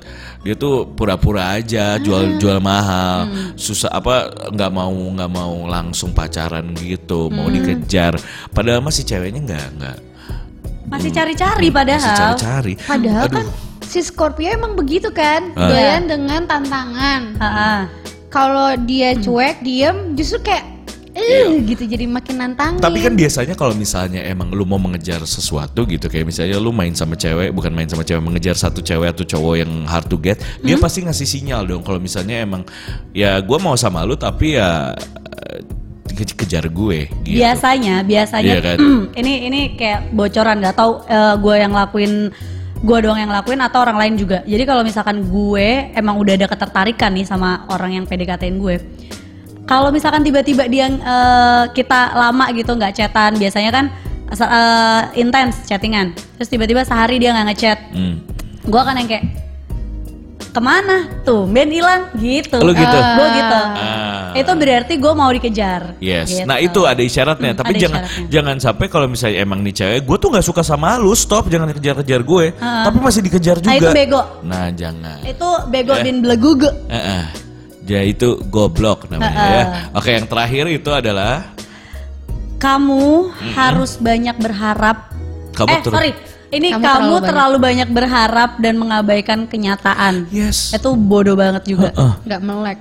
Dia 0.45 0.55
tuh 0.55 0.85
pura-pura 0.85 1.57
aja 1.57 1.97
jual 1.99 2.37
jual 2.39 2.59
mahal. 2.59 3.27
Susah 3.55 3.91
apa 3.91 4.29
nggak 4.51 4.71
mau 4.71 4.93
nggak 4.93 5.31
mau 5.31 5.65
langsung 5.67 6.11
pacaran 6.13 6.75
gitu, 6.77 7.31
mau 7.31 7.47
dikejar. 7.49 8.19
Padahal 8.51 8.83
masih 8.85 9.07
ceweknya 9.07 9.41
nggak 9.43 9.69
nggak 9.79 9.99
Masih 10.85 11.11
cari-cari 11.11 11.73
padahal. 11.73 11.97
masih 11.97 12.13
cari-cari. 12.13 12.73
Padahal 12.77 13.25
Aduh. 13.25 13.37
kan 13.41 13.47
si 13.95 14.03
Scorpio 14.03 14.51
emang 14.51 14.75
begitu 14.75 15.09
kan, 15.09 15.55
Ah. 15.55 15.71
doyan 15.71 16.03
dengan 16.05 16.43
tantangan. 16.45 17.39
Ha-ha. 17.39 17.75
Kalau 18.27 18.75
dia 18.81 19.15
cuek, 19.15 19.63
diem, 19.63 20.13
justru 20.13 20.43
kayak 20.43 20.75
eh 21.15 21.47
gitu 21.63 21.87
jadi 21.87 22.11
makin 22.11 22.35
nantangin. 22.37 22.83
Tapi 22.83 22.99
kan 22.99 23.15
biasanya 23.15 23.55
kalau 23.55 23.71
misalnya 23.73 24.19
emang 24.21 24.51
lu 24.51 24.67
mau 24.67 24.77
mengejar 24.77 25.23
sesuatu 25.23 25.87
gitu 25.87 26.11
kayak 26.11 26.27
misalnya 26.27 26.59
lu 26.59 26.75
main 26.75 26.91
sama 26.91 27.15
cewek 27.15 27.55
bukan 27.55 27.71
main 27.71 27.87
sama 27.87 28.03
cewek 28.03 28.19
mengejar 28.19 28.59
satu 28.59 28.83
cewek 28.83 29.15
atau 29.15 29.23
cowok 29.25 29.55
yang 29.57 29.87
hard 29.87 30.11
to 30.11 30.19
get 30.19 30.35
dia 30.59 30.75
pasti 30.75 31.07
ngasih 31.07 31.23
sinyal 31.25 31.63
dong 31.63 31.87
kalau 31.87 32.03
misalnya 32.03 32.43
emang 32.43 32.67
ya 33.15 33.39
gua 33.39 33.63
mau 33.63 33.79
sama 33.79 34.03
lu 34.03 34.19
tapi 34.19 34.59
ya 34.59 34.91
eh, 35.39 35.63
ke- 36.11 36.35
kejar 36.37 36.67
gue 36.67 37.07
gitu. 37.23 37.39
Biasanya, 37.39 38.03
biasanya 38.03 38.51
Iya 38.51 38.59
kan? 38.65 38.79
ini 39.23 39.33
ini 39.47 39.61
kayak 39.75 40.11
bocoran 40.11 40.59
nggak 40.59 40.75
tahu 40.75 40.99
eh, 41.07 41.35
gue 41.39 41.55
yang 41.55 41.71
lakuin 41.71 42.35
gue 42.81 42.99
doang 43.01 43.17
yang 43.17 43.31
lakuin 43.31 43.61
atau 43.63 43.85
orang 43.85 43.97
lain 44.01 44.15
juga. 44.19 44.43
Jadi 44.43 44.65
kalau 44.67 44.83
misalkan 44.83 45.23
gue 45.25 45.95
emang 45.95 46.19
udah 46.19 46.35
ada 46.35 46.47
ketertarikan 46.51 47.15
nih 47.15 47.27
sama 47.29 47.69
orang 47.71 48.01
yang 48.01 48.05
PDKT-in 48.05 48.59
gue. 48.59 48.77
Kalau 49.65 49.89
misalkan 49.89 50.21
tiba-tiba 50.21 50.69
dia 50.69 50.91
eh, 50.91 51.65
kita 51.73 52.13
lama 52.13 52.51
gitu 52.53 52.77
nggak 52.77 52.93
chatan, 52.93 53.37
biasanya 53.41 53.71
kan 53.73 53.85
eh, 54.35 55.03
intens 55.21 55.65
chattingan. 55.65 56.13
Terus 56.41 56.49
tiba-tiba 56.51 56.85
sehari 56.85 57.17
dia 57.23 57.33
nggak 57.33 57.47
ngechat. 57.53 57.79
Hmm. 57.93 58.21
Gue 58.65 58.81
akan 58.81 59.01
yang 59.01 59.09
kayak 59.09 59.44
ke 60.55 60.63
mana 60.63 61.11
tuh 61.27 61.51
Ben 61.51 61.67
hilang 61.67 62.15
gitu. 62.15 62.63
Lu 62.63 62.71
gitu? 62.71 62.87
gue 62.95 63.27
gitu. 63.35 63.59
Ah. 63.75 64.31
Itu 64.33 64.55
berarti 64.55 64.95
gue 64.95 65.13
mau 65.13 65.27
dikejar. 65.29 65.99
Yes. 65.99 66.31
Gitu. 66.31 66.47
Nah 66.47 66.63
itu 66.63 66.87
ada 66.87 67.03
isyaratnya. 67.03 67.53
Hmm, 67.53 67.59
Tapi 67.59 67.73
ada 67.75 67.81
jangan 67.83 68.01
isyaratnya. 68.07 68.31
jangan 68.31 68.57
sampai 68.63 68.87
kalau 68.87 69.07
misalnya 69.11 69.43
emang 69.43 69.67
nih 69.67 69.75
cewek, 69.75 70.07
gue 70.07 70.17
tuh 70.17 70.29
nggak 70.31 70.47
suka 70.47 70.63
sama 70.63 70.95
lu, 70.97 71.11
stop, 71.13 71.51
jangan 71.51 71.75
kejar-kejar 71.75 72.23
gue. 72.23 72.45
Tapi 72.55 72.99
masih 73.03 73.21
dikejar 73.21 73.59
juga. 73.59 73.67
Nah, 73.67 73.77
itu 73.77 73.89
bego. 73.91 74.21
Nah 74.47 74.65
jangan. 74.71 75.19
Itu 75.27 75.49
bego 75.67 75.93
Eh. 75.93 76.03
bin 76.03 76.17
beleguge. 76.23 76.71
Eh. 76.87 77.25
Ya 77.85 78.01
itu 78.01 78.39
goblok 78.49 79.11
namanya 79.11 79.35
Eh, 79.37 79.51
ya. 79.53 79.65
Oke 79.93 80.15
yang 80.15 80.25
terakhir 80.25 80.65
itu 80.71 80.89
adalah 80.89 81.51
Kamu 82.57 83.29
harus 83.53 84.01
banyak 84.01 84.41
berharap. 84.41 85.13
Kamu 85.53 85.69
eh 85.69 85.81
sorry, 85.85 86.11
ini 86.55 86.69
Kamu 86.71 86.81
kamu, 86.81 86.91
terlalu 86.95 87.17
terlalu, 87.27 87.57
banyak 87.59 87.89
berharap 87.91 88.51
dan 88.63 88.75
mengabaikan 88.79 89.39
kenyataan. 89.45 90.31
yes. 90.31 90.71
Itu 90.71 90.95
bodoh 90.95 91.35
banget 91.35 91.67
juga. 91.67 91.91
Heeh. 91.91 92.13
nggak 92.25 92.41
melek. 92.41 92.79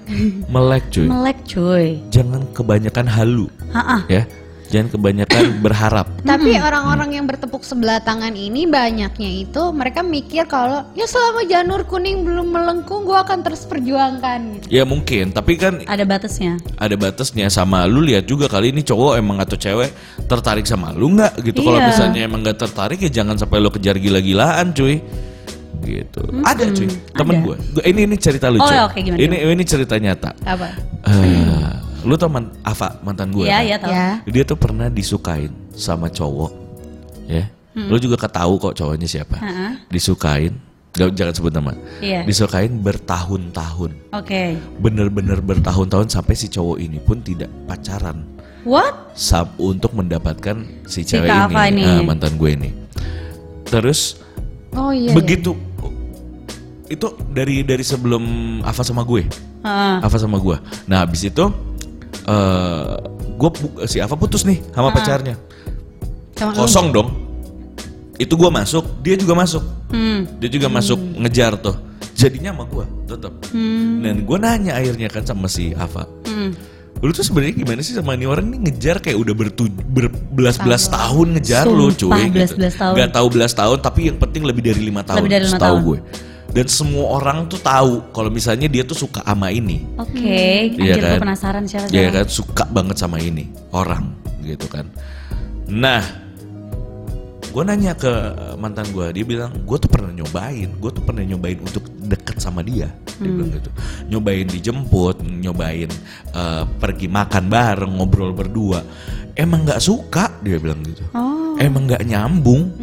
melek 0.48 0.84
cuy. 0.94 1.08
Melek 1.10 1.40
cuy. 1.44 1.88
Jangan 2.14 2.42
kebanyakan 2.54 3.06
halu 3.10 3.46
Ha-ah. 3.74 4.02
ya. 4.08 4.24
Jangan 4.74 4.90
kebanyakan 4.90 5.62
berharap. 5.62 6.10
Tapi 6.26 6.58
orang-orang 6.58 7.22
yang 7.22 7.26
bertepuk 7.30 7.62
sebelah 7.62 8.02
tangan 8.02 8.34
ini 8.34 8.66
banyaknya 8.66 9.46
itu 9.46 9.70
mereka 9.70 10.02
mikir 10.02 10.50
kalau 10.50 10.82
ya 10.98 11.06
selama 11.06 11.46
janur 11.46 11.86
kuning 11.86 12.26
belum 12.26 12.50
melengkung 12.50 13.06
gue 13.06 13.14
akan 13.14 13.46
terus 13.46 13.70
perjuangkan. 13.70 14.66
Gitu. 14.66 14.74
Ya 14.74 14.82
mungkin, 14.82 15.30
tapi 15.30 15.62
kan 15.62 15.86
Ada 15.86 16.10
batasnya. 16.10 16.58
ada 16.82 16.96
batasnya. 16.98 17.54
Sama 17.54 17.86
lu 17.86 18.02
lihat 18.02 18.26
juga 18.26 18.50
kali 18.50 18.74
ini 18.74 18.82
cowok 18.82 19.22
emang 19.22 19.38
atau 19.38 19.54
cewek 19.54 19.94
tertarik 20.26 20.66
sama 20.66 20.90
lu 20.90 21.14
nggak? 21.14 21.38
Gitu. 21.46 21.62
Kalau 21.62 21.78
Iya. 21.78 21.94
misalnya 21.94 22.22
emang 22.26 22.42
nggak 22.42 22.58
tertarik 22.58 22.98
ya 22.98 23.14
jangan 23.14 23.38
sampai 23.38 23.62
lo 23.62 23.70
kejar 23.70 24.02
gila-gilaan 24.02 24.74
cuy. 24.74 24.98
Gitu. 25.86 26.22
Ada 26.42 26.66
cuy. 26.74 26.90
Temen 27.14 27.36
gue 27.46 27.56
ini 27.86 28.10
ini 28.10 28.16
cerita 28.18 28.50
lucu. 28.50 28.66
Oh, 28.66 28.74
ya, 28.74 28.90
oke, 28.90 28.98
gimana, 28.98 29.22
ini 29.22 29.36
ini 29.38 29.64
cerita 29.68 30.02
nyata. 30.02 30.34
Apa? 30.50 30.68
Eh, 31.06 31.93
lu 32.04 32.14
tau 32.14 32.28
man, 32.28 32.52
Ava 32.62 33.00
mantan 33.00 33.30
gue 33.30 33.46
Iya, 33.46 33.56
kan? 33.56 33.64
iya 33.64 33.78
tahu. 33.78 33.92
Ya. 33.92 34.08
dia 34.26 34.44
tuh 34.44 34.56
pernah 34.56 34.88
disukain 34.88 35.48
sama 35.72 36.08
cowok 36.08 36.52
ya 37.26 37.48
lu 37.74 37.98
juga 37.98 38.20
ketahu 38.20 38.60
kok 38.60 38.76
cowoknya 38.76 39.08
siapa 39.08 39.36
Ha-ah. 39.36 39.74
disukain 39.88 40.54
Gak, 40.94 41.10
jangan 41.18 41.34
sebut 41.34 41.50
nama 41.50 41.74
Iya. 42.00 42.22
disukain 42.22 42.70
bertahun-tahun 42.78 43.92
Oke. 44.14 44.62
bener-bener 44.78 45.40
bertahun-tahun 45.40 46.06
sampai 46.08 46.34
si 46.34 46.46
cowok 46.48 46.78
ini 46.78 47.00
pun 47.00 47.18
tidak 47.18 47.50
pacaran 47.66 48.22
What? 48.62 49.12
sab 49.12 49.58
untuk 49.58 49.92
mendapatkan 49.92 50.62
si 50.86 51.02
Si 51.02 51.10
cewek 51.10 51.28
ini, 51.28 51.82
ini. 51.82 51.84
ah, 51.84 52.00
mantan 52.00 52.38
gue 52.38 52.50
ini. 52.54 52.70
Terus 53.66 54.22
Oh 54.72 54.90
iya. 54.90 55.12
begitu 55.12 55.52
itu 56.86 57.08
dari 57.28 57.60
dari 57.62 57.82
sebelum 57.82 58.24
Ava 58.62 58.80
sama 58.82 59.02
gue, 59.02 59.26
Heeh. 59.64 59.96
Ava 60.00 60.16
sama 60.16 60.38
gue. 60.38 60.56
Nah 60.86 61.02
habis 61.02 61.26
itu 61.26 61.44
eh 62.24 62.94
gue 63.34 63.50
si 63.84 63.98
Ava 63.98 64.14
putus 64.14 64.44
nih 64.44 64.64
sama 64.70 64.90
pacarnya, 64.90 65.36
Sama 66.34 66.52
lu. 66.52 66.58
kosong 66.60 66.88
dong. 66.90 67.10
Itu 68.16 68.34
gue 68.34 68.48
masuk, 68.48 69.02
dia 69.02 69.18
juga 69.18 69.34
masuk, 69.34 69.64
Hmm. 69.90 70.24
dia 70.38 70.48
juga 70.48 70.68
masuk 70.68 71.00
ngejar 71.18 71.58
tuh. 71.58 71.76
Jadinya 72.14 72.54
sama 72.54 72.64
gue 72.66 72.86
tetap. 73.06 73.34
Hmm. 73.50 74.00
Dan 74.00 74.24
gue 74.24 74.38
nanya 74.38 74.74
akhirnya 74.76 75.08
kan 75.08 75.24
sama 75.24 75.48
si 75.48 75.74
Ava, 75.74 76.06
Hmm. 76.24 76.54
Lu 77.02 77.12
tuh 77.12 77.20
sebenarnya 77.20 77.52
gimana 77.58 77.84
sih 77.84 77.92
sama 77.92 78.16
ini 78.16 78.24
orang 78.24 78.48
nih 78.48 78.60
ngejar 78.64 79.04
kayak 79.04 79.18
udah 79.18 79.36
bertu- 79.36 79.68
berbelas-belas 79.68 80.88
tahun 80.88 81.36
ngejar 81.36 81.68
lu 81.68 81.92
Sumpah, 81.92 82.16
cuy 82.16 82.22
gitu. 82.22 82.34
belas-belas 82.34 82.74
tahun. 82.74 82.94
Gak 82.96 83.12
tahu 83.12 83.28
belas 83.30 83.52
tahun 83.52 83.78
tapi 83.82 84.00
yang 84.08 84.18
penting 84.18 84.42
lebih 84.42 84.64
dari 84.64 84.80
lima 84.80 85.02
tahun. 85.04 85.20
Lebih 85.20 85.32
dari 85.34 85.44
lima 85.44 85.52
setahu 85.52 85.68
tahun. 85.74 85.84
gue. 85.84 86.00
Dan 86.54 86.66
semua 86.70 87.18
orang 87.18 87.50
tuh 87.50 87.58
tahu 87.58 88.14
kalau 88.14 88.30
misalnya 88.30 88.70
dia 88.70 88.86
tuh 88.86 88.96
suka 88.96 89.26
sama 89.26 89.50
ini. 89.50 89.82
Oke, 89.98 90.70
Iya 90.78 90.94
anjir 90.96 91.02
gue 91.02 91.10
kan? 91.18 91.20
penasaran 91.26 91.64
siapa 91.66 91.90
Iya 91.90 92.08
kan 92.14 92.26
suka 92.30 92.64
banget 92.70 92.98
sama 92.98 93.18
ini 93.18 93.50
orang 93.74 94.14
gitu 94.42 94.70
kan. 94.70 94.86
Nah, 95.66 96.04
gue 97.50 97.62
nanya 97.62 97.94
ke 97.94 98.10
mantan 98.58 98.90
gue, 98.90 99.06
dia 99.14 99.22
bilang 99.24 99.54
gue 99.62 99.78
tuh 99.78 99.86
pernah 99.86 100.10
nyobain, 100.10 100.70
gue 100.74 100.92
tuh 100.92 101.02
pernah 101.02 101.22
nyobain 101.22 101.58
untuk 101.58 101.86
deket 102.02 102.38
sama 102.38 102.62
dia, 102.62 102.90
dia 102.90 103.30
Hmm. 103.30 103.38
bilang 103.38 103.52
gitu. 103.54 103.70
Nyobain 104.10 104.46
dijemput, 104.46 105.22
nyobain 105.22 105.90
eh, 106.34 106.64
pergi 106.78 107.06
makan 107.06 107.44
bareng, 107.48 107.94
ngobrol 107.94 108.34
berdua. 108.34 108.82
Emang 109.34 109.66
nggak 109.66 109.82
suka, 109.82 110.30
dia 110.42 110.58
bilang 110.58 110.82
gitu. 110.82 111.02
Oh, 111.14 111.54
Emang 111.58 111.86
nggak 111.86 112.06
nyambung, 112.06 112.74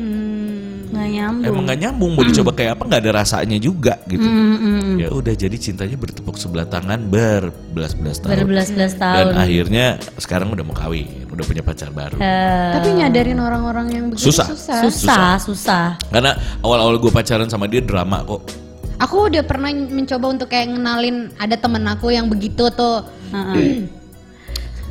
nggak 0.90 1.08
nyambung. 1.14 1.44
emang 1.46 1.62
nggak 1.66 1.78
nyambung. 1.80 2.10
Mau 2.18 2.24
dicoba 2.26 2.50
kayak 2.50 2.72
apa 2.74 2.82
nggak 2.90 3.00
ada 3.06 3.12
rasanya 3.22 3.58
juga 3.58 3.94
gitu. 4.10 4.26
Mm, 4.26 4.34
mm, 4.34 4.58
mm. 4.58 4.96
Ya 4.98 5.08
udah 5.08 5.34
jadi 5.34 5.56
cintanya 5.56 5.94
bertepuk 5.94 6.34
sebelah 6.34 6.66
tangan 6.66 6.98
berbelas-belas 7.06 8.18
tahun. 8.18 8.30
Berbelas-belas 8.34 8.92
Dan 8.98 9.00
tahun. 9.00 9.34
akhirnya 9.38 9.86
sekarang 10.18 10.48
udah 10.50 10.64
mau 10.66 10.74
kawin, 10.74 11.06
udah 11.30 11.44
punya 11.46 11.62
pacar 11.62 11.94
baru. 11.94 12.18
Eh, 12.18 12.70
Tapi 12.74 12.88
nyadarin 12.98 13.38
orang-orang 13.38 13.86
yang 13.94 14.04
begini 14.10 14.26
Susah. 14.26 14.46
susah. 14.50 14.78
susah, 14.84 15.30
susah. 15.38 15.86
Karena 16.10 16.34
awal-awal 16.60 16.98
gue 16.98 17.12
pacaran 17.14 17.46
sama 17.46 17.70
dia 17.70 17.80
drama 17.80 18.26
kok. 18.26 18.42
Aku 19.00 19.32
udah 19.32 19.40
pernah 19.48 19.72
mencoba 19.72 20.26
untuk 20.28 20.52
kayak 20.52 20.76
ngenalin 20.76 21.32
ada 21.40 21.56
temen 21.56 21.80
aku 21.88 22.12
yang 22.12 22.28
begitu 22.28 22.68
tuh. 22.68 23.00
Heeh. 23.32 23.88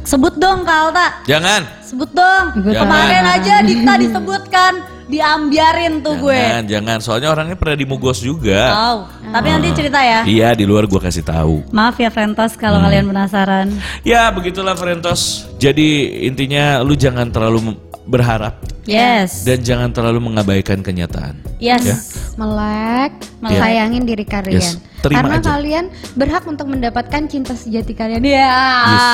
Sebut 0.01 0.33
dong 0.41 0.65
Kak 0.65 0.77
Alta. 0.89 1.07
Jangan. 1.29 1.61
Sebut 1.85 2.09
dong. 2.09 2.65
Kemarin 2.65 3.25
aja 3.29 3.61
Dita 3.61 3.93
disebutkan, 4.01 4.81
diambiarin 5.09 5.99
tuh 5.99 6.15
gue. 6.15 6.37
Jangan, 6.37 6.63
jangan. 6.63 6.97
Soalnya 7.01 7.29
orangnya 7.29 7.57
pernah 7.57 7.75
dimugos 7.75 8.21
juga. 8.21 8.69
Tahu. 8.69 8.99
Tapi 9.29 9.47
nanti 9.49 9.67
cerita 9.73 9.99
ya. 9.99 10.21
Iya, 10.21 10.49
di 10.53 10.63
luar 10.63 10.85
gue 10.85 11.01
kasih 11.01 11.25
tahu. 11.25 11.65
Maaf 11.69 11.97
ya 11.97 12.07
Frentos 12.07 12.53
kalau 12.53 12.77
Hmm. 12.77 12.85
kalian 12.87 13.05
penasaran. 13.09 13.67
Ya, 14.01 14.29
begitulah 14.29 14.77
Frentos. 14.77 15.49
Jadi 15.57 16.21
intinya 16.23 16.79
lu 16.79 16.93
jangan 16.93 17.27
terlalu 17.27 17.73
berharap 18.05 18.57
Yes. 18.85 19.45
dan 19.45 19.61
jangan 19.61 19.89
terlalu 19.89 20.17
mengabaikan 20.23 20.81
kenyataan. 20.81 21.37
Yes. 21.61 21.83
Ya. 21.83 21.97
Melek, 22.37 23.11
Melek. 23.37 23.59
sayangin 23.59 24.01
diri 24.01 24.25
kalian. 24.25 24.57
Yes, 24.57 24.81
terima 24.99 25.21
Karena 25.21 25.37
aja. 25.37 25.49
kalian 25.53 25.85
berhak 26.15 26.41
untuk 26.45 26.65
mendapatkan 26.65 27.21
cinta 27.27 27.53
sejati 27.53 27.93
kalian. 27.93 28.21
Ya. 28.25 28.49
Yes. 28.89 29.05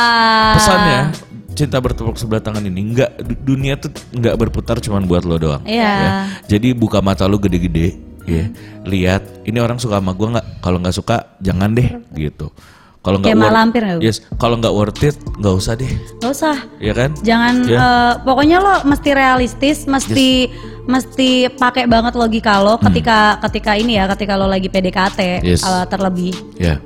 Pesannya 0.55 1.01
cinta 1.55 1.77
bertepuk 1.77 2.13
sebelah 2.13 2.39
tangan 2.39 2.61
ini 2.61 2.93
nggak 2.93 3.11
du- 3.17 3.55
dunia 3.55 3.75
tuh 3.75 3.87
nggak 4.11 4.35
berputar 4.37 4.77
cuman 4.77 5.03
buat 5.03 5.23
lo 5.23 5.35
doang. 5.35 5.63
Iya. 5.63 5.81
ya. 5.81 6.11
Jadi 6.47 6.71
buka 6.71 6.99
mata 6.99 7.23
lu 7.23 7.35
gede-gede, 7.37 7.95
ya. 8.23 8.51
Lihat 8.83 9.43
ini 9.43 9.57
orang 9.57 9.75
suka 9.75 9.97
sama 9.97 10.11
gua 10.11 10.35
nggak? 10.35 10.47
Kalau 10.59 10.77
nggak 10.77 10.93
suka 10.93 11.15
jangan 11.39 11.71
deh 11.71 11.89
gitu. 12.13 12.51
Kalau 12.99 13.21
nggak 13.21 13.31
worth- 13.31 13.45
malampir 13.47 13.81
nggak, 13.81 13.97
Bu? 13.97 14.01
Yes, 14.01 14.17
kalau 14.35 14.57
nggak 14.57 14.73
worth 14.73 15.01
it 15.03 15.13
nggak 15.35 15.55
usah 15.55 15.73
deh, 15.73 15.91
Gak 16.17 16.31
usah. 16.31 16.57
ya 16.79 16.89
kan? 16.91 17.13
Jangan 17.21 17.53
Ya. 17.63 17.77
eh, 17.77 18.13
pokoknya 18.19 18.57
lo 18.57 18.73
mesti 18.83 19.09
realistis, 19.11 19.77
mesti 19.85 20.49
mesti 20.85 21.29
pakai 21.51 21.85
banget 21.85 22.13
logika 22.13 22.57
lo 22.59 22.77
ketika 22.79 23.37
ketika 23.39 23.73
ini 23.73 23.95
ya, 23.95 24.05
ketika 24.07 24.33
lo 24.33 24.45
lagi 24.45 24.67
PDKT 24.67 25.19
Hmm. 25.37 25.45
Yes. 25.45 25.61
eh, 25.61 25.85
terlebih. 25.85 26.33
Ya, 26.57 26.81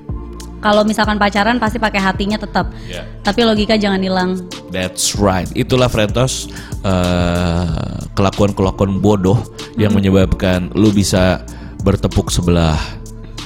Kalau 0.59 0.83
misalkan 0.83 1.15
pacaran 1.15 1.55
pasti 1.55 1.79
pakai 1.79 2.03
hatinya 2.03 2.35
tetap. 2.35 2.71
Ya. 2.85 3.07
Tapi 3.23 3.47
logika 3.47 3.79
jangan 3.79 3.99
hilang. 4.03 4.31
that's 4.69 5.15
right. 5.15 5.47
Itulah 5.55 5.87
Frentos 5.87 6.51
eh, 6.83 7.67
kelakuan-kelakuan 8.13 8.99
bodoh 8.99 9.39
yang 9.79 9.95
menyebabkan 9.95 10.69
lu 10.75 10.91
bisa 10.91 11.41
bertepuk 11.79 12.27
sebelah 12.27 12.75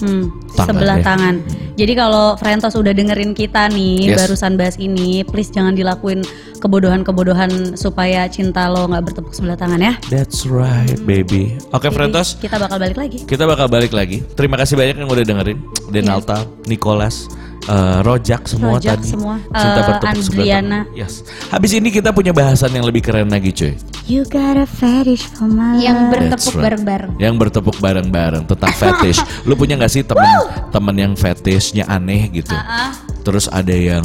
Hmm, 0.04 0.36
Tangan 0.52 0.68
sebelah 0.68 0.98
ya. 1.00 1.04
tangan. 1.06 1.36
Jadi 1.74 1.94
kalau 1.96 2.36
Frentos 2.36 2.76
udah 2.76 2.92
dengerin 2.92 3.32
kita 3.32 3.66
nih 3.68 4.12
Yes. 4.12 4.20
barusan 4.20 4.54
bahas 4.54 4.76
ini, 4.78 5.24
please 5.24 5.48
jangan 5.48 5.72
dilakuin 5.72 6.22
kebodohan-kebodohan 6.60 7.50
supaya 7.74 8.28
cinta 8.28 8.68
lo 8.68 8.84
nggak 8.86 9.04
bertepuk 9.06 9.32
sebelah 9.32 9.56
tangan 9.56 9.80
ya. 9.80 9.94
That's 10.08 10.44
right, 10.44 11.00
baby. 11.02 11.56
Oke, 11.72 11.88
Jadi, 11.88 11.96
Frentos. 11.96 12.36
kita 12.36 12.58
bakal 12.58 12.78
balik 12.78 12.98
lagi. 12.98 13.18
Kita 13.24 13.44
bakal 13.46 13.68
balik 13.68 13.92
lagi. 13.92 14.20
Terima 14.34 14.56
kasih 14.56 14.76
banyak 14.76 14.96
yang 14.98 15.08
udah 15.08 15.24
dengerin. 15.24 15.58
Denalta, 15.88 16.44
Nicholas, 16.66 17.30
eh, 17.66 17.98
Rojak 18.02 18.46
semua 18.46 18.76
Rojak 18.76 18.98
tadi. 18.98 19.08
semua. 19.10 19.36
Cinta 19.46 19.60
Eh, 19.74 19.86
bertepuk 19.86 20.22
sebelah 20.22 20.44
Andriana. 20.44 20.80
tangan. 20.84 20.96
Yes. 20.96 21.14
Habis 21.48 21.72
ini 21.74 21.90
kita 21.90 22.10
punya 22.10 22.32
bahasan 22.32 22.72
yang 22.72 22.84
lebih 22.84 23.02
keren 23.02 23.28
lagi, 23.28 23.50
cuy. 23.50 23.74
You 24.04 24.24
got 24.26 24.56
a 24.56 24.66
fetish 24.66 25.32
for 25.32 25.48
my 25.48 25.80
Yang 25.80 26.00
bertepuk 26.10 26.54
right. 26.54 26.64
bareng-bareng. 26.66 27.12
Yang 27.18 27.34
bertepuk 27.40 27.78
bareng-bareng 27.78 28.44
tentang 28.46 28.74
fetish. 28.74 29.20
Lu 29.48 29.54
punya 29.54 29.76
gak 29.76 29.90
sih 29.90 30.04
temen 30.04 30.28
temen 30.70 30.96
yang 30.98 31.14
fetishnya 31.14 31.88
aneh 31.88 32.28
gitu? 32.30 32.52
Ah, 32.52 32.92
Terus 33.22 33.48
ada 33.48 33.72
yang 33.72 34.04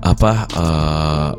apa 0.00 0.48
eh, 0.48 1.30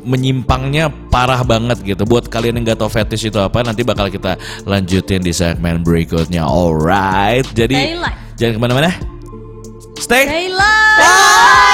menyimpangnya 0.00 0.90
parah 1.06 1.42
banget 1.42 1.78
gitu. 1.86 2.02
Buat 2.02 2.26
kalian 2.26 2.56
yang 2.56 2.64
gak 2.66 2.80
tahu 2.80 2.90
fetish 2.90 3.28
itu 3.28 3.38
apa, 3.38 3.62
nanti 3.62 3.82
bakal 3.82 4.08
kita 4.08 4.34
lanjutin 4.64 5.20
di 5.20 5.30
segmen 5.30 5.80
berikutnya. 5.80 6.42
Alright, 6.42 7.46
jadi 7.52 7.94
live. 7.94 8.16
jangan 8.34 8.52
ke 8.52 8.60
mana-mana. 8.60 8.90
Stay. 10.00 10.24
Stay 10.24 10.48
live. 10.48 11.69